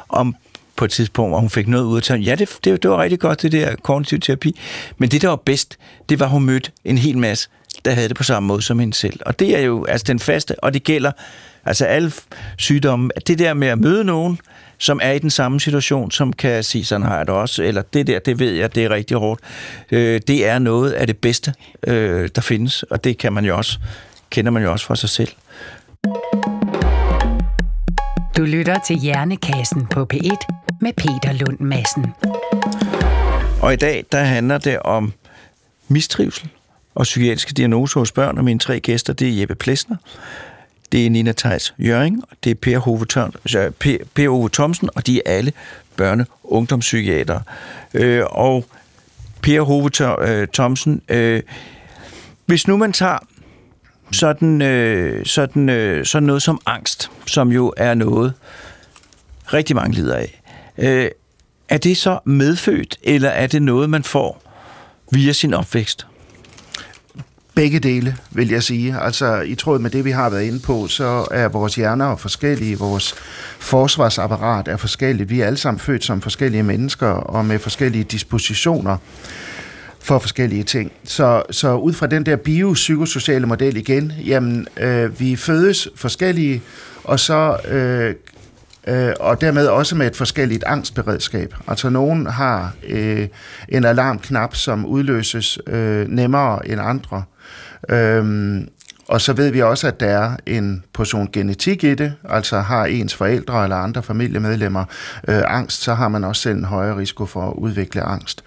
om 0.08 0.36
på 0.76 0.84
et 0.84 0.90
tidspunkt, 0.90 1.30
hvor 1.30 1.40
hun 1.40 1.50
fik 1.50 1.68
noget 1.68 1.84
ud 1.84 1.96
af 1.96 2.02
tage. 2.02 2.20
Ja, 2.20 2.34
det, 2.34 2.58
det, 2.64 2.82
det 2.82 2.90
var 2.90 3.02
rigtig 3.02 3.20
godt, 3.20 3.42
det 3.42 3.52
der 3.52 3.76
kognitiv 3.82 4.20
terapi. 4.20 4.60
Men 4.98 5.08
det, 5.08 5.22
der 5.22 5.28
var 5.28 5.36
bedst, 5.36 5.78
det 6.08 6.20
var, 6.20 6.26
at 6.26 6.32
hun 6.32 6.44
mødte 6.44 6.70
en 6.84 6.98
hel 6.98 7.18
masse, 7.18 7.48
der 7.84 7.90
havde 7.90 8.08
det 8.08 8.16
på 8.16 8.22
samme 8.22 8.46
måde 8.46 8.62
som 8.62 8.78
hende 8.78 8.94
selv. 8.94 9.20
Og 9.26 9.38
det 9.38 9.56
er 9.56 9.60
jo 9.60 9.84
altså 9.84 10.04
den 10.08 10.18
faste, 10.18 10.64
og 10.64 10.74
det 10.74 10.84
gælder 10.84 11.12
altså 11.64 11.84
alle 11.84 12.12
sygdomme. 12.58 13.10
Det 13.26 13.38
der 13.38 13.54
med 13.54 13.68
at 13.68 13.78
møde 13.78 14.04
nogen, 14.04 14.38
som 14.78 15.00
er 15.02 15.12
i 15.12 15.18
den 15.18 15.30
samme 15.30 15.60
situation, 15.60 16.10
som 16.10 16.32
kan 16.32 16.64
sige, 16.64 16.84
sådan 16.84 17.06
har 17.06 17.16
jeg 17.16 17.26
det 17.26 17.34
også, 17.34 17.62
eller 17.62 17.82
det 17.82 18.06
der, 18.06 18.18
det 18.18 18.38
ved 18.38 18.52
jeg, 18.52 18.74
det 18.74 18.84
er 18.84 18.90
rigtig 18.90 19.16
hårdt. 19.16 19.40
Øh, 19.90 20.20
det 20.26 20.48
er 20.48 20.58
noget 20.58 20.92
af 20.92 21.06
det 21.06 21.18
bedste, 21.18 21.54
øh, 21.86 22.28
der 22.34 22.40
findes, 22.40 22.82
og 22.82 23.04
det 23.04 23.18
kan 23.18 23.32
man 23.32 23.44
jo 23.44 23.56
også, 23.56 23.78
kender 24.30 24.50
man 24.50 24.62
jo 24.62 24.72
også 24.72 24.86
fra 24.86 24.96
sig 24.96 25.08
selv. 25.08 25.28
Du 28.36 28.42
lytter 28.44 28.78
til 28.86 28.96
Hjernekassen 28.96 29.86
på 29.86 30.06
P1 30.14 30.76
med 30.80 30.92
Peter 30.92 31.32
Lund 31.32 31.60
Madsen. 31.60 32.06
Og 33.60 33.72
i 33.72 33.76
dag, 33.76 34.04
der 34.12 34.22
handler 34.22 34.58
det 34.58 34.78
om 34.78 35.12
mistrivsel 35.88 36.48
og 36.94 37.02
psykiatriske 37.02 37.52
diagnoser 37.52 38.00
hos 38.00 38.12
børn, 38.12 38.38
og 38.38 38.44
mine 38.44 38.58
tre 38.58 38.80
gæster, 38.80 39.12
det 39.12 39.28
er 39.28 39.40
Jeppe 39.40 39.54
Plesner, 39.54 39.96
det 40.92 41.06
er 41.06 41.10
Nina 41.10 41.32
Theis 41.32 41.74
Jøring, 41.78 42.22
det 42.44 42.50
er 42.50 42.54
Per 42.54 42.78
Hove, 42.78 43.06
per, 43.78 43.96
per 44.14 44.28
Ove 44.28 44.48
Thomsen, 44.48 44.90
og 44.94 45.06
de 45.06 45.16
er 45.16 45.22
alle 45.26 45.52
børne- 46.00 46.24
og 46.44 46.52
ungdomspsykiater. 46.52 47.40
Øh, 47.94 48.24
og 48.30 48.64
Per 49.42 49.62
Hove 49.62 49.90
øh, 50.28 50.48
Thomsen, 50.48 51.02
øh, 51.08 51.42
hvis 52.46 52.68
nu 52.68 52.76
man 52.76 52.92
tager 52.92 53.18
sådan, 54.12 54.62
øh, 54.62 55.26
sådan, 55.26 55.68
øh, 55.68 56.06
sådan 56.06 56.26
noget 56.26 56.42
som 56.42 56.60
angst, 56.66 57.10
som 57.26 57.52
jo 57.52 57.72
er 57.76 57.94
noget, 57.94 58.32
rigtig 59.52 59.76
mange 59.76 59.94
lider 59.94 60.16
af, 60.16 60.42
øh, 60.78 61.10
er 61.68 61.78
det 61.78 61.96
så 61.96 62.18
medfødt, 62.24 62.98
eller 63.02 63.28
er 63.28 63.46
det 63.46 63.62
noget, 63.62 63.90
man 63.90 64.02
får 64.02 64.42
via 65.12 65.32
sin 65.32 65.54
opvækst? 65.54 66.06
Begge 67.54 67.78
dele, 67.78 68.16
vil 68.30 68.48
jeg 68.48 68.62
sige. 68.62 68.96
Altså, 69.00 69.40
i 69.40 69.54
tråd 69.54 69.78
med 69.78 69.90
det, 69.90 70.04
vi 70.04 70.10
har 70.10 70.30
været 70.30 70.42
inde 70.42 70.60
på, 70.60 70.86
så 70.88 71.26
er 71.30 71.48
vores 71.48 71.74
hjerner 71.74 72.16
forskellige, 72.16 72.78
vores 72.78 73.14
forsvarsapparat 73.58 74.68
er 74.68 74.76
forskelligt. 74.76 75.30
Vi 75.30 75.40
er 75.40 75.46
alle 75.46 75.56
sammen 75.56 75.80
født 75.80 76.04
som 76.04 76.20
forskellige 76.20 76.62
mennesker 76.62 77.08
og 77.08 77.44
med 77.44 77.58
forskellige 77.58 78.04
dispositioner 78.04 78.96
for 80.00 80.18
forskellige 80.18 80.62
ting. 80.62 80.92
Så, 81.04 81.42
så 81.50 81.74
ud 81.74 81.92
fra 81.92 82.06
den 82.06 82.26
der 82.26 82.36
biopsykosociale 82.36 83.46
model 83.46 83.76
igen, 83.76 84.12
jamen, 84.26 84.66
øh, 84.76 85.20
vi 85.20 85.36
fødes 85.36 85.88
forskellige, 85.96 86.62
og 87.04 87.20
så 87.20 87.56
øh, 87.68 88.14
øh, 88.86 89.12
og 89.20 89.40
dermed 89.40 89.66
også 89.66 89.96
med 89.96 90.06
et 90.06 90.16
forskelligt 90.16 90.64
angstberedskab. 90.64 91.54
Altså 91.68 91.88
nogen 91.88 92.26
har 92.26 92.72
øh, 92.88 93.28
en 93.68 93.84
alarmknap, 93.84 94.54
som 94.54 94.86
udløses 94.86 95.58
øh, 95.66 96.08
nemmere 96.08 96.68
end 96.68 96.80
andre. 96.80 97.22
Øhm, 97.88 98.68
og 99.08 99.20
så 99.20 99.32
ved 99.32 99.50
vi 99.50 99.62
også, 99.62 99.86
at 99.86 100.00
der 100.00 100.06
er 100.06 100.36
en 100.46 100.84
portion 100.92 101.28
genetik 101.32 101.84
i 101.84 101.94
det, 101.94 102.14
altså 102.28 102.60
har 102.60 102.84
ens 102.84 103.14
forældre 103.14 103.62
eller 103.62 103.76
andre 103.76 104.02
familiemedlemmer 104.02 104.84
øh, 105.28 105.42
angst, 105.46 105.82
så 105.82 105.94
har 105.94 106.08
man 106.08 106.24
også 106.24 106.42
selv 106.42 106.56
en 106.56 106.64
højere 106.64 106.96
risiko 106.96 107.26
for 107.26 107.50
at 107.50 107.54
udvikle 107.56 108.02
angst. 108.02 108.44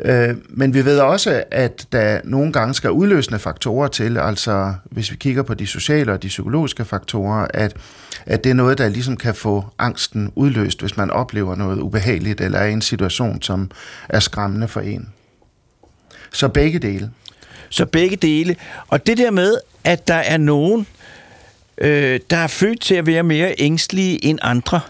Øh, 0.00 0.36
men 0.48 0.74
vi 0.74 0.84
ved 0.84 0.98
også, 0.98 1.44
at 1.50 1.86
der 1.92 2.20
nogle 2.24 2.52
gange 2.52 2.74
skal 2.74 2.90
udløsende 2.90 3.38
faktorer 3.38 3.88
til, 3.88 4.18
altså 4.18 4.74
hvis 4.84 5.10
vi 5.10 5.16
kigger 5.16 5.42
på 5.42 5.54
de 5.54 5.66
sociale 5.66 6.12
og 6.12 6.22
de 6.22 6.28
psykologiske 6.28 6.84
faktorer, 6.84 7.46
at, 7.54 7.76
at 8.26 8.44
det 8.44 8.50
er 8.50 8.54
noget, 8.54 8.78
der 8.78 8.88
ligesom 8.88 9.16
kan 9.16 9.34
få 9.34 9.64
angsten 9.78 10.32
udløst, 10.34 10.80
hvis 10.80 10.96
man 10.96 11.10
oplever 11.10 11.54
noget 11.54 11.80
ubehageligt 11.80 12.40
eller 12.40 12.58
er 12.58 12.66
i 12.66 12.72
en 12.72 12.82
situation, 12.82 13.42
som 13.42 13.70
er 14.08 14.20
skræmmende 14.20 14.68
for 14.68 14.80
en. 14.80 15.08
Så 16.32 16.48
begge 16.48 16.78
dele. 16.78 17.10
Så 17.70 17.86
begge 17.86 18.16
dele. 18.16 18.56
Og 18.88 19.06
det 19.06 19.18
der 19.18 19.30
med, 19.30 19.56
at 19.84 20.08
der 20.08 20.14
er 20.14 20.36
nogen, 20.36 20.86
øh, 21.78 22.20
der 22.30 22.36
er 22.36 22.46
født 22.46 22.80
til 22.80 22.94
at 22.94 23.06
være 23.06 23.22
mere 23.22 23.54
ængstlige 23.58 24.24
end 24.24 24.38
andre, 24.42 24.80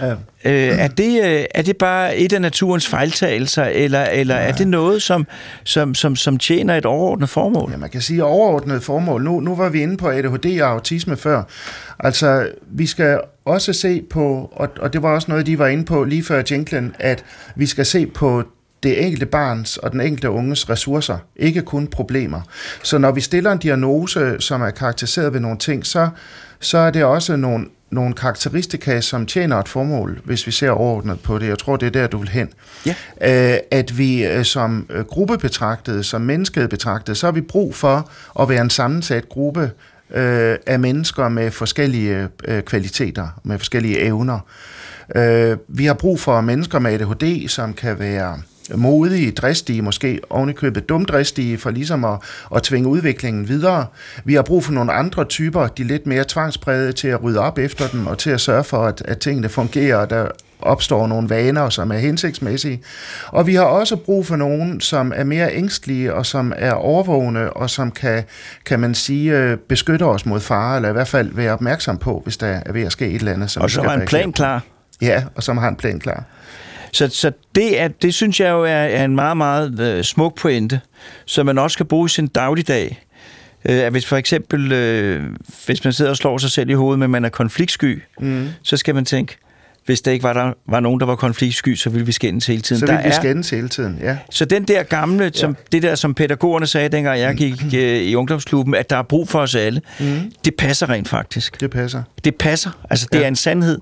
Ja. 0.00 0.12
Øh, 0.44 0.78
er, 0.78 0.88
det, 0.88 1.24
øh, 1.24 1.44
er 1.54 1.62
det 1.62 1.76
bare 1.76 2.16
et 2.16 2.32
af 2.32 2.40
naturens 2.40 2.88
fejltagelser, 2.88 3.64
eller, 3.64 4.04
eller 4.04 4.34
ja. 4.34 4.42
er 4.42 4.52
det 4.52 4.68
noget, 4.68 5.02
som, 5.02 5.26
som, 5.64 5.94
som, 5.94 6.16
som 6.16 6.38
tjener 6.38 6.76
et 6.76 6.86
overordnet 6.86 7.28
formål? 7.28 7.70
Ja, 7.70 7.76
man 7.76 7.90
kan 7.90 8.00
sige 8.00 8.24
overordnet 8.24 8.82
formål. 8.82 9.24
Nu, 9.24 9.40
nu 9.40 9.54
var 9.54 9.68
vi 9.68 9.82
inde 9.82 9.96
på 9.96 10.08
ADHD 10.08 10.60
og 10.60 10.70
autisme 10.70 11.16
før. 11.16 11.42
Altså, 11.98 12.48
vi 12.70 12.86
skal 12.86 13.20
også 13.44 13.72
se 13.72 14.02
på, 14.10 14.52
og, 14.52 14.68
og 14.80 14.92
det 14.92 15.02
var 15.02 15.14
også 15.14 15.30
noget, 15.30 15.46
de 15.46 15.58
var 15.58 15.66
inde 15.66 15.84
på 15.84 16.04
lige 16.04 16.24
før 16.24 16.42
jinglen, 16.50 16.94
at 16.98 17.24
vi 17.56 17.66
skal 17.66 17.86
se 17.86 18.06
på 18.06 18.42
det 18.82 19.04
enkelte 19.04 19.26
barns 19.26 19.76
og 19.76 19.92
den 19.92 20.00
enkelte 20.00 20.30
unges 20.30 20.70
ressourcer, 20.70 21.18
ikke 21.36 21.62
kun 21.62 21.86
problemer. 21.86 22.40
Så 22.82 22.98
når 22.98 23.12
vi 23.12 23.20
stiller 23.20 23.52
en 23.52 23.58
diagnose, 23.58 24.36
som 24.40 24.62
er 24.62 24.70
karakteriseret 24.70 25.32
ved 25.32 25.40
nogle 25.40 25.58
ting, 25.58 25.86
så, 25.86 26.08
så 26.60 26.78
er 26.78 26.90
det 26.90 27.04
også 27.04 27.36
nogle, 27.36 27.66
nogle 27.90 28.14
karakteristika, 28.14 29.00
som 29.00 29.26
tjener 29.26 29.56
et 29.56 29.68
formål, 29.68 30.20
hvis 30.24 30.46
vi 30.46 30.52
ser 30.52 30.70
overordnet 30.70 31.20
på 31.20 31.38
det. 31.38 31.48
Jeg 31.48 31.58
tror, 31.58 31.76
det 31.76 31.86
er 31.86 31.90
der, 31.90 32.06
du 32.06 32.18
vil 32.18 32.28
hen. 32.28 32.48
Ja. 32.86 32.94
Øh, 33.54 33.58
at 33.70 33.98
vi 33.98 34.24
øh, 34.24 34.44
som 34.44 34.86
øh, 34.90 35.04
gruppe 35.04 35.38
betragtet, 35.38 36.06
som 36.06 36.20
mennesket 36.20 36.70
betragtet, 36.70 37.16
så 37.16 37.26
har 37.26 37.32
vi 37.32 37.40
brug 37.40 37.74
for 37.74 38.10
at 38.40 38.48
være 38.48 38.60
en 38.60 38.70
sammensat 38.70 39.28
gruppe 39.28 39.70
af 40.66 40.78
mennesker 40.78 41.28
med 41.28 41.50
forskellige 41.50 42.28
kvaliteter, 42.66 43.28
med 43.44 43.58
forskellige 43.58 44.00
evner. 44.00 44.38
vi 45.68 45.84
har 45.84 45.94
brug 45.94 46.20
for 46.20 46.40
mennesker 46.40 46.78
med 46.78 46.92
ADHD, 46.92 47.48
som 47.48 47.74
kan 47.74 47.98
være 47.98 48.38
modige, 48.76 49.30
dristige, 49.30 49.82
måske 49.82 50.20
ovenikøbet 50.30 50.88
dumdristige, 50.88 51.58
for 51.58 51.70
ligesom 51.70 52.04
at, 52.04 52.18
at 52.56 52.62
tvinge 52.62 52.88
udviklingen 52.88 53.48
videre. 53.48 53.86
Vi 54.24 54.34
har 54.34 54.42
brug 54.42 54.64
for 54.64 54.72
nogle 54.72 54.92
andre 54.92 55.24
typer, 55.24 55.66
de 55.66 55.84
lidt 55.84 56.06
mere 56.06 56.24
tvangsprægede 56.28 56.92
til 56.92 57.08
at 57.08 57.22
rydde 57.22 57.40
op 57.40 57.58
efter 57.58 57.88
dem, 57.88 58.06
og 58.06 58.18
til 58.18 58.30
at 58.30 58.40
sørge 58.40 58.64
for, 58.64 58.84
at, 58.84 59.02
at 59.04 59.18
tingene 59.18 59.48
fungerer, 59.48 59.96
og 59.96 60.10
der 60.10 60.28
opstår 60.60 61.06
nogle 61.06 61.30
vaner, 61.30 61.68
som 61.68 61.90
er 61.90 61.96
hensigtsmæssige. 61.96 62.82
Og 63.28 63.46
vi 63.46 63.54
har 63.54 63.64
også 63.64 63.96
brug 63.96 64.26
for 64.26 64.36
nogen, 64.36 64.80
som 64.80 65.12
er 65.16 65.24
mere 65.24 65.54
ængstlige, 65.54 66.14
og 66.14 66.26
som 66.26 66.52
er 66.56 66.72
overvågne, 66.72 67.52
og 67.52 67.70
som 67.70 67.90
kan, 67.90 68.22
kan 68.64 68.80
man 68.80 68.94
sige, 68.94 69.56
beskytte 69.56 70.02
os 70.02 70.26
mod 70.26 70.40
fare, 70.40 70.76
eller 70.76 70.88
i 70.88 70.92
hvert 70.92 71.08
fald 71.08 71.34
være 71.34 71.52
opmærksom 71.52 71.98
på, 71.98 72.20
hvis 72.24 72.36
der 72.36 72.46
er 72.46 72.72
ved 72.72 72.82
at 72.82 72.92
ske 72.92 73.06
et 73.06 73.14
eller 73.14 73.32
andet. 73.32 73.50
Som 73.50 73.62
og 73.62 73.70
så 73.70 73.82
har 73.82 73.94
en 73.94 74.06
plan 74.06 74.32
klar. 74.32 74.62
Ja, 75.00 75.24
og 75.34 75.42
som 75.42 75.58
har 75.58 75.68
en 75.68 75.76
plan 75.76 75.98
klar. 75.98 76.24
Så, 76.92 77.08
så 77.08 77.32
det, 77.54 77.80
er, 77.80 77.88
det 77.88 78.14
synes 78.14 78.40
jeg 78.40 78.50
jo 78.50 78.64
er, 78.64 78.68
er 78.68 79.04
en 79.04 79.14
meget, 79.14 79.36
meget 79.36 79.96
uh, 79.98 80.04
smuk 80.04 80.38
pointe, 80.38 80.80
som 81.24 81.46
man 81.46 81.58
også 81.58 81.76
kan 81.76 81.86
bruge 81.86 82.06
i 82.06 82.08
sin 82.08 82.26
dagligdag. 82.26 83.04
Uh, 83.70 83.86
hvis 83.86 84.06
for 84.06 84.16
eksempel, 84.16 84.60
uh, 84.64 85.36
hvis 85.66 85.84
man 85.84 85.92
sidder 85.92 86.10
og 86.10 86.16
slår 86.16 86.38
sig 86.38 86.50
selv 86.50 86.70
i 86.70 86.72
hovedet, 86.72 86.98
men 86.98 87.10
man 87.10 87.24
er 87.24 87.28
konfliktsky, 87.28 88.02
mm. 88.20 88.48
så 88.62 88.76
skal 88.76 88.94
man 88.94 89.04
tænke, 89.04 89.36
hvis 89.86 90.00
der 90.00 90.12
ikke 90.12 90.22
var, 90.22 90.32
der 90.32 90.52
var 90.66 90.80
nogen, 90.80 91.00
der 91.00 91.06
var 91.06 91.16
konfliktsky, 91.16 91.74
så 91.74 91.90
ville 91.90 92.06
vi 92.06 92.12
skændes 92.12 92.46
hele 92.46 92.62
tiden. 92.62 92.80
Så 92.80 92.86
ville 92.86 93.02
der 93.02 93.08
vi 93.08 93.14
skændes 93.14 93.50
hele 93.50 93.68
tiden, 93.68 93.98
ja. 94.02 94.16
Så 94.30 94.44
den 94.44 94.64
der 94.64 94.82
gamle, 94.82 95.30
som, 95.34 95.50
ja. 95.50 95.56
det 95.72 95.82
der, 95.82 95.94
som 95.94 96.14
pædagogerne 96.14 96.66
sagde, 96.66 96.88
dengang 96.88 97.20
jeg 97.20 97.34
gik 97.34 97.62
øh, 97.74 98.02
i 98.02 98.14
ungdomsklubben, 98.14 98.74
at 98.74 98.90
der 98.90 98.96
er 98.96 99.02
brug 99.02 99.28
for 99.28 99.40
os 99.40 99.54
alle, 99.54 99.80
mm. 100.00 100.32
det 100.44 100.54
passer 100.54 100.90
rent 100.90 101.08
faktisk. 101.08 101.60
Det 101.60 101.70
passer. 101.70 102.02
Det 102.24 102.34
passer. 102.34 102.70
Altså, 102.90 103.08
det 103.12 103.18
ja. 103.18 103.24
er 103.24 103.28
en 103.28 103.36
sandhed. 103.36 103.78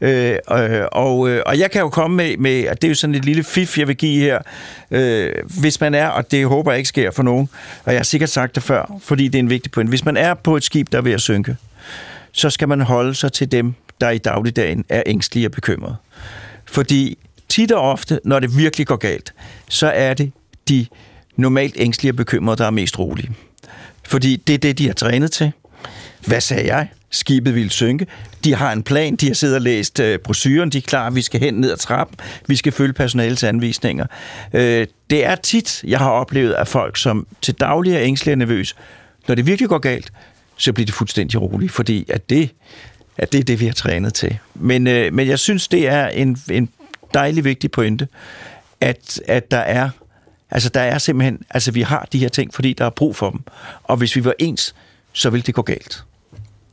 Øh, 0.00 0.36
og, 0.46 0.68
og, 0.92 1.28
øh, 1.28 1.42
og 1.46 1.58
jeg 1.58 1.70
kan 1.70 1.80
jo 1.80 1.88
komme 1.88 2.16
med, 2.16 2.36
med, 2.36 2.64
at 2.64 2.82
det 2.82 2.88
er 2.88 2.90
jo 2.90 2.94
sådan 2.94 3.14
et 3.14 3.24
lille 3.24 3.44
fif, 3.44 3.78
jeg 3.78 3.88
vil 3.88 3.96
give 3.96 4.20
her, 4.20 4.38
øh, 4.90 5.32
hvis 5.60 5.80
man 5.80 5.94
er, 5.94 6.06
og 6.08 6.30
det 6.30 6.46
håber 6.46 6.72
jeg 6.72 6.78
ikke 6.78 6.88
sker 6.88 7.10
for 7.10 7.22
nogen, 7.22 7.48
og 7.84 7.92
jeg 7.92 7.98
har 7.98 8.04
sikkert 8.04 8.30
sagt 8.30 8.54
det 8.54 8.62
før, 8.62 8.98
fordi 9.02 9.28
det 9.28 9.34
er 9.34 9.42
en 9.42 9.50
vigtig 9.50 9.72
point, 9.72 9.88
hvis 9.88 10.04
man 10.04 10.16
er 10.16 10.34
på 10.34 10.56
et 10.56 10.64
skib, 10.64 10.92
der 10.92 10.98
er 10.98 11.02
ved 11.02 11.12
at 11.12 11.20
synke, 11.20 11.56
så 12.32 12.50
skal 12.50 12.68
man 12.68 12.80
holde 12.80 13.14
sig 13.14 13.32
til 13.32 13.52
dem, 13.52 13.74
der 14.04 14.10
i 14.10 14.18
dagligdagen 14.18 14.84
er 14.88 15.02
ængstelige 15.06 15.46
og 15.46 15.52
bekymrede. 15.52 15.96
Fordi 16.64 17.18
tit 17.48 17.72
og 17.72 17.90
ofte, 17.90 18.20
når 18.24 18.40
det 18.40 18.58
virkelig 18.58 18.86
går 18.86 18.96
galt, 18.96 19.34
så 19.68 19.86
er 19.86 20.14
det 20.14 20.32
de 20.68 20.86
normalt 21.36 21.74
ængstlige 21.78 22.12
og 22.12 22.16
bekymrede, 22.16 22.56
der 22.56 22.66
er 22.66 22.70
mest 22.70 22.98
rolige. 22.98 23.30
Fordi 24.06 24.36
det 24.36 24.54
er 24.54 24.58
det, 24.58 24.78
de 24.78 24.86
har 24.86 24.94
trænet 24.94 25.32
til. 25.32 25.52
Hvad 26.26 26.40
sagde 26.40 26.74
jeg? 26.74 26.88
Skibet 27.10 27.54
vil 27.54 27.70
synke. 27.70 28.06
De 28.44 28.54
har 28.54 28.72
en 28.72 28.82
plan, 28.82 29.16
de 29.16 29.26
har 29.26 29.34
siddet 29.34 29.56
og 29.56 29.62
læst 29.62 30.00
øh, 30.00 30.18
brosyren, 30.18 30.70
de 30.70 30.78
er 30.78 30.82
klar, 30.82 31.10
vi 31.10 31.22
skal 31.22 31.40
hen 31.40 31.54
ned 31.54 31.72
ad 31.72 31.76
trappen, 31.76 32.16
vi 32.46 32.56
skal 32.56 32.72
følge 32.72 32.92
personalets 32.92 33.44
anvisninger. 33.44 34.06
Øh, 34.52 34.86
det 35.10 35.24
er 35.24 35.34
tit, 35.34 35.84
jeg 35.84 35.98
har 35.98 36.10
oplevet, 36.10 36.52
at 36.52 36.68
folk, 36.68 36.96
som 36.96 37.26
til 37.42 37.54
daglig 37.54 37.94
er 37.94 38.00
ængstlige 38.00 38.34
og 38.34 38.38
nervøse, 38.38 38.74
når 39.28 39.34
det 39.34 39.46
virkelig 39.46 39.68
går 39.68 39.78
galt, 39.78 40.12
så 40.56 40.72
bliver 40.72 40.86
de 40.86 40.92
fuldstændig 40.92 41.40
rolige, 41.40 41.68
fordi 41.68 42.06
at 42.08 42.30
det, 42.30 42.50
at 43.18 43.32
det 43.32 43.40
er 43.40 43.44
det, 43.44 43.60
vi 43.60 43.66
har 43.66 43.72
trænet 43.72 44.14
til. 44.14 44.38
Men, 44.54 44.86
øh, 44.86 45.14
men 45.14 45.28
jeg 45.28 45.38
synes, 45.38 45.68
det 45.68 45.88
er 45.88 46.08
en, 46.08 46.38
en 46.50 46.68
dejlig 47.14 47.44
vigtig 47.44 47.70
pointe, 47.70 48.08
at, 48.80 49.20
at 49.28 49.50
der 49.50 49.58
er 49.58 49.90
Altså, 50.50 50.68
der 50.68 50.80
er 50.80 50.98
simpelthen, 50.98 51.42
altså, 51.50 51.72
vi 51.72 51.82
har 51.82 52.08
de 52.12 52.18
her 52.18 52.28
ting, 52.28 52.54
fordi 52.54 52.72
der 52.72 52.84
er 52.84 52.90
brug 52.90 53.16
for 53.16 53.30
dem. 53.30 53.40
Og 53.84 53.96
hvis 53.96 54.16
vi 54.16 54.24
var 54.24 54.34
ens, 54.38 54.74
så 55.12 55.30
ville 55.30 55.42
det 55.42 55.54
gå 55.54 55.62
galt. 55.62 56.04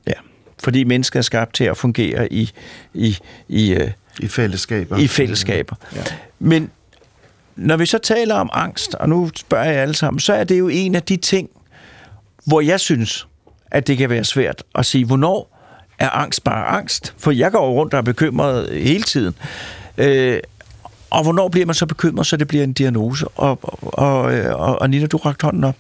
Ja. 0.08 0.14
Fordi 0.60 0.84
mennesker 0.84 1.20
er 1.20 1.24
skabt 1.24 1.54
til 1.54 1.64
at 1.64 1.78
fungere 1.78 2.34
i, 2.34 2.52
i, 2.94 3.18
i, 3.48 3.74
øh, 3.74 3.92
I 4.20 4.28
fællesskaber. 4.28 4.98
I 4.98 5.08
fællesskaber. 5.08 5.76
Ja. 5.96 6.04
Men 6.40 6.72
når 7.56 7.78
vi 7.78 7.86
så 7.86 7.98
taler 7.98 8.36
om 8.36 8.50
angst, 8.54 8.96
og 8.96 9.10
nu 9.10 9.32
spørger 9.36 9.66
jeg 9.66 9.82
alle 9.82 9.96
sammen, 9.96 10.20
så 10.20 10.34
er 10.34 10.44
det 10.44 10.60
jo 10.60 10.68
en 10.68 10.96
af 10.96 11.04
de 11.04 11.18
ting, 11.18 11.50
hvor 12.46 12.62
jeg 12.62 12.80
synes, 12.80 13.28
at 13.72 13.88
det 13.88 13.98
kan 13.98 14.10
være 14.10 14.24
svært 14.24 14.64
at 14.76 14.86
sige, 14.86 15.06
hvornår 15.06 15.51
er 16.02 16.10
angst 16.10 16.44
bare 16.44 16.66
angst? 16.66 17.14
For 17.18 17.32
jeg 17.32 17.52
går 17.52 17.72
rundt 17.72 17.94
og 17.94 17.98
er 17.98 18.02
bekymret 18.02 18.70
hele 18.84 19.04
tiden. 19.04 19.36
Øh, 19.98 20.40
og 21.10 21.24
hvornår 21.24 21.48
bliver 21.48 21.66
man 21.66 21.76
så 21.76 21.86
bekymret, 21.86 22.28
så 22.28 22.38
det 22.38 22.48
bliver 22.48 22.64
en 22.64 22.74
diagnose? 22.74 23.28
Og, 23.28 23.60
og, 23.82 24.22
og, 24.22 24.82
og 24.82 24.90
Nina, 24.90 25.06
du 25.06 25.18
rakte 25.18 25.44
hånden 25.44 25.64
op. 25.64 25.76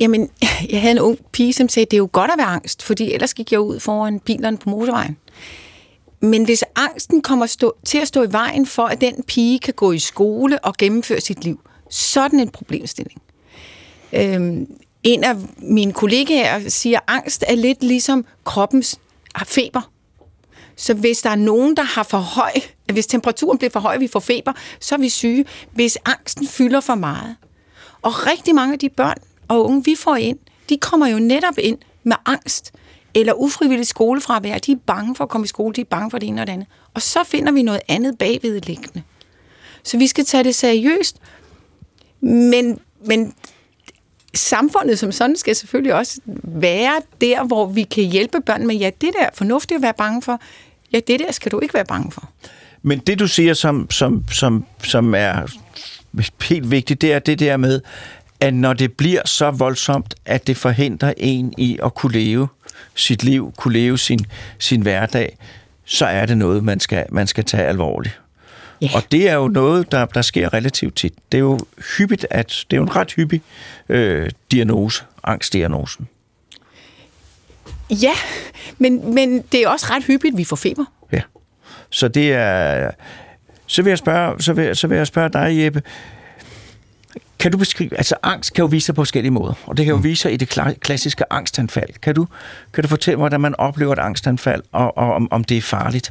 Jamen, 0.00 0.30
jeg 0.72 0.80
havde 0.80 0.92
en 0.92 0.98
ung 0.98 1.18
pige, 1.32 1.52
som 1.52 1.68
sagde, 1.68 1.86
det 1.86 1.92
er 1.92 1.98
jo 1.98 2.08
godt 2.12 2.30
at 2.30 2.38
være 2.38 2.46
angst, 2.46 2.82
fordi 2.82 3.12
ellers 3.12 3.34
gik 3.34 3.52
jeg 3.52 3.60
ud 3.60 3.80
foran 3.80 4.20
bilerne 4.20 4.58
på 4.58 4.70
motorvejen. 4.70 5.16
Men 6.20 6.44
hvis 6.44 6.64
angsten 6.76 7.22
kommer 7.22 7.46
stå, 7.46 7.76
til 7.84 7.98
at 7.98 8.08
stå 8.08 8.22
i 8.22 8.32
vejen 8.32 8.66
for, 8.66 8.82
at 8.82 9.00
den 9.00 9.22
pige 9.26 9.58
kan 9.58 9.74
gå 9.74 9.92
i 9.92 9.98
skole 9.98 10.64
og 10.64 10.74
gennemføre 10.78 11.20
sit 11.20 11.44
liv, 11.44 11.60
så 11.90 12.20
er 12.20 12.28
den 12.28 12.40
en 12.40 12.48
problemstilling. 12.48 13.22
Øhm, 14.12 14.66
en 15.04 15.24
af 15.24 15.34
mine 15.58 15.92
kollegaer 15.92 16.68
siger, 16.68 16.98
at 16.98 17.04
angst 17.08 17.44
er 17.48 17.54
lidt 17.54 17.82
ligesom 17.82 18.24
kroppens 18.44 19.00
feber. 19.44 19.90
Så 20.76 20.94
hvis 20.94 21.18
der 21.22 21.30
er 21.30 21.36
nogen, 21.36 21.76
der 21.76 21.82
har 21.82 22.02
for 22.02 22.18
høj, 22.18 22.52
hvis 22.92 23.06
temperaturen 23.06 23.58
bliver 23.58 23.70
for 23.70 23.80
høj, 23.80 23.98
vi 23.98 24.08
får 24.08 24.20
feber, 24.20 24.52
så 24.80 24.94
er 24.94 24.98
vi 24.98 25.08
syge. 25.08 25.44
Hvis 25.72 25.98
angsten 26.04 26.46
fylder 26.46 26.80
for 26.80 26.94
meget. 26.94 27.36
Og 28.02 28.26
rigtig 28.26 28.54
mange 28.54 28.72
af 28.72 28.78
de 28.78 28.88
børn 28.88 29.16
og 29.48 29.64
unge, 29.64 29.84
vi 29.84 29.94
får 29.94 30.16
ind, 30.16 30.38
de 30.68 30.78
kommer 30.78 31.06
jo 31.06 31.18
netop 31.18 31.58
ind 31.58 31.78
med 32.04 32.16
angst 32.26 32.72
eller 33.14 33.32
ufrivilligt 33.32 33.88
skolefravær. 33.88 34.58
De 34.58 34.72
er 34.72 34.76
bange 34.86 35.16
for 35.16 35.24
at 35.24 35.30
komme 35.30 35.44
i 35.44 35.48
skole, 35.48 35.74
de 35.74 35.80
er 35.80 35.84
bange 35.84 36.10
for 36.10 36.18
det 36.18 36.26
ene 36.28 36.40
og 36.40 36.46
det 36.46 36.52
andet. 36.52 36.68
Og 36.94 37.02
så 37.02 37.24
finder 37.24 37.52
vi 37.52 37.62
noget 37.62 37.80
andet 37.88 38.18
bagvedliggende. 38.18 39.02
Så 39.82 39.98
vi 39.98 40.06
skal 40.06 40.24
tage 40.24 40.44
det 40.44 40.54
seriøst, 40.54 41.16
men, 42.20 42.78
men 43.04 43.34
samfundet 44.34 44.98
som 44.98 45.12
sådan 45.12 45.36
skal 45.36 45.56
selvfølgelig 45.56 45.94
også 45.94 46.20
være 46.44 47.02
der, 47.20 47.44
hvor 47.44 47.66
vi 47.66 47.82
kan 47.82 48.04
hjælpe 48.04 48.40
børn 48.46 48.66
med, 48.66 48.76
ja, 48.76 48.90
det 49.00 49.10
der 49.18 49.24
er 49.24 49.30
fornuftigt 49.34 49.76
at 49.76 49.82
være 49.82 49.94
bange 49.98 50.22
for, 50.22 50.40
ja, 50.92 51.00
det 51.06 51.20
der 51.20 51.32
skal 51.32 51.52
du 51.52 51.60
ikke 51.60 51.74
være 51.74 51.84
bange 51.84 52.12
for. 52.12 52.30
Men 52.82 52.98
det, 52.98 53.18
du 53.18 53.28
siger, 53.28 53.54
som, 53.54 53.90
som, 53.90 54.24
som, 54.32 54.64
som 54.82 55.14
er 55.14 55.46
helt 56.42 56.70
vigtigt, 56.70 57.00
det 57.00 57.12
er 57.12 57.18
det 57.18 57.38
der 57.38 57.56
med, 57.56 57.80
at 58.40 58.54
når 58.54 58.72
det 58.72 58.92
bliver 58.92 59.26
så 59.26 59.50
voldsomt, 59.50 60.14
at 60.24 60.46
det 60.46 60.56
forhindrer 60.56 61.14
en 61.16 61.54
i 61.58 61.78
at 61.82 61.94
kunne 61.94 62.12
leve 62.12 62.48
sit 62.94 63.22
liv, 63.22 63.52
kunne 63.56 63.74
leve 63.74 63.98
sin, 63.98 64.20
sin 64.58 64.82
hverdag, 64.82 65.38
så 65.84 66.06
er 66.06 66.26
det 66.26 66.38
noget, 66.38 66.64
man 66.64 66.80
skal, 66.80 67.06
man 67.10 67.26
skal 67.26 67.44
tage 67.44 67.64
alvorligt. 67.64 68.20
Yeah. 68.82 68.94
Og 68.94 69.02
det 69.12 69.28
er 69.28 69.34
jo 69.34 69.48
noget, 69.48 69.92
der, 69.92 70.06
der 70.06 70.22
sker 70.22 70.54
relativt 70.54 70.96
tit. 70.96 71.14
Det 71.32 71.38
er 71.38 71.42
jo 71.42 71.58
hyppigt, 71.98 72.26
at 72.30 72.64
det 72.70 72.76
er 72.76 72.80
jo 72.80 72.82
en 72.82 72.96
ret 72.96 73.12
hyppig 73.12 73.42
øh, 73.88 74.30
diagnose, 74.52 75.04
angstdiagnosen. 75.24 76.08
Ja, 77.90 78.12
men, 78.78 79.14
men 79.14 79.42
det 79.52 79.62
er 79.62 79.68
også 79.68 79.86
ret 79.90 80.04
hyppigt, 80.04 80.34
at 80.34 80.38
vi 80.38 80.44
får 80.44 80.56
feber. 80.56 80.84
Ja, 81.12 81.22
så 81.90 82.08
det 82.08 82.32
er... 82.32 82.90
Så 83.66 83.82
vil 83.82 83.90
jeg 83.90 83.98
spørge, 83.98 84.42
så 84.42 84.52
vil, 84.52 84.76
så 84.76 84.86
vil 84.86 84.96
jeg 84.96 85.06
spørge 85.06 85.28
dig, 85.28 85.64
Jeppe. 85.64 85.82
Kan 87.38 87.52
du 87.52 87.58
beskrive, 87.58 87.96
altså 87.96 88.14
angst 88.22 88.54
kan 88.54 88.62
jo 88.62 88.66
vise 88.66 88.86
sig 88.86 88.94
på 88.94 89.00
forskellige 89.00 89.30
måder, 89.30 89.54
og 89.66 89.76
det 89.76 89.84
kan 89.84 89.90
jo 89.90 89.96
mm. 89.96 90.04
vise 90.04 90.22
sig 90.22 90.32
i 90.32 90.36
det 90.36 90.48
klassiske 90.80 91.32
angstanfald. 91.32 91.90
Kan 92.02 92.14
du, 92.14 92.26
kan 92.74 92.82
du 92.82 92.88
fortælle 92.88 93.16
mig, 93.16 93.22
hvordan 93.22 93.40
man 93.40 93.56
oplever 93.56 93.92
et 93.92 93.98
angstanfald, 93.98 94.62
og, 94.72 94.98
og 94.98 95.12
om, 95.12 95.28
om 95.30 95.44
det 95.44 95.56
er 95.56 95.62
farligt? 95.62 96.10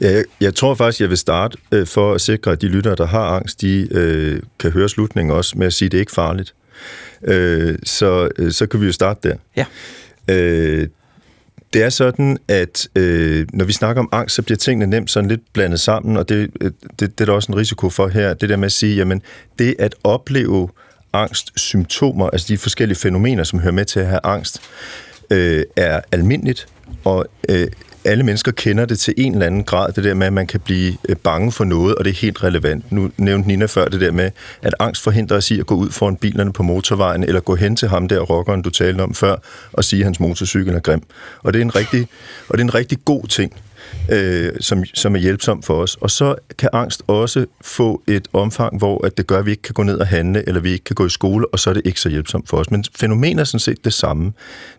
Jeg, 0.00 0.24
jeg 0.40 0.54
tror 0.54 0.74
faktisk, 0.74 1.00
jeg 1.00 1.08
vil 1.08 1.18
starte 1.18 1.58
øh, 1.72 1.86
for 1.86 2.14
at 2.14 2.20
sikre, 2.20 2.52
at 2.52 2.62
de 2.62 2.68
lyttere, 2.68 2.94
der 2.94 3.06
har 3.06 3.24
angst, 3.24 3.60
de 3.60 3.88
øh, 3.90 4.42
kan 4.58 4.70
høre 4.70 4.88
slutningen 4.88 5.36
også 5.36 5.58
med 5.58 5.66
at 5.66 5.72
sige, 5.72 5.86
at 5.86 5.92
det 5.92 5.98
er 5.98 6.00
ikke 6.00 6.12
farligt. 6.12 6.54
Øh, 7.24 7.78
så, 7.84 8.28
øh, 8.38 8.52
så 8.52 8.66
kan 8.66 8.80
vi 8.80 8.86
jo 8.86 8.92
starte 8.92 9.28
der. 9.28 9.36
Ja. 9.56 9.64
Øh, 10.28 10.88
det 11.72 11.82
er 11.82 11.90
sådan, 11.90 12.38
at 12.48 12.88
øh, 12.96 13.46
når 13.52 13.64
vi 13.64 13.72
snakker 13.72 14.02
om 14.02 14.08
angst, 14.12 14.34
så 14.34 14.42
bliver 14.42 14.58
tingene 14.58 14.86
nemt 14.90 15.10
sådan 15.10 15.28
lidt 15.28 15.52
blandet 15.52 15.80
sammen, 15.80 16.16
og 16.16 16.28
det, 16.28 16.50
øh, 16.60 16.70
det, 17.00 17.18
det 17.18 17.20
er 17.20 17.24
der 17.24 17.32
også 17.32 17.52
en 17.52 17.58
risiko 17.58 17.90
for 17.90 18.08
her. 18.08 18.34
Det 18.34 18.48
der 18.48 18.56
med 18.56 18.66
at 18.66 18.72
sige, 18.72 18.96
jamen 18.96 19.22
det 19.58 19.74
at 19.78 19.94
opleve 20.04 20.68
angstsymptomer, 21.12 22.30
altså 22.30 22.46
de 22.48 22.58
forskellige 22.58 22.98
fænomener, 22.98 23.44
som 23.44 23.58
hører 23.58 23.72
med 23.72 23.84
til 23.84 24.00
at 24.00 24.06
have 24.06 24.20
angst, 24.24 24.60
øh, 25.30 25.64
er 25.76 26.00
almindeligt, 26.12 26.66
og 27.04 27.26
øh, 27.48 27.66
alle 28.04 28.24
mennesker 28.24 28.52
kender 28.52 28.84
det 28.84 28.98
til 28.98 29.14
en 29.16 29.32
eller 29.32 29.46
anden 29.46 29.64
grad, 29.64 29.92
det 29.92 30.04
der 30.04 30.14
med, 30.14 30.26
at 30.26 30.32
man 30.32 30.46
kan 30.46 30.60
blive 30.60 30.96
øh, 31.08 31.16
bange 31.16 31.52
for 31.52 31.64
noget, 31.64 31.94
og 31.94 32.04
det 32.04 32.10
er 32.10 32.14
helt 32.14 32.44
relevant. 32.44 32.92
Nu 32.92 33.10
nævnte 33.16 33.48
Nina 33.48 33.66
før 33.66 33.88
det 33.88 34.00
der 34.00 34.12
med, 34.12 34.30
at 34.62 34.74
angst 34.78 35.02
forhindrer 35.02 35.36
os 35.36 35.50
i 35.50 35.60
at 35.60 35.66
gå 35.66 35.74
ud 35.74 35.90
foran 35.90 36.16
bilerne 36.16 36.52
på 36.52 36.62
motorvejen, 36.62 37.22
eller 37.24 37.40
gå 37.40 37.54
hen 37.54 37.76
til 37.76 37.88
ham 37.88 38.08
der 38.08 38.20
rockeren, 38.20 38.62
du 38.62 38.70
talte 38.70 39.02
om 39.02 39.14
før, 39.14 39.36
og 39.72 39.84
sige, 39.84 40.00
at 40.00 40.04
hans 40.04 40.20
motorcykel 40.20 40.74
er 40.74 40.80
grim. 40.80 41.02
Og 41.42 41.52
det 41.52 41.58
er 41.58 41.64
en 41.64 41.76
rigtig, 41.76 42.08
og 42.48 42.58
det 42.58 42.60
er 42.60 42.64
en 42.64 42.74
rigtig 42.74 42.98
god 43.04 43.26
ting 43.26 43.52
øh, 44.10 44.52
som, 44.60 44.84
som 44.84 45.14
er 45.14 45.20
hjælpsom 45.20 45.62
for 45.62 45.74
os. 45.74 45.96
Og 46.00 46.10
så 46.10 46.34
kan 46.58 46.68
angst 46.72 47.02
også 47.06 47.46
få 47.60 48.02
et 48.08 48.28
omfang, 48.32 48.78
hvor 48.78 49.06
at 49.06 49.16
det 49.16 49.26
gør, 49.26 49.38
at 49.38 49.46
vi 49.46 49.50
ikke 49.50 49.62
kan 49.62 49.74
gå 49.74 49.82
ned 49.82 49.98
og 49.98 50.06
handle, 50.06 50.48
eller 50.48 50.60
vi 50.60 50.70
ikke 50.70 50.84
kan 50.84 50.94
gå 50.94 51.06
i 51.06 51.10
skole, 51.10 51.46
og 51.48 51.58
så 51.58 51.70
er 51.70 51.74
det 51.74 51.82
ikke 51.84 52.00
så 52.00 52.08
hjælpsomt 52.08 52.48
for 52.48 52.56
os. 52.56 52.70
Men 52.70 52.84
fænomenet 52.94 53.40
er 53.40 53.44
sådan 53.44 53.60
set 53.60 53.84
det 53.84 53.92
samme. 53.92 54.32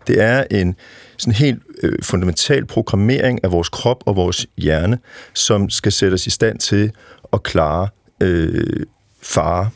Det 0.06 0.20
er 0.22 0.44
en 0.50 0.76
sådan 1.16 1.34
helt 1.34 1.62
øh, 1.82 1.98
fundamental 2.02 2.66
programmering 2.66 3.44
af 3.44 3.52
vores 3.52 3.68
krop 3.68 4.02
og 4.06 4.16
vores 4.16 4.46
hjerne, 4.56 4.98
som 5.34 5.70
skal 5.70 5.92
sætte 5.92 6.14
os 6.14 6.26
i 6.26 6.30
stand 6.30 6.58
til 6.58 6.92
at 7.32 7.42
klare 7.42 7.88
øh, 8.20 8.86
fare, 9.22 9.70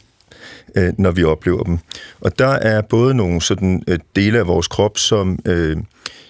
øh, 0.77 0.93
når 0.99 1.11
vi 1.11 1.25
oplever 1.25 1.63
dem. 1.63 1.79
Og 2.21 2.39
der 2.39 2.49
er 2.49 2.81
både 2.81 3.15
nogle 3.15 3.43
sådan 3.43 3.83
øh, 3.89 3.99
dele 4.17 4.39
af 4.39 4.47
vores 4.47 4.69
krop, 4.69 4.99
som 4.99 5.39
øh, 5.45 5.77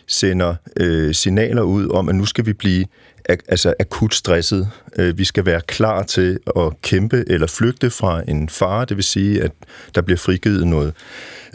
sender 0.09 0.55
øh, 0.77 1.15
signaler 1.15 1.63
ud 1.63 1.89
om, 1.89 2.09
at 2.09 2.15
nu 2.15 2.25
skal 2.25 2.47
vi 2.47 2.53
blive 2.53 2.85
altså 3.29 3.75
akut 3.81 4.15
stresset. 4.15 4.69
Øh, 4.99 5.19
vi 5.19 5.25
skal 5.25 5.47
være 5.47 5.61
klar 5.61 6.03
til 6.03 6.39
at 6.57 6.83
kæmpe 6.83 7.25
eller 7.27 7.47
flygte 7.47 7.91
fra 7.91 8.23
en 8.29 8.49
fare, 8.49 8.85
det 8.85 8.97
vil 8.97 9.05
sige, 9.05 9.43
at 9.43 9.53
der 9.95 10.01
bliver 10.01 10.19
frigivet 10.19 10.67
noget 10.67 10.95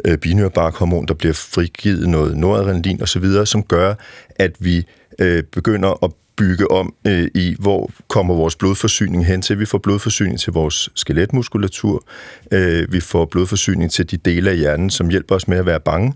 øh, 0.05 0.17
binyrbarkhormon, 0.17 1.07
der 1.07 1.13
bliver 1.13 1.33
frigivet 1.33 2.09
noget 2.09 2.37
noradrenalin 2.37 3.01
osv., 3.01 3.45
som 3.45 3.63
gør, 3.63 3.95
at 4.35 4.51
vi 4.59 4.85
øh, 5.19 5.43
begynder 5.43 6.03
at 6.03 6.11
bygge 6.35 6.71
om 6.71 6.93
øh, 7.07 7.27
i, 7.35 7.55
hvor 7.59 7.91
kommer 8.07 8.35
vores 8.35 8.55
blodforsyning 8.55 9.25
hen 9.25 9.41
til. 9.41 9.59
Vi 9.59 9.65
får 9.65 9.77
blodforsyning 9.77 10.39
til 10.39 10.53
vores 10.53 10.89
skeletmuskulatur, 10.95 12.05
øh, 12.51 12.93
vi 12.93 12.99
får 12.99 13.25
blodforsyning 13.25 13.91
til 13.91 14.11
de 14.11 14.17
dele 14.17 14.49
af 14.49 14.57
hjernen, 14.57 14.89
som 14.89 15.09
hjælper 15.09 15.35
os 15.35 15.47
med 15.47 15.57
at 15.57 15.65
være 15.65 15.79
bange, 15.79 16.13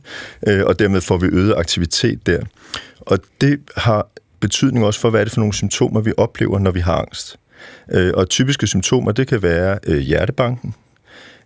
øh, 0.47 0.65
og 0.65 0.79
dermed 0.79 1.01
får 1.01 1.17
vi 1.17 1.27
øget 1.27 1.53
aktivitet 1.57 2.27
der. 2.27 2.39
Og 2.99 3.19
det 3.41 3.59
har 3.77 4.07
betydning 4.39 4.85
også 4.85 4.99
for, 4.99 5.09
hvad 5.09 5.19
er 5.19 5.23
det 5.23 5.33
for 5.33 5.39
nogle 5.39 5.53
symptomer, 5.53 6.01
vi 6.01 6.13
oplever, 6.17 6.59
når 6.59 6.71
vi 6.71 6.79
har 6.79 6.95
angst. 6.95 7.39
Øh, 7.91 8.11
og 8.13 8.29
typiske 8.29 8.67
symptomer, 8.67 9.11
det 9.11 9.27
kan 9.27 9.43
være 9.43 9.79
øh, 9.87 9.97
hjertebanken, 9.97 10.73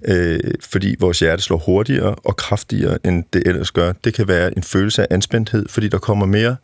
øh, 0.06 0.40
fordi 0.62 0.96
vores 1.00 1.20
hjerte 1.20 1.44
slår 1.44 1.58
hurtigere 1.58 2.16
og 2.16 2.38
kraftigere, 2.38 2.98
end 3.06 3.24
det 3.34 3.44
ellers 3.46 3.72
gør. 3.72 3.94
Det 4.04 4.14
kan 4.14 4.28
være 4.28 4.58
en 4.58 4.64
følelse 4.64 5.02
af 5.02 5.08
anspændthed, 5.10 5.66
fordi 5.70 5.88
der 5.88 5.98
kommer 5.98 6.26
mere 6.26 6.56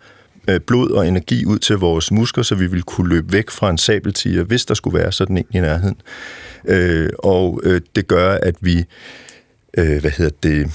Øh, 0.49 0.59
blod 0.59 0.91
og 0.91 1.07
energi 1.07 1.45
ud 1.45 1.59
til 1.59 1.75
vores 1.75 2.11
muskler, 2.11 2.43
så 2.43 2.55
vi 2.55 2.67
vil 2.67 2.83
kunne 2.83 3.09
løbe 3.09 3.33
væk 3.33 3.49
fra 3.49 3.69
en 3.69 3.77
sabeltiger, 3.77 4.43
hvis 4.43 4.65
der 4.65 4.73
skulle 4.73 4.99
være 4.99 5.11
sådan 5.11 5.37
en 5.37 5.45
i 5.51 5.59
nærheden. 5.59 6.01
Øh, 6.65 7.09
og 7.19 7.61
øh, 7.63 7.81
det 7.95 8.07
gør, 8.07 8.31
at 8.33 8.55
vi 8.61 8.85
øh, 9.77 10.01
hvad 10.01 10.11
hedder 10.11 10.31
det, 10.43 10.71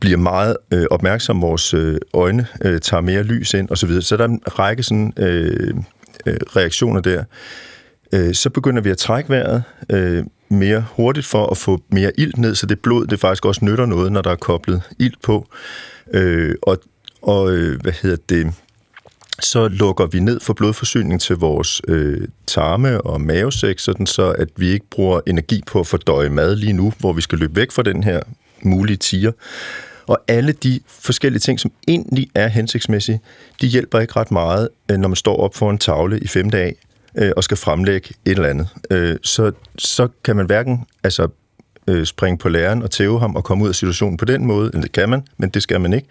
bliver 0.00 0.16
meget 0.16 0.56
øh, 0.72 0.86
opmærksom, 0.90 1.42
vores 1.42 1.74
øh, 1.74 1.98
øjne 2.12 2.46
øh, 2.64 2.80
tager 2.80 3.00
mere 3.00 3.22
lys 3.22 3.54
ind 3.54 3.70
osv. 3.70 4.00
Så 4.00 4.16
der 4.16 4.24
er 4.24 4.28
en 4.28 4.42
række 4.46 4.82
sådan, 4.82 5.12
øh, 5.16 5.74
øh, 6.26 6.36
reaktioner 6.56 7.00
der. 7.00 7.24
Øh, 8.12 8.34
så 8.34 8.50
begynder 8.50 8.82
vi 8.82 8.90
at 8.90 8.98
trække 8.98 9.30
vejret 9.30 9.62
øh, 9.90 10.24
mere 10.50 10.84
hurtigt 10.90 11.26
for 11.26 11.46
at 11.46 11.56
få 11.56 11.82
mere 11.88 12.12
ilt 12.18 12.38
ned, 12.38 12.54
så 12.54 12.66
det 12.66 12.80
blod 12.80 13.06
det 13.06 13.20
faktisk 13.20 13.44
også 13.44 13.64
nytter 13.64 13.86
noget, 13.86 14.12
når 14.12 14.22
der 14.22 14.30
er 14.30 14.36
koblet 14.36 14.82
ilt 14.98 15.22
på. 15.22 15.46
Øh, 16.14 16.54
og 16.62 16.78
og 17.22 17.52
øh, 17.52 17.80
hvad 17.80 17.92
hedder 18.02 18.16
det, 18.28 18.52
så 19.40 19.68
lukker 19.68 20.06
vi 20.06 20.20
ned 20.20 20.40
for 20.40 20.52
blodforsyning 20.52 21.20
til 21.20 21.36
vores 21.36 21.82
øh, 21.88 22.28
tarme 22.46 23.00
og 23.00 23.20
mavesæk, 23.20 23.78
sådan 23.78 24.06
så 24.06 24.30
at 24.30 24.48
vi 24.56 24.68
ikke 24.68 24.86
bruger 24.90 25.20
energi 25.26 25.62
på 25.66 25.80
at 25.80 25.86
fordøje 25.86 26.28
mad 26.28 26.56
lige 26.56 26.72
nu, 26.72 26.92
hvor 26.98 27.12
vi 27.12 27.20
skal 27.20 27.38
løbe 27.38 27.56
væk 27.56 27.70
fra 27.70 27.82
den 27.82 28.02
her 28.02 28.20
mulige 28.62 28.96
tiger. 28.96 29.32
Og 30.06 30.18
alle 30.28 30.52
de 30.52 30.80
forskellige 30.88 31.40
ting, 31.40 31.60
som 31.60 31.72
egentlig 31.88 32.28
er 32.34 32.48
hensigtsmæssige, 32.48 33.20
de 33.60 33.66
hjælper 33.66 34.00
ikke 34.00 34.16
ret 34.16 34.30
meget, 34.30 34.68
øh, 34.90 34.98
når 34.98 35.08
man 35.08 35.16
står 35.16 35.36
op 35.36 35.54
for 35.54 35.70
en 35.70 35.78
tavle 35.78 36.20
i 36.20 36.26
femte 36.26 36.58
dag 36.58 36.76
øh, 37.18 37.32
og 37.36 37.44
skal 37.44 37.56
fremlægge 37.56 38.08
et 38.24 38.30
eller 38.30 38.48
andet. 38.48 38.68
Øh, 38.90 39.16
så, 39.22 39.52
så 39.78 40.08
kan 40.24 40.36
man 40.36 40.46
hverken 40.46 40.86
altså, 41.04 41.28
Øh, 41.88 42.06
springe 42.06 42.38
på 42.38 42.48
læreren 42.48 42.82
og 42.82 42.90
tæve 42.90 43.20
ham 43.20 43.36
og 43.36 43.44
komme 43.44 43.64
ud 43.64 43.68
af 43.68 43.74
situationen 43.74 44.16
på 44.16 44.24
den 44.24 44.46
måde, 44.46 44.66
eller 44.68 44.80
det 44.80 44.92
kan 44.92 45.08
man, 45.08 45.22
men 45.36 45.48
det 45.48 45.62
skal 45.62 45.80
man 45.80 45.92
ikke. 45.92 46.08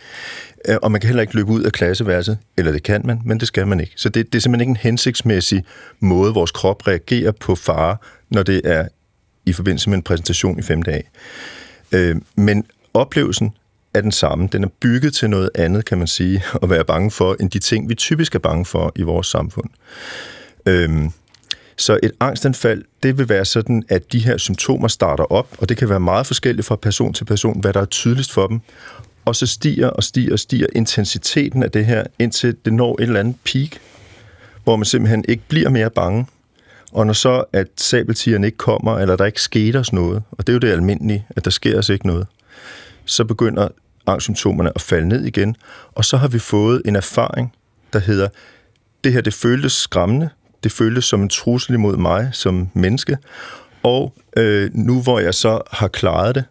Øh, 0.68 0.78
og 0.82 0.92
man 0.92 1.02
kan 1.02 1.08
heller 1.08 1.22
ikke 1.22 1.36
løbe 1.36 1.52
ud 1.52 1.64
af 1.64 1.72
klasseværelset, 1.72 2.38
eller 2.58 2.72
det 2.72 2.84
kan 2.84 3.02
man, 3.06 3.22
men 3.26 3.40
det 3.40 3.48
skal 3.48 3.68
man 3.68 3.80
ikke. 3.80 3.94
Så 3.96 4.10
det, 4.10 4.34
det 4.34 4.38
er 4.38 4.42
simpelthen 4.42 4.70
ikke 4.70 4.80
en 4.80 4.90
hensigtsmæssig 4.90 5.64
måde, 6.00 6.34
vores 6.34 6.52
krop 6.52 6.88
reagerer 6.88 7.32
på 7.32 7.56
fare, 7.56 7.98
når 8.30 8.44
det 8.44 8.62
er 8.64 8.88
i 9.46 9.54
forbindelse 9.54 9.90
med 9.90 9.98
en 9.98 10.04
præsentation 10.04 10.60
i 10.60 10.62
fem 10.62 10.82
dage. 10.82 11.04
Øh, 11.92 12.16
men 12.36 12.66
oplevelsen 12.94 13.54
er 13.94 14.02
den 14.02 14.12
samme. 14.12 14.50
Den 14.52 14.64
er 14.64 14.70
bygget 14.80 15.14
til 15.14 15.30
noget 15.30 15.50
andet, 15.56 15.86
kan 15.86 15.98
man 15.98 16.08
sige, 16.08 16.44
at 16.64 16.70
være 16.70 16.86
bange 16.86 17.12
for, 17.12 17.36
end 17.40 17.50
de 17.50 17.60
ting, 17.60 17.90
vi 17.90 17.96
typisk 17.96 18.36
er 18.36 18.40
bange 18.40 18.66
for 18.66 18.92
i 18.96 19.02
vores 19.02 19.28
samfund. 19.28 19.70
Øhm, 20.66 21.12
så 21.78 22.00
et 22.04 22.12
angstanfald, 22.20 22.84
det 23.04 23.18
vil 23.18 23.30
være 23.30 23.46
sådan, 23.46 23.84
at 23.90 24.12
de 24.12 24.20
her 24.20 24.38
symptomer 24.38 24.88
starter 24.88 25.24
op, 25.24 25.56
og 25.58 25.70
det 25.70 25.78
kan 25.78 25.90
være 25.90 26.00
meget 26.00 26.28
forskelligt 26.28 26.68
fra 26.68 26.76
person 26.76 27.14
til 27.14 27.26
person, 27.26 27.62
hvad 27.62 27.74
der 27.74 27.82
er 27.82 27.86
tydeligst 27.86 28.32
for 28.32 28.48
dem. 28.48 28.60
Og 29.26 29.36
så 29.36 29.46
stiger 29.46 29.88
og 29.88 30.04
stiger 30.04 30.34
og 30.34 30.40
stiger 30.40 30.68
intensiteten 30.76 31.64
af 31.64 31.72
det 31.72 31.86
her, 31.86 32.04
indtil 32.20 32.56
det 32.66 32.74
når 32.74 32.96
et 33.02 33.04
eller 33.04 33.20
andet 33.20 33.36
peak, 33.46 33.70
hvor 34.64 34.76
man 34.76 34.86
simpelthen 34.86 35.26
ikke 35.28 35.44
bliver 35.48 35.70
mere 35.70 35.90
bange. 35.90 36.28
Og 36.92 37.06
når 37.06 37.14
så, 37.14 37.44
at 37.54 37.68
sabeltigerne 37.78 38.48
ikke 38.48 38.58
kommer, 38.58 38.98
eller 39.00 39.16
der 39.16 39.26
ikke 39.26 39.42
sker 39.42 39.80
os 39.80 39.94
noget, 39.94 40.24
og 40.32 40.48
det 40.48 40.54
er 40.54 40.56
jo 40.56 40.60
det 40.60 40.72
almindelige, 40.72 41.26
at 41.30 41.46
der 41.46 41.52
sker 41.52 41.78
os 41.78 41.90
ikke 41.90 42.08
noget, 42.08 42.28
så 43.06 43.24
begynder 43.26 43.68
angstsymptomerne 44.08 44.72
at 44.76 44.82
falde 44.82 45.08
ned 45.08 45.26
igen, 45.26 45.56
og 45.92 46.06
så 46.06 46.18
har 46.18 46.28
vi 46.28 46.40
fået 46.40 46.82
en 46.86 46.96
erfaring, 46.96 47.54
der 47.94 48.00
hedder, 48.00 48.28
det 49.04 49.14
her 49.14 49.22
det 49.22 49.34
føltes 49.34 49.74
skræmmende, 49.74 50.30
det 50.68 50.76
føltes 50.76 51.06
som 51.06 51.22
en 51.22 51.30
trussel 51.30 51.74
imod 51.74 51.98
mig 51.98 52.30
som 52.34 52.70
menneske, 52.74 53.18
og 53.84 54.14
øh, 54.38 54.70
nu 54.74 55.02
hvor 55.02 55.20
jeg 55.20 55.34
så 55.34 55.62
har 55.72 55.88
klaret 55.88 56.36
det, 56.36 56.44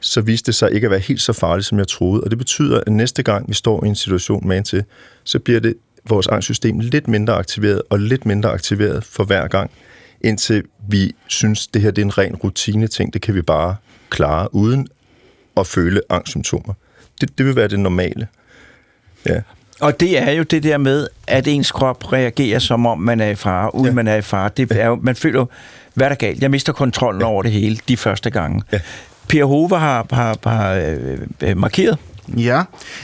så 0.00 0.20
viste 0.20 0.46
det 0.46 0.54
sig 0.54 0.72
ikke 0.72 0.84
at 0.84 0.90
være 0.90 1.00
helt 1.00 1.20
så 1.20 1.32
farligt, 1.32 1.66
som 1.66 1.78
jeg 1.78 1.88
troede. 1.88 2.24
Og 2.24 2.30
det 2.30 2.38
betyder, 2.38 2.80
at 2.86 2.92
næste 2.92 3.22
gang 3.22 3.48
vi 3.48 3.54
står 3.54 3.84
i 3.84 3.88
en 3.88 3.94
situation 3.94 4.48
med 4.48 4.62
til, 4.62 4.84
så 5.24 5.38
bliver 5.38 5.60
det 5.60 5.74
vores 6.08 6.26
angstsystem 6.26 6.80
lidt 6.80 7.08
mindre 7.08 7.34
aktiveret 7.34 7.82
og 7.90 7.98
lidt 7.98 8.26
mindre 8.26 8.50
aktiveret 8.50 9.04
for 9.04 9.24
hver 9.24 9.48
gang, 9.48 9.70
indtil 10.20 10.64
vi 10.88 11.14
synes, 11.26 11.66
det 11.66 11.82
her 11.82 11.90
det 11.90 12.02
er 12.02 12.06
en 12.06 12.18
ren 12.18 12.36
rutine 12.36 12.86
ting, 12.86 13.12
det 13.12 13.22
kan 13.22 13.34
vi 13.34 13.42
bare 13.42 13.76
klare, 14.08 14.54
uden 14.54 14.88
at 15.56 15.66
føle 15.66 16.00
angstsymptomer. 16.08 16.74
Det, 17.20 17.38
det 17.38 17.46
vil 17.46 17.56
være 17.56 17.68
det 17.68 17.80
normale. 17.80 18.28
Ja. 19.26 19.40
Og 19.80 20.00
det 20.00 20.18
er 20.18 20.30
jo 20.30 20.42
det 20.42 20.62
der 20.62 20.78
med, 20.78 21.06
at 21.26 21.48
ens 21.48 21.72
krop 21.72 22.12
reagerer 22.12 22.58
som 22.58 22.86
om 22.86 22.98
man 22.98 23.20
er 23.20 23.28
i 23.28 23.34
fare, 23.34 23.74
uden 23.74 23.86
ja. 23.86 23.92
man 23.92 24.08
er 24.08 24.16
i 24.16 24.22
fare. 24.22 24.50
Det 24.56 24.72
er 24.72 24.86
jo, 24.86 24.98
man 25.02 25.16
føler 25.16 25.46
hvad 25.94 26.06
er 26.06 26.08
der 26.08 26.16
galt? 26.16 26.42
Jeg 26.42 26.50
mister 26.50 26.72
kontrollen 26.72 27.20
ja. 27.20 27.26
over 27.26 27.42
det 27.42 27.52
hele 27.52 27.78
de 27.88 27.96
første 27.96 28.30
gange. 28.30 28.62
Ja. 28.72 28.80
Per 29.28 29.44
Hove 29.44 29.78
har, 29.78 30.06
har, 30.10 30.48
har 30.48 30.72
øh, 30.74 31.18
øh, 31.42 31.56
markeret 31.56 31.98
Ja, 32.36 32.62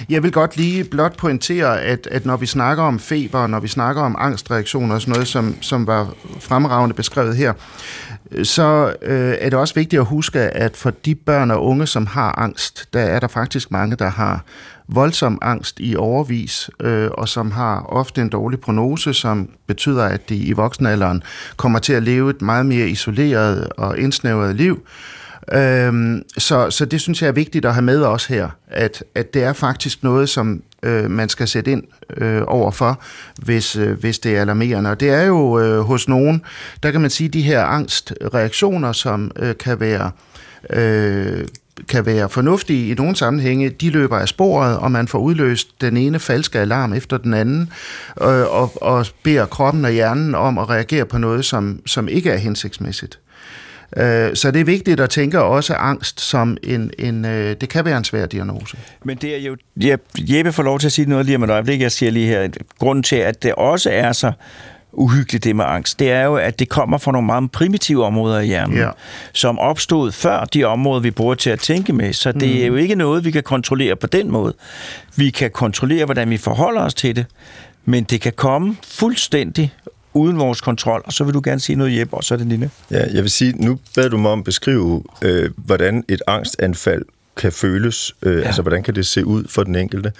jeg 0.08 0.22
vil 0.22 0.32
godt 0.32 0.56
lige 0.56 0.84
blot 0.84 1.16
pointere, 1.16 1.80
at, 1.82 2.08
at 2.10 2.26
når 2.26 2.36
vi 2.36 2.46
snakker 2.46 2.84
om 2.84 2.98
feber, 2.98 3.46
når 3.46 3.60
vi 3.60 3.68
snakker 3.68 4.02
om 4.02 4.16
angstreaktioner 4.18 4.94
og 4.94 5.00
sådan 5.00 5.12
noget, 5.12 5.28
som, 5.28 5.56
som 5.60 5.86
var 5.86 6.14
fremragende 6.40 6.94
beskrevet 6.94 7.36
her, 7.36 7.52
så 8.42 8.94
øh, 9.02 9.36
er 9.40 9.50
det 9.50 9.58
også 9.58 9.74
vigtigt 9.74 10.00
at 10.00 10.06
huske, 10.06 10.40
at 10.40 10.76
for 10.76 10.90
de 10.90 11.14
børn 11.14 11.50
og 11.50 11.64
unge, 11.64 11.86
som 11.86 12.06
har 12.06 12.38
angst, 12.38 12.88
der 12.92 13.00
er 13.00 13.20
der 13.20 13.28
faktisk 13.28 13.70
mange, 13.70 13.96
der 13.96 14.08
har 14.08 14.44
voldsom 14.88 15.38
angst 15.42 15.80
i 15.80 15.96
overvis, 15.96 16.70
øh, 16.80 17.10
og 17.12 17.28
som 17.28 17.50
har 17.50 17.80
ofte 17.80 18.20
en 18.20 18.28
dårlig 18.28 18.60
prognose, 18.60 19.14
som 19.14 19.48
betyder, 19.66 20.04
at 20.04 20.28
de 20.28 20.36
i 20.36 20.52
voksenalderen 20.52 21.22
kommer 21.56 21.78
til 21.78 21.92
at 21.92 22.02
leve 22.02 22.30
et 22.30 22.42
meget 22.42 22.66
mere 22.66 22.88
isoleret 22.88 23.68
og 23.76 23.98
indsnævret 23.98 24.56
liv, 24.56 24.86
Øhm, 25.52 26.22
så, 26.38 26.70
så 26.70 26.84
det 26.84 27.00
synes 27.00 27.22
jeg 27.22 27.28
er 27.28 27.32
vigtigt 27.32 27.64
at 27.64 27.74
have 27.74 27.82
med 27.82 28.02
os 28.02 28.26
her, 28.26 28.48
at, 28.68 29.04
at 29.14 29.34
det 29.34 29.42
er 29.42 29.52
faktisk 29.52 30.02
noget, 30.02 30.28
som 30.28 30.62
øh, 30.86 31.10
man 31.10 31.28
skal 31.28 31.48
sætte 31.48 31.72
ind 31.72 31.84
øh, 32.16 32.42
overfor, 32.46 33.00
hvis, 33.42 33.76
øh, 33.76 34.00
hvis 34.00 34.18
det 34.18 34.36
er 34.36 34.40
alarmerende. 34.40 34.90
Og 34.90 35.00
det 35.00 35.10
er 35.10 35.22
jo 35.22 35.58
øh, 35.58 35.80
hos 35.80 36.08
nogen, 36.08 36.42
der 36.82 36.90
kan 36.90 37.00
man 37.00 37.10
sige, 37.10 37.28
de 37.28 37.42
her 37.42 37.62
angstreaktioner, 37.62 38.92
som 38.92 39.30
øh, 39.36 39.54
kan 39.56 39.80
være... 39.80 40.10
Øh, 40.70 41.44
kan 41.88 42.06
være 42.06 42.28
fornuftige 42.28 42.90
i 42.90 42.94
nogle 42.94 43.16
sammenhænge, 43.16 43.68
de 43.68 43.90
løber 43.90 44.18
af 44.18 44.28
sporet, 44.28 44.78
og 44.78 44.92
man 44.92 45.08
får 45.08 45.18
udløst 45.18 45.80
den 45.80 45.96
ene 45.96 46.18
falske 46.18 46.58
alarm 46.58 46.92
efter 46.92 47.16
den 47.16 47.34
anden, 47.34 47.72
øh, 48.20 48.26
og, 48.28 48.82
og 48.82 49.06
beder 49.22 49.46
kroppen 49.46 49.84
og 49.84 49.90
hjernen 49.90 50.34
om 50.34 50.58
at 50.58 50.70
reagere 50.70 51.04
på 51.04 51.18
noget, 51.18 51.44
som, 51.44 51.80
som 51.86 52.08
ikke 52.08 52.30
er 52.30 52.36
hensigtsmæssigt. 52.36 53.18
Øh, 53.96 54.36
så 54.36 54.50
det 54.50 54.60
er 54.60 54.64
vigtigt 54.64 55.00
at 55.00 55.10
tænke 55.10 55.42
også 55.42 55.74
angst 55.74 56.20
som 56.20 56.56
en, 56.62 56.90
en 56.98 57.24
øh, 57.24 57.56
det 57.60 57.68
kan 57.68 57.84
være 57.84 57.98
en 57.98 58.04
svær 58.04 58.26
diagnose. 58.26 58.76
Men 59.04 59.16
det 59.16 59.36
er 59.36 59.40
jo, 59.40 59.56
jeg, 59.76 59.98
Jeppe 60.18 60.52
får 60.52 60.62
lov 60.62 60.78
til 60.78 60.86
at 60.86 60.92
sige 60.92 61.08
noget 61.08 61.26
lige 61.26 61.36
om 61.36 61.42
et 61.42 61.50
øjeblik, 61.50 61.80
jeg 61.80 61.92
siger 61.92 62.10
lige 62.10 62.26
her, 62.26 62.48
grunden 62.78 63.02
til, 63.02 63.16
at 63.16 63.42
det 63.42 63.54
også 63.54 63.90
er 63.90 64.12
så 64.12 64.32
uhyggeligt 64.92 65.44
det 65.44 65.56
med 65.56 65.64
angst, 65.64 65.98
det 65.98 66.10
er 66.10 66.22
jo, 66.24 66.36
at 66.36 66.58
det 66.58 66.68
kommer 66.68 66.98
fra 66.98 67.12
nogle 67.12 67.26
meget 67.26 67.52
primitive 67.52 68.04
områder 68.04 68.40
i 68.40 68.46
hjernen, 68.46 68.76
ja. 68.76 68.90
som 69.32 69.58
opstod 69.58 70.12
før 70.12 70.44
de 70.44 70.64
områder, 70.64 71.00
vi 71.00 71.10
bruger 71.10 71.34
til 71.34 71.50
at 71.50 71.60
tænke 71.60 71.92
med. 71.92 72.12
Så 72.12 72.32
det 72.32 72.48
mm. 72.48 72.62
er 72.62 72.66
jo 72.66 72.76
ikke 72.76 72.94
noget, 72.94 73.24
vi 73.24 73.30
kan 73.30 73.42
kontrollere 73.42 73.96
på 73.96 74.06
den 74.06 74.30
måde. 74.30 74.54
Vi 75.16 75.30
kan 75.30 75.50
kontrollere, 75.50 76.04
hvordan 76.04 76.30
vi 76.30 76.36
forholder 76.36 76.80
os 76.80 76.94
til 76.94 77.16
det, 77.16 77.26
men 77.84 78.04
det 78.04 78.20
kan 78.20 78.32
komme 78.36 78.76
fuldstændig 78.84 79.74
uden 80.16 80.38
vores 80.38 80.60
kontrol. 80.60 81.02
Og 81.04 81.12
så 81.12 81.24
vil 81.24 81.34
du 81.34 81.40
gerne 81.44 81.60
sige 81.60 81.76
noget, 81.76 81.98
Jeppe, 81.98 82.16
og 82.16 82.24
så 82.24 82.34
er 82.34 82.38
det 82.38 82.46
Line. 82.46 82.70
Ja, 82.90 83.04
jeg 83.12 83.22
vil 83.22 83.30
sige, 83.30 83.52
nu 83.52 83.78
beder 83.94 84.08
du 84.08 84.16
mig 84.16 84.30
om 84.30 84.38
at 84.38 84.44
beskrive, 84.44 85.02
øh, 85.22 85.50
hvordan 85.56 86.04
et 86.08 86.22
angstanfald 86.26 87.02
kan 87.36 87.52
føles, 87.52 88.14
øh, 88.22 88.38
ja. 88.38 88.46
altså 88.46 88.62
hvordan 88.62 88.82
kan 88.82 88.94
det 88.94 89.06
se 89.06 89.24
ud 89.24 89.44
for 89.48 89.62
den 89.62 89.74
enkelte. 89.74 90.12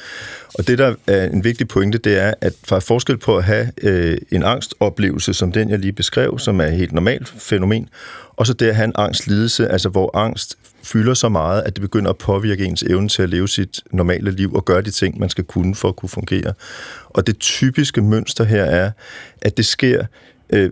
Og 0.54 0.66
det, 0.66 0.78
der 0.78 0.94
er 1.06 1.26
en 1.30 1.44
vigtig 1.44 1.68
pointe, 1.68 1.98
det 1.98 2.18
er, 2.18 2.34
at 2.40 2.52
der 2.70 2.76
er 2.76 2.80
forskel 2.80 3.16
på 3.16 3.36
at 3.36 3.44
have 3.44 3.70
øh, 3.82 4.18
en 4.30 4.42
angstoplevelse, 4.42 5.34
som 5.34 5.52
den, 5.52 5.70
jeg 5.70 5.78
lige 5.78 5.92
beskrev, 5.92 6.38
som 6.38 6.60
er 6.60 6.64
et 6.64 6.72
helt 6.72 6.92
normalt 6.92 7.34
fænomen, 7.38 7.88
og 8.36 8.46
så 8.46 8.52
det 8.52 8.66
at 8.66 8.76
have 8.76 8.84
en 8.84 8.92
angstlidelse, 8.94 9.68
altså 9.68 9.88
hvor 9.88 10.16
angst 10.16 10.58
fylder 10.86 11.14
så 11.14 11.28
meget, 11.28 11.62
at 11.62 11.76
det 11.76 11.82
begynder 11.82 12.10
at 12.10 12.18
påvirke 12.18 12.64
ens 12.64 12.82
evne 12.82 13.08
til 13.08 13.22
at 13.22 13.28
leve 13.28 13.48
sit 13.48 13.80
normale 13.90 14.30
liv 14.30 14.54
og 14.54 14.64
gøre 14.64 14.82
de 14.82 14.90
ting, 14.90 15.18
man 15.18 15.28
skal 15.28 15.44
kunne 15.44 15.74
for 15.74 15.88
at 15.88 15.96
kunne 15.96 16.08
fungere. 16.08 16.52
Og 17.10 17.26
det 17.26 17.38
typiske 17.38 18.02
mønster 18.02 18.44
her 18.44 18.64
er, 18.64 18.90
at 19.42 19.56
det 19.56 19.66
sker 19.66 20.04
øh, 20.50 20.70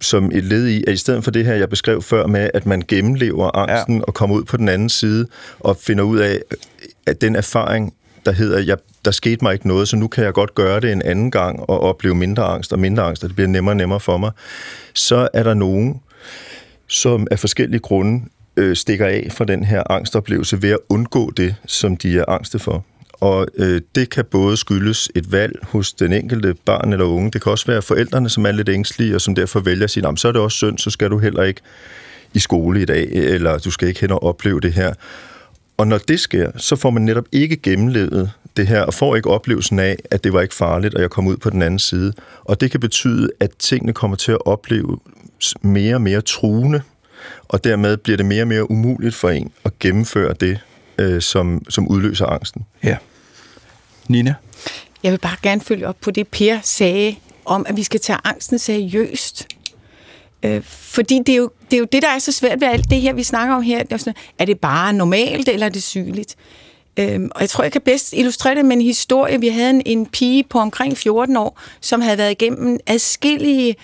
som 0.00 0.30
et 0.32 0.44
led 0.44 0.66
i, 0.66 0.84
at 0.86 0.94
i 0.94 0.96
stedet 0.96 1.24
for 1.24 1.30
det 1.30 1.44
her, 1.44 1.54
jeg 1.54 1.68
beskrev 1.68 2.02
før 2.02 2.26
med, 2.26 2.50
at 2.54 2.66
man 2.66 2.82
gennemlever 2.88 3.56
angsten 3.56 3.96
ja. 3.96 4.02
og 4.02 4.14
kommer 4.14 4.36
ud 4.36 4.44
på 4.44 4.56
den 4.56 4.68
anden 4.68 4.88
side 4.88 5.26
og 5.60 5.76
finder 5.76 6.04
ud 6.04 6.18
af, 6.18 6.40
at 7.06 7.20
den 7.20 7.36
erfaring, 7.36 7.94
der 8.26 8.32
hedder, 8.32 8.58
jeg, 8.58 8.76
der 9.04 9.10
skete 9.10 9.44
mig 9.44 9.52
ikke 9.52 9.68
noget, 9.68 9.88
så 9.88 9.96
nu 9.96 10.08
kan 10.08 10.24
jeg 10.24 10.32
godt 10.32 10.54
gøre 10.54 10.80
det 10.80 10.92
en 10.92 11.02
anden 11.02 11.30
gang 11.30 11.60
og 11.60 11.80
opleve 11.80 12.14
mindre 12.14 12.44
angst 12.44 12.72
og 12.72 12.78
mindre 12.78 13.02
angst, 13.02 13.22
og 13.22 13.28
det 13.28 13.36
bliver 13.36 13.48
nemmere 13.48 13.72
og 13.72 13.76
nemmere 13.76 14.00
for 14.00 14.16
mig, 14.16 14.30
så 14.94 15.28
er 15.32 15.42
der 15.42 15.54
nogen, 15.54 16.00
som 16.86 17.26
af 17.30 17.38
forskellige 17.38 17.80
grunde 17.80 18.24
øh, 18.56 18.76
stikker 18.76 19.06
af 19.06 19.28
fra 19.30 19.44
den 19.44 19.64
her 19.64 19.90
angstoplevelse 19.90 20.62
ved 20.62 20.70
at 20.70 20.78
undgå 20.88 21.30
det, 21.30 21.54
som 21.66 21.96
de 21.96 22.18
er 22.18 22.24
angste 22.28 22.58
for. 22.58 22.84
Og 23.12 23.46
øh, 23.56 23.80
det 23.94 24.10
kan 24.10 24.24
både 24.24 24.56
skyldes 24.56 25.10
et 25.14 25.32
valg 25.32 25.58
hos 25.62 25.92
den 25.92 26.12
enkelte 26.12 26.54
barn 26.64 26.92
eller 26.92 27.04
unge. 27.04 27.30
Det 27.30 27.42
kan 27.42 27.52
også 27.52 27.66
være 27.66 27.82
forældrene, 27.82 28.30
som 28.30 28.46
er 28.46 28.52
lidt 28.52 28.68
ængstlige, 28.68 29.14
og 29.14 29.20
som 29.20 29.34
derfor 29.34 29.60
vælger 29.60 29.84
at 29.84 29.90
sige, 29.90 30.16
så 30.16 30.28
er 30.28 30.32
det 30.32 30.40
også 30.40 30.56
synd, 30.56 30.78
så 30.78 30.90
skal 30.90 31.10
du 31.10 31.18
heller 31.18 31.42
ikke 31.42 31.60
i 32.34 32.38
skole 32.38 32.82
i 32.82 32.84
dag, 32.84 33.08
eller 33.12 33.58
du 33.58 33.70
skal 33.70 33.88
ikke 33.88 34.00
hen 34.00 34.10
og 34.10 34.22
opleve 34.22 34.60
det 34.60 34.72
her. 34.72 34.92
Og 35.76 35.86
når 35.86 35.98
det 35.98 36.20
sker, 36.20 36.50
så 36.56 36.76
får 36.76 36.90
man 36.90 37.02
netop 37.02 37.24
ikke 37.32 37.56
gennemlevet 37.56 38.30
det 38.56 38.66
her, 38.66 38.82
og 38.82 38.94
får 38.94 39.16
ikke 39.16 39.30
oplevelsen 39.30 39.78
af, 39.78 39.96
at 40.10 40.24
det 40.24 40.32
var 40.32 40.40
ikke 40.40 40.54
farligt, 40.54 40.94
og 40.94 41.02
jeg 41.02 41.10
kom 41.10 41.26
ud 41.26 41.36
på 41.36 41.50
den 41.50 41.62
anden 41.62 41.78
side. 41.78 42.12
Og 42.44 42.60
det 42.60 42.70
kan 42.70 42.80
betyde, 42.80 43.30
at 43.40 43.50
tingene 43.58 43.92
kommer 43.92 44.16
til 44.16 44.32
at 44.32 44.46
opleve 44.46 44.98
mere 45.62 45.94
og 45.94 46.02
mere 46.02 46.20
truende, 46.20 46.82
og 47.48 47.64
dermed 47.64 47.96
bliver 47.96 48.16
det 48.16 48.26
mere 48.26 48.42
og 48.42 48.48
mere 48.48 48.70
umuligt 48.70 49.14
for 49.14 49.30
en 49.30 49.52
at 49.64 49.78
gennemføre 49.78 50.34
det, 50.40 50.60
øh, 50.98 51.22
som, 51.22 51.62
som 51.68 51.88
udløser 51.88 52.26
angsten. 52.26 52.66
Ja. 52.84 52.96
Nina? 54.08 54.34
Jeg 55.02 55.12
vil 55.12 55.18
bare 55.18 55.36
gerne 55.42 55.60
følge 55.60 55.88
op 55.88 55.96
på 56.00 56.10
det, 56.10 56.28
Per 56.28 56.58
sagde 56.62 57.16
om, 57.44 57.66
at 57.68 57.76
vi 57.76 57.82
skal 57.82 58.00
tage 58.00 58.18
angsten 58.24 58.58
seriøst. 58.58 59.46
Øh, 60.42 60.62
fordi 60.64 61.18
det 61.26 61.32
er, 61.32 61.36
jo, 61.36 61.50
det 61.70 61.76
er 61.76 61.78
jo 61.78 61.86
det, 61.92 62.02
der 62.02 62.08
er 62.08 62.18
så 62.18 62.32
svært 62.32 62.60
ved 62.60 62.68
alt 62.68 62.90
det 62.90 63.00
her, 63.00 63.12
vi 63.12 63.22
snakker 63.22 63.54
om 63.54 63.62
her. 63.62 63.82
Det 63.82 63.92
er, 63.92 63.96
sådan, 63.96 64.14
er 64.38 64.44
det 64.44 64.60
bare 64.60 64.92
normalt, 64.92 65.48
eller 65.48 65.66
er 65.66 65.70
det 65.70 65.82
sygeligt? 65.82 66.36
Øhm, 66.96 67.30
og 67.34 67.40
jeg 67.40 67.48
tror, 67.48 67.64
jeg 67.64 67.72
kan 67.72 67.80
bedst 67.80 68.12
illustrere 68.12 68.54
det 68.54 68.64
med 68.64 68.76
en 68.76 68.82
historie. 68.82 69.40
Vi 69.40 69.48
havde 69.48 69.70
en, 69.70 69.82
en 69.86 70.06
pige 70.06 70.44
på 70.44 70.58
omkring 70.58 70.96
14 70.96 71.36
år, 71.36 71.60
som 71.80 72.00
havde 72.00 72.18
været 72.18 72.30
igennem 72.30 72.78
adskillige 72.86 73.76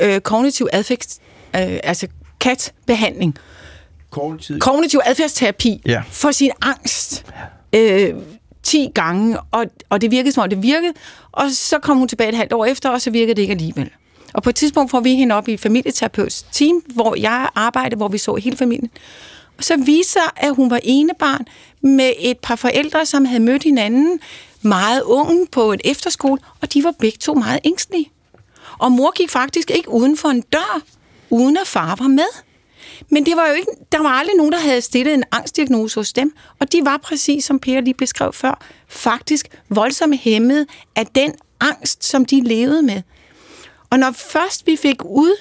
øh, 0.00 0.20
kognitiv 0.20 0.68
adfærds, 0.72 1.20
øh, 1.56 1.78
altså 1.82 2.08
CAT-behandling. 2.40 3.38
Kognitiv, 4.10 4.58
kognitiv 4.58 5.00
adfærdsterapi 5.04 5.82
ja. 5.86 6.02
for 6.10 6.30
sin 6.30 6.50
angst. 6.62 7.26
Øh, 7.72 8.14
10 8.62 8.88
gange, 8.94 9.38
og, 9.50 9.66
og 9.88 10.00
det 10.00 10.10
virkede 10.10 10.32
som 10.32 10.42
om 10.42 10.50
det 10.50 10.62
virkede, 10.62 10.92
og 11.32 11.50
så 11.50 11.78
kom 11.78 11.96
hun 11.96 12.08
tilbage 12.08 12.28
et 12.28 12.36
halvt 12.36 12.52
år 12.52 12.64
efter, 12.64 12.90
og 12.90 13.00
så 13.00 13.10
virkede 13.10 13.34
det 13.34 13.42
ikke 13.42 13.52
alligevel. 13.52 13.90
Og 14.34 14.42
på 14.42 14.50
et 14.50 14.56
tidspunkt 14.56 14.90
får 14.90 15.00
vi 15.00 15.14
hende 15.14 15.34
op 15.34 15.48
i 15.48 15.56
familieterapeuts 15.56 16.42
team, 16.42 16.82
hvor 16.94 17.14
jeg 17.14 17.48
arbejdede, 17.54 17.96
hvor 17.96 18.08
vi 18.08 18.18
så 18.18 18.34
hele 18.34 18.56
familien. 18.56 18.90
Og 19.58 19.64
så 19.64 19.76
viser 19.76 20.20
at 20.36 20.54
hun 20.54 20.70
var 20.70 20.80
ene 20.82 21.12
barn 21.18 21.46
med 21.80 22.12
et 22.18 22.38
par 22.38 22.56
forældre, 22.56 23.06
som 23.06 23.24
havde 23.24 23.40
mødt 23.40 23.62
hinanden 23.62 24.20
meget 24.62 25.02
unge 25.02 25.46
på 25.52 25.72
en 25.72 25.80
efterskole, 25.84 26.40
og 26.60 26.74
de 26.74 26.84
var 26.84 26.94
begge 26.98 27.18
to 27.18 27.34
meget 27.34 27.60
ængstlige. 27.64 28.10
Og 28.78 28.92
mor 28.92 29.10
gik 29.10 29.30
faktisk 29.30 29.70
ikke 29.70 29.90
uden 29.90 30.16
for 30.16 30.28
en 30.28 30.40
dør, 30.40 30.80
uden 31.30 31.56
at 31.56 31.66
far 31.66 31.96
var 31.96 32.08
med. 32.08 32.42
Men 33.08 33.26
det 33.26 33.36
var 33.36 33.48
jo 33.48 33.54
ikke, 33.54 33.70
der 33.92 34.02
var 34.02 34.08
aldrig 34.08 34.36
nogen, 34.36 34.52
der 34.52 34.58
havde 34.58 34.80
stillet 34.80 35.14
en 35.14 35.24
angstdiagnose 35.32 36.00
hos 36.00 36.12
dem, 36.12 36.34
og 36.58 36.72
de 36.72 36.84
var 36.84 36.96
præcis, 36.96 37.44
som 37.44 37.58
Per 37.58 37.80
lige 37.80 37.94
beskrev 37.94 38.32
før, 38.32 38.60
faktisk 38.88 39.60
voldsomt 39.68 40.18
hæmmet 40.18 40.66
af 40.96 41.06
den 41.06 41.32
angst, 41.60 42.04
som 42.04 42.24
de 42.24 42.40
levede 42.40 42.82
med. 42.82 43.02
Og 43.90 43.98
når 43.98 44.10
først 44.10 44.66
vi 44.66 44.76
fik 44.76 45.04
ud, 45.04 45.36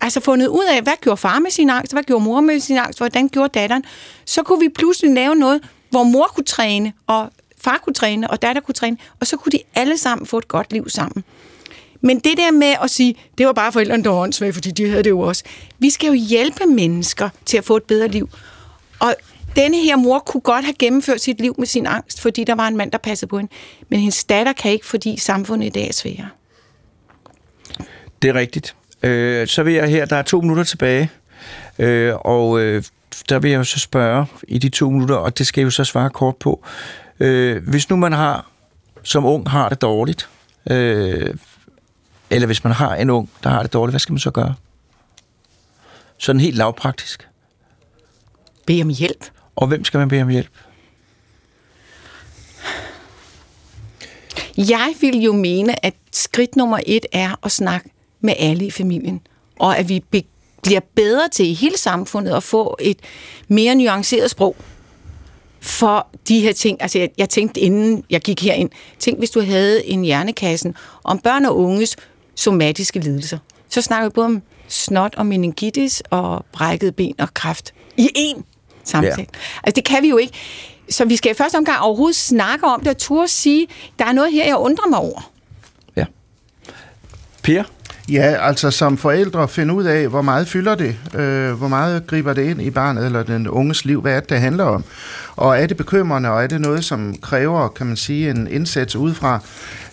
altså 0.00 0.20
fundet 0.20 0.46
ud 0.46 0.64
af, 0.64 0.82
hvad 0.82 0.92
gjorde 1.00 1.16
far 1.16 1.38
med 1.38 1.50
sin 1.50 1.70
angst, 1.70 1.92
hvad 1.92 2.02
gjorde 2.02 2.24
mor 2.24 2.40
med 2.40 2.60
sin 2.60 2.78
angst, 2.78 2.98
hvordan 2.98 3.28
gjorde 3.28 3.48
datteren, 3.60 3.84
så 4.24 4.42
kunne 4.42 4.60
vi 4.60 4.68
pludselig 4.68 5.14
lave 5.14 5.34
noget, 5.34 5.68
hvor 5.90 6.02
mor 6.02 6.26
kunne 6.34 6.44
træne, 6.44 6.92
og 7.06 7.30
far 7.60 7.80
kunne 7.84 7.94
træne, 7.94 8.30
og 8.30 8.42
datter 8.42 8.62
kunne 8.62 8.74
træne, 8.74 8.96
og 9.20 9.26
så 9.26 9.36
kunne 9.36 9.52
de 9.52 9.58
alle 9.74 9.98
sammen 9.98 10.26
få 10.26 10.38
et 10.38 10.48
godt 10.48 10.72
liv 10.72 10.88
sammen. 10.88 11.24
Men 12.02 12.18
det 12.18 12.36
der 12.36 12.50
med 12.50 12.74
at 12.82 12.90
sige, 12.90 13.14
det 13.38 13.46
var 13.46 13.52
bare 13.52 13.72
forældrene, 13.72 14.04
der 14.04 14.10
var 14.10 14.16
åndssvage, 14.16 14.52
fordi 14.52 14.70
de 14.70 14.90
havde 14.90 15.02
det 15.02 15.10
jo 15.10 15.20
også. 15.20 15.44
Vi 15.78 15.90
skal 15.90 16.06
jo 16.06 16.12
hjælpe 16.12 16.66
mennesker 16.66 17.28
til 17.46 17.56
at 17.56 17.64
få 17.64 17.76
et 17.76 17.82
bedre 17.82 18.08
liv. 18.08 18.28
Og 18.98 19.14
denne 19.56 19.76
her 19.76 19.96
mor 19.96 20.18
kunne 20.18 20.40
godt 20.40 20.64
have 20.64 20.74
gennemført 20.78 21.20
sit 21.20 21.40
liv 21.40 21.54
med 21.58 21.66
sin 21.66 21.86
angst, 21.86 22.20
fordi 22.20 22.44
der 22.44 22.54
var 22.54 22.68
en 22.68 22.76
mand, 22.76 22.92
der 22.92 22.98
passede 22.98 23.28
på 23.28 23.38
hende. 23.38 23.52
Men 23.88 23.98
hendes 23.98 24.24
datter 24.24 24.52
kan 24.52 24.70
ikke, 24.70 24.86
fordi 24.86 25.16
samfundet 25.18 25.66
i 25.66 25.70
dag 25.70 25.88
er 25.88 25.92
sværere. 25.92 26.28
Det 28.22 28.28
er 28.28 28.34
rigtigt. 28.34 28.76
Øh, 29.02 29.46
så 29.46 29.62
vil 29.62 29.74
jeg 29.74 29.88
her, 29.88 30.04
der 30.04 30.16
er 30.16 30.22
to 30.22 30.40
minutter 30.40 30.64
tilbage, 30.64 31.10
øh, 31.78 32.14
og 32.14 32.60
øh, 32.60 32.84
der 33.28 33.38
vil 33.38 33.50
jeg 33.50 33.58
jo 33.58 33.64
så 33.64 33.78
spørge 33.78 34.26
i 34.48 34.58
de 34.58 34.68
to 34.68 34.90
minutter, 34.90 35.16
og 35.16 35.38
det 35.38 35.46
skal 35.46 35.60
jeg 35.60 35.64
jo 35.64 35.70
så 35.70 35.84
svare 35.84 36.10
kort 36.10 36.36
på. 36.36 36.64
Øh, 37.20 37.68
hvis 37.68 37.90
nu 37.90 37.96
man 37.96 38.12
har, 38.12 38.50
som 39.02 39.24
ung 39.24 39.50
har 39.50 39.68
det 39.68 39.82
dårligt, 39.82 40.28
øh, 40.70 41.34
eller 42.32 42.46
hvis 42.46 42.64
man 42.64 42.72
har 42.72 42.94
en 42.94 43.10
ung, 43.10 43.30
der 43.42 43.50
har 43.50 43.62
det 43.62 43.72
dårligt, 43.72 43.92
hvad 43.92 44.00
skal 44.00 44.12
man 44.12 44.18
så 44.18 44.30
gøre? 44.30 44.54
Sådan 46.18 46.40
helt 46.40 46.56
lavpraktisk. 46.56 47.28
Bede 48.66 48.82
om 48.82 48.88
hjælp. 48.88 49.30
Og 49.56 49.66
hvem 49.66 49.84
skal 49.84 49.98
man 49.98 50.08
bede 50.08 50.22
om 50.22 50.28
hjælp? 50.28 50.50
Jeg 54.56 54.94
vil 55.00 55.22
jo 55.22 55.32
mene, 55.32 55.84
at 55.84 55.94
skridt 56.12 56.56
nummer 56.56 56.78
et 56.86 57.06
er 57.12 57.34
at 57.44 57.52
snakke 57.52 57.90
med 58.20 58.34
alle 58.38 58.66
i 58.66 58.70
familien. 58.70 59.20
Og 59.58 59.78
at 59.78 59.88
vi 59.88 60.04
be- 60.10 60.22
bliver 60.62 60.80
bedre 60.94 61.28
til 61.28 61.46
i 61.46 61.54
hele 61.54 61.78
samfundet 61.78 62.32
at 62.32 62.42
få 62.42 62.76
et 62.80 62.98
mere 63.48 63.74
nuanceret 63.74 64.30
sprog 64.30 64.56
for 65.60 66.08
de 66.28 66.40
her 66.40 66.52
ting. 66.52 66.82
Altså, 66.82 66.98
jeg, 66.98 67.10
jeg 67.18 67.28
tænkte, 67.28 67.60
inden 67.60 68.04
jeg 68.10 68.20
gik 68.20 68.42
herind, 68.42 68.70
tænk, 68.98 69.18
hvis 69.18 69.30
du 69.30 69.40
havde 69.40 69.86
en 69.86 70.02
hjernekassen 70.04 70.74
om 71.04 71.18
børn 71.18 71.44
og 71.44 71.58
unges 71.58 71.96
somatiske 72.42 72.98
lidelser. 72.98 73.38
Så 73.68 73.82
snakker 73.82 74.08
vi 74.08 74.12
både 74.12 74.26
om 74.26 74.42
snot 74.68 75.14
og 75.14 75.26
meningitis 75.26 76.02
og 76.10 76.44
brækket 76.52 76.96
ben 76.96 77.14
og 77.18 77.34
kræft 77.34 77.74
i 77.96 78.08
én 78.16 78.42
samtale. 78.84 79.14
Ja. 79.18 79.24
Altså, 79.62 79.76
det 79.76 79.84
kan 79.84 80.02
vi 80.02 80.08
jo 80.08 80.16
ikke. 80.16 80.32
Så 80.90 81.04
vi 81.04 81.16
skal 81.16 81.30
i 81.30 81.34
første 81.34 81.56
omgang 81.56 81.80
overhovedet 81.80 82.16
snakke 82.16 82.66
om 82.66 82.80
det 82.80 82.88
og 82.88 82.98
turde 82.98 83.28
sige, 83.28 83.66
der 83.98 84.04
er 84.04 84.12
noget 84.12 84.32
her, 84.32 84.46
jeg 84.46 84.56
undrer 84.56 84.88
mig 84.88 84.98
over. 84.98 85.30
Ja. 85.96 86.04
Per? 87.42 87.64
Ja, 88.08 88.36
altså 88.48 88.70
som 88.70 88.98
forældre 88.98 89.48
finde 89.48 89.74
ud 89.74 89.84
af, 89.84 90.08
hvor 90.08 90.22
meget 90.22 90.48
fylder 90.48 90.74
det, 90.74 90.96
øh, 91.14 91.52
hvor 91.52 91.68
meget 91.68 92.06
griber 92.06 92.32
det 92.32 92.42
ind 92.42 92.62
i 92.62 92.70
barnet 92.70 93.06
eller 93.06 93.22
den 93.22 93.48
unges 93.48 93.84
liv, 93.84 94.00
hvad 94.00 94.12
er 94.16 94.20
det, 94.20 94.30
det 94.30 94.40
handler 94.40 94.64
om. 94.64 94.84
Og 95.36 95.58
er 95.58 95.66
det 95.66 95.76
bekymrende, 95.76 96.30
og 96.30 96.42
er 96.42 96.46
det 96.46 96.60
noget, 96.60 96.84
som 96.84 97.16
kræver, 97.22 97.68
kan 97.68 97.86
man 97.86 97.96
sige, 97.96 98.30
en 98.30 98.48
indsats 98.50 98.96
udefra? 98.96 99.40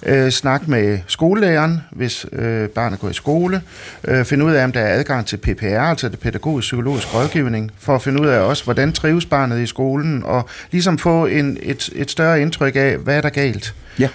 Øh, 0.03 0.31
snak 0.31 0.67
med 0.67 0.99
skolelæreren, 1.07 1.81
hvis 1.91 2.25
øh, 2.31 2.69
barnet 2.69 2.99
går 2.99 3.09
i 3.09 3.13
skole. 3.13 3.61
Øh, 4.03 4.25
finde 4.25 4.45
ud 4.45 4.51
af, 4.51 4.63
om 4.63 4.71
der 4.71 4.79
er 4.79 4.99
adgang 4.99 5.25
til 5.25 5.37
PPR, 5.37 5.79
altså 5.79 6.09
det 6.09 6.19
pædagogisk-psykologisk 6.19 7.13
rådgivning, 7.15 7.71
for 7.79 7.95
at 7.95 8.01
finde 8.01 8.21
ud 8.21 8.27
af 8.27 8.39
også, 8.39 8.63
hvordan 8.63 8.93
trives 8.93 9.25
barnet 9.25 9.59
i 9.59 9.65
skolen, 9.65 10.23
og 10.25 10.49
ligesom 10.71 10.97
få 10.97 11.25
en, 11.25 11.57
et, 11.61 11.89
et 11.95 12.11
større 12.11 12.41
indtryk 12.41 12.75
af, 12.75 12.97
hvad 12.97 13.17
er 13.17 13.21
der 13.21 13.29
galt. 13.29 13.75
Ja. 13.99 14.09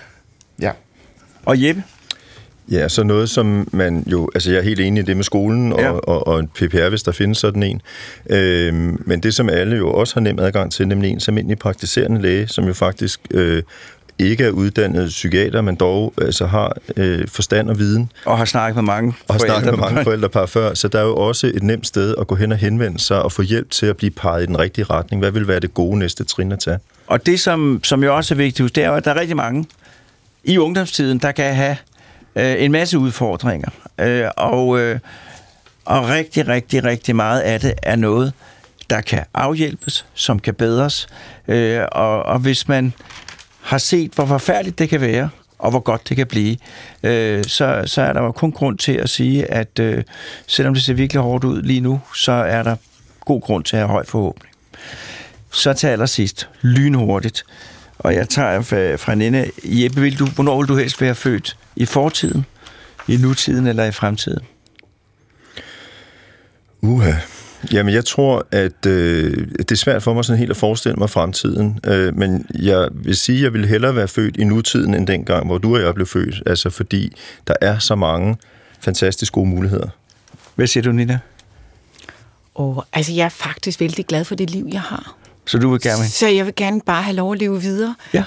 Ja. 0.61 0.71
Og 1.45 1.63
Jeppe? 1.63 1.83
Ja, 2.71 2.89
så 2.89 3.03
noget, 3.03 3.31
som 3.31 3.69
man 3.73 4.05
jo... 4.07 4.31
Altså, 4.35 4.51
jeg 4.51 4.59
er 4.59 4.63
helt 4.63 4.81
enig 4.81 5.03
i 5.03 5.07
det 5.07 5.17
med 5.17 5.25
skolen 5.25 5.73
og, 5.73 5.81
Ja. 5.81 5.91
og, 5.91 6.27
og 6.27 6.41
en 6.41 6.49
PPR, 6.49 6.89
hvis 6.89 7.03
der 7.03 7.13
findes 7.13 7.39
sådan 7.39 7.63
en. 7.63 7.83
Øhm, 8.31 9.03
men 9.07 9.21
det, 9.23 9.35
som 9.35 9.49
alle 9.49 9.77
jo 9.77 9.93
også 9.93 10.15
har 10.15 10.21
nem 10.21 10.39
adgang 10.39 10.73
til, 10.73 10.89
nemlig 10.89 11.11
en 11.11 11.21
almindelig 11.29 11.59
praktiserende 11.59 12.23
læge, 12.23 12.49
som 12.49 12.65
jo 12.65 12.73
faktisk 12.73 13.21
øh, 13.31 13.63
ikke 14.19 14.45
er 14.45 14.51
uddannet 14.51 15.09
psykiater, 15.09 15.61
men 15.61 15.75
dog 15.75 16.15
altså, 16.21 16.47
har 16.47 16.77
øh, 16.97 17.29
forstand 17.29 17.71
og 17.71 17.79
viden, 17.79 18.13
Og 18.25 18.39
har 18.39 18.45
snakket 18.45 18.77
med 18.77 18.83
mange 18.85 19.15
og 19.29 19.35
har 19.35 19.39
snakket 19.39 19.71
med 19.71 19.79
mange 19.79 19.85
forældre. 19.95 20.05
forældrepar 20.05 20.47
før, 20.47 20.75
så 20.75 20.89
der 20.89 20.99
er 20.99 21.05
jo 21.05 21.17
også 21.17 21.47
et 21.47 21.63
nemt 21.63 21.87
sted 21.87 22.15
at 22.21 22.27
gå 22.27 22.35
hen 22.35 22.53
og 22.53 22.59
henvende 22.59 22.99
sig 23.01 23.23
og 23.23 23.33
få 23.33 23.43
hjælp 23.43 23.71
til 23.71 23.87
at 23.87 23.97
blive 23.97 24.11
peget 24.11 24.43
i 24.43 24.47
den 24.47 24.59
rigtige 24.59 24.85
retning. 24.85 25.23
Hvad 25.23 25.31
vil 25.31 25.49
være 25.49 25.61
det 25.61 25.75
gode 25.75 25.99
næste 25.99 26.25
trin 26.25 26.53
at 26.53 26.59
tage? 26.59 26.79
Og 27.07 27.27
det, 27.27 27.41
som, 27.41 27.81
som 27.83 28.05
jo 28.05 28.17
også 28.17 28.35
er 28.35 28.37
vigtigt, 28.37 28.75
det 28.77 28.85
er 28.85 28.89
jo, 28.89 28.95
at 28.95 29.05
der 29.05 29.11
er 29.15 29.21
rigtig 29.21 29.37
mange 29.37 29.65
i 30.45 30.59
ungdomstiden, 30.59 31.19
der 31.19 31.33
kan 31.33 31.55
have 31.55 31.77
øh, 32.37 32.55
en 32.59 32.73
masse 32.73 32.99
udfordringer. 32.99 33.69
Øh, 33.99 34.29
og, 34.37 34.81
øh, 34.81 34.99
og 35.85 36.09
rigtig, 36.09 36.49
rigtig, 36.49 36.85
rigtig 36.85 37.17
meget 37.17 37.41
af 37.41 37.61
det 37.61 37.75
er 37.83 37.97
noget, 37.97 38.33
der 38.91 39.01
kan 39.01 39.25
afhjælpes, 39.35 40.07
som 40.15 40.39
kan 40.39 40.55
bedres. 40.55 41.07
Øh, 41.49 41.83
og, 41.93 42.23
og 42.23 42.39
hvis 42.39 42.69
man 42.69 42.93
har 43.61 43.79
set, 43.79 44.13
hvor 44.13 44.27
forfærdeligt 44.27 44.79
det 44.79 44.89
kan 44.89 45.01
være, 45.01 45.31
og 45.59 45.71
hvor 45.71 45.81
godt 45.81 46.09
det 46.09 46.17
kan 46.17 46.27
blive, 46.27 46.57
øh, 47.03 47.45
så, 47.45 47.83
så 47.87 48.03
er 48.03 48.13
der 48.13 48.23
jo 48.23 48.33
kun 48.33 48.53
grund 48.53 48.79
til 48.79 48.93
at 48.93 49.09
sige, 49.09 49.53
at 49.53 49.79
øh, 49.79 50.03
selvom 50.47 50.75
det 50.75 50.83
ser 50.83 50.95
virkelig 50.95 51.23
hårdt 51.23 51.45
ud 51.45 51.63
lige 51.63 51.81
nu, 51.81 52.01
så 52.15 52.33
er 52.33 52.63
der 52.63 52.77
god 53.21 53.41
grund 53.41 53.65
til 53.65 53.77
at 53.77 53.81
have 53.81 53.91
høj 53.91 54.05
forhåbning. 54.07 54.55
Så 55.51 55.73
til 55.73 55.87
allersidst, 55.87 56.49
lynhurtigt, 56.63 57.45
og 57.99 58.15
jeg 58.15 58.29
tager 58.29 58.63
fra, 58.63 58.95
fra 58.95 59.15
Nina. 59.15 59.45
Jeppe, 59.65 60.01
vil 60.01 60.19
du, 60.19 60.27
hvornår 60.27 60.59
vil 60.59 60.69
du 60.69 60.77
helst 60.77 61.01
være 61.01 61.15
født? 61.15 61.57
I 61.77 61.85
fortiden, 61.85 62.47
i 63.09 63.17
nutiden 63.17 63.67
eller 63.67 63.85
i 63.85 63.93
fremtiden? 63.93 64.43
Uha. 66.81 67.13
Jamen, 67.73 67.95
jeg 67.95 68.05
tror, 68.05 68.47
at 68.51 68.87
øh, 68.87 69.47
det 69.59 69.73
er 69.73 69.77
svært 69.77 70.03
for 70.03 70.15
mig 70.15 70.25
sådan 70.25 70.39
helt 70.39 70.51
at 70.51 70.57
forestille 70.57 70.97
mig 70.97 71.11
fremtiden, 71.11 71.81
øh, 71.85 72.17
men 72.17 72.47
jeg 72.55 72.89
vil 72.93 73.17
sige, 73.17 73.39
at 73.39 73.43
jeg 73.43 73.53
vil 73.53 73.67
hellere 73.67 73.97
være 73.97 74.09
født 74.09 74.37
i 74.37 74.45
nutiden 74.45 74.95
end 74.95 75.07
dengang, 75.07 75.47
hvor 75.47 75.59
du 75.59 75.77
og 75.77 75.83
jeg 75.83 75.95
blev 75.95 76.07
født, 76.07 76.43
altså 76.47 76.71
fordi 76.71 77.17
der 77.47 77.55
er 77.61 77.79
så 77.79 77.95
mange 77.95 78.37
fantastisk 78.81 79.33
gode 79.33 79.49
muligheder. 79.49 79.89
Hvad 80.55 80.67
siger 80.67 80.83
du, 80.83 80.93
Nina? 80.93 81.19
Og, 82.55 82.87
altså, 82.93 83.13
jeg 83.13 83.25
er 83.25 83.29
faktisk 83.29 83.81
vældig 83.81 84.07
glad 84.07 84.25
for 84.25 84.35
det 84.35 84.51
liv, 84.51 84.69
jeg 84.73 84.81
har. 84.81 85.17
Så 85.47 85.59
du 85.59 85.71
vil 85.71 85.81
gerne... 85.81 86.09
Så 86.09 86.29
jeg 86.29 86.47
vil 86.47 86.55
gerne 86.57 86.81
bare 86.87 87.03
have 87.03 87.17
lov 87.17 87.33
at 87.33 87.39
leve 87.39 87.61
videre. 87.61 87.95
Ja. 88.13 88.25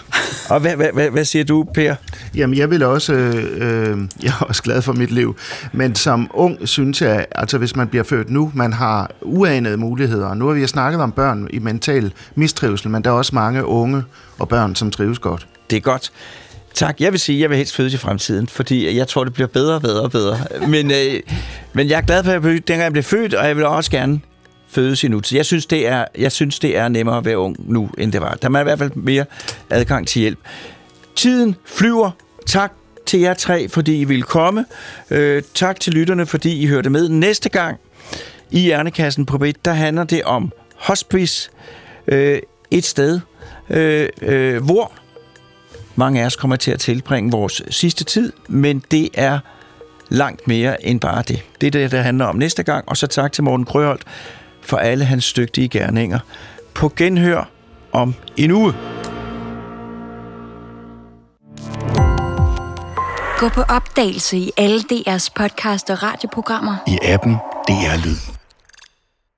Og 0.49 0.59
hvad, 0.59 0.75
hvad, 0.75 0.89
hvad, 0.93 1.09
hvad 1.09 1.25
siger 1.25 1.45
du, 1.45 1.63
Per? 1.73 1.95
Jamen, 2.35 2.57
jeg 2.57 2.69
vil 2.69 2.83
også, 2.83 3.13
øh, 3.13 3.97
jeg 4.23 4.29
er 4.29 4.45
også 4.45 4.63
glad 4.63 4.81
for 4.81 4.93
mit 4.93 5.11
liv, 5.11 5.35
men 5.73 5.95
som 5.95 6.31
ung 6.33 6.67
synes 6.67 7.01
jeg, 7.01 7.25
altså 7.31 7.57
hvis 7.57 7.75
man 7.75 7.87
bliver 7.87 8.03
født 8.03 8.29
nu, 8.29 8.51
man 8.55 8.73
har 8.73 9.11
uanede 9.21 9.77
muligheder. 9.77 10.33
Nu 10.33 10.47
har 10.47 10.53
vi 10.53 10.67
snakket 10.67 11.01
om 11.01 11.11
børn 11.11 11.47
i 11.49 11.59
mental 11.59 12.13
mistrivsel, 12.35 12.89
men 12.89 13.03
der 13.03 13.09
er 13.09 13.13
også 13.13 13.35
mange 13.35 13.65
unge 13.65 14.03
og 14.39 14.49
børn, 14.49 14.75
som 14.75 14.91
trives 14.91 15.19
godt. 15.19 15.47
Det 15.69 15.75
er 15.75 15.81
godt. 15.81 16.11
Tak. 16.73 17.01
Jeg 17.01 17.11
vil 17.11 17.19
sige, 17.19 17.37
at 17.37 17.41
jeg 17.41 17.49
vil 17.49 17.57
helst 17.57 17.75
fødes 17.75 17.93
i 17.93 17.97
fremtiden, 17.97 18.47
fordi 18.47 18.97
jeg 18.97 19.07
tror, 19.07 19.23
det 19.23 19.33
bliver 19.33 19.47
bedre 19.47 19.75
og 19.75 19.81
bedre 19.81 20.01
og 20.01 20.11
bedre. 20.11 20.37
Men, 20.67 20.91
øh, 20.91 21.19
men 21.73 21.89
jeg 21.89 21.97
er 21.97 22.01
glad 22.01 22.23
for, 22.23 22.31
at 22.31 22.43
jeg, 22.43 22.53
dengang 22.53 22.81
jeg 22.81 22.91
blev 22.91 23.03
født, 23.03 23.33
og 23.33 23.47
jeg 23.47 23.55
vil 23.57 23.65
også 23.65 23.91
gerne 23.91 24.19
fødes 24.69 25.03
i 25.03 25.07
nutid. 25.07 25.37
Jeg 25.37 25.45
synes, 25.45 25.65
det 25.65 25.87
er, 25.87 26.05
jeg 26.17 26.31
synes, 26.31 26.59
det 26.59 26.77
er 26.77 26.87
nemmere 26.87 27.17
at 27.17 27.25
være 27.25 27.37
ung 27.37 27.71
nu, 27.71 27.89
end 27.97 28.11
det 28.11 28.21
var. 28.21 28.33
Der 28.41 28.49
er 28.49 28.59
i 28.59 28.63
hvert 28.63 28.79
fald 28.79 28.91
mere 28.95 29.25
adgang 29.69 30.07
til 30.07 30.19
hjælp. 30.19 30.39
Tiden 31.15 31.55
flyver. 31.65 32.11
Tak 32.45 32.73
til 33.05 33.19
jer 33.19 33.33
tre, 33.33 33.69
fordi 33.69 34.01
I 34.01 34.03
ville 34.03 34.23
komme. 34.23 34.65
Øh, 35.11 35.43
tak 35.53 35.79
til 35.79 35.93
lytterne, 35.93 36.25
fordi 36.25 36.61
I 36.61 36.65
hørte 36.65 36.89
med. 36.89 37.09
Næste 37.09 37.49
gang 37.49 37.77
i 38.51 38.59
Hjernekassen 38.59 39.25
på 39.25 39.37
B, 39.37 39.43
der 39.65 39.73
handler 39.73 40.03
det 40.03 40.23
om 40.23 40.51
hospice. 40.75 41.49
Øh, 42.07 42.39
et 42.71 42.85
sted, 42.85 43.19
øh, 43.69 44.09
øh, 44.21 44.63
hvor 44.63 44.91
mange 45.95 46.21
af 46.21 46.25
os 46.25 46.35
kommer 46.35 46.55
til 46.55 46.71
at 46.71 46.79
tilbringe 46.79 47.31
vores 47.31 47.61
sidste 47.69 48.03
tid, 48.03 48.33
men 48.47 48.83
det 48.91 49.09
er 49.13 49.39
langt 50.09 50.47
mere 50.47 50.85
end 50.85 50.99
bare 50.99 51.23
det. 51.27 51.43
Det 51.61 51.67
er 51.67 51.71
det, 51.71 51.91
der 51.91 52.01
handler 52.01 52.25
om 52.25 52.35
næste 52.35 52.63
gang. 52.63 52.89
Og 52.89 52.97
så 52.97 53.07
tak 53.07 53.31
til 53.31 53.43
Morten 53.43 53.65
Krøholt 53.65 54.03
for 54.67 54.77
alle 54.77 55.05
hans 55.05 55.33
dygtige 55.33 55.69
gerninger. 55.69 56.19
På 56.73 56.91
genhør 56.95 57.49
om 57.91 58.15
en 58.37 58.51
uge. 58.51 58.73
Gå 63.39 63.49
på 63.49 63.61
opdagelse 63.61 64.37
i 64.37 64.51
alle 64.57 64.79
DR's 64.79 65.29
podcast 65.35 65.89
og 65.89 66.03
radioprogrammer. 66.03 66.75
I 66.87 66.97
appen 67.03 67.33
DR 67.67 68.05
Lyd. 68.05 68.36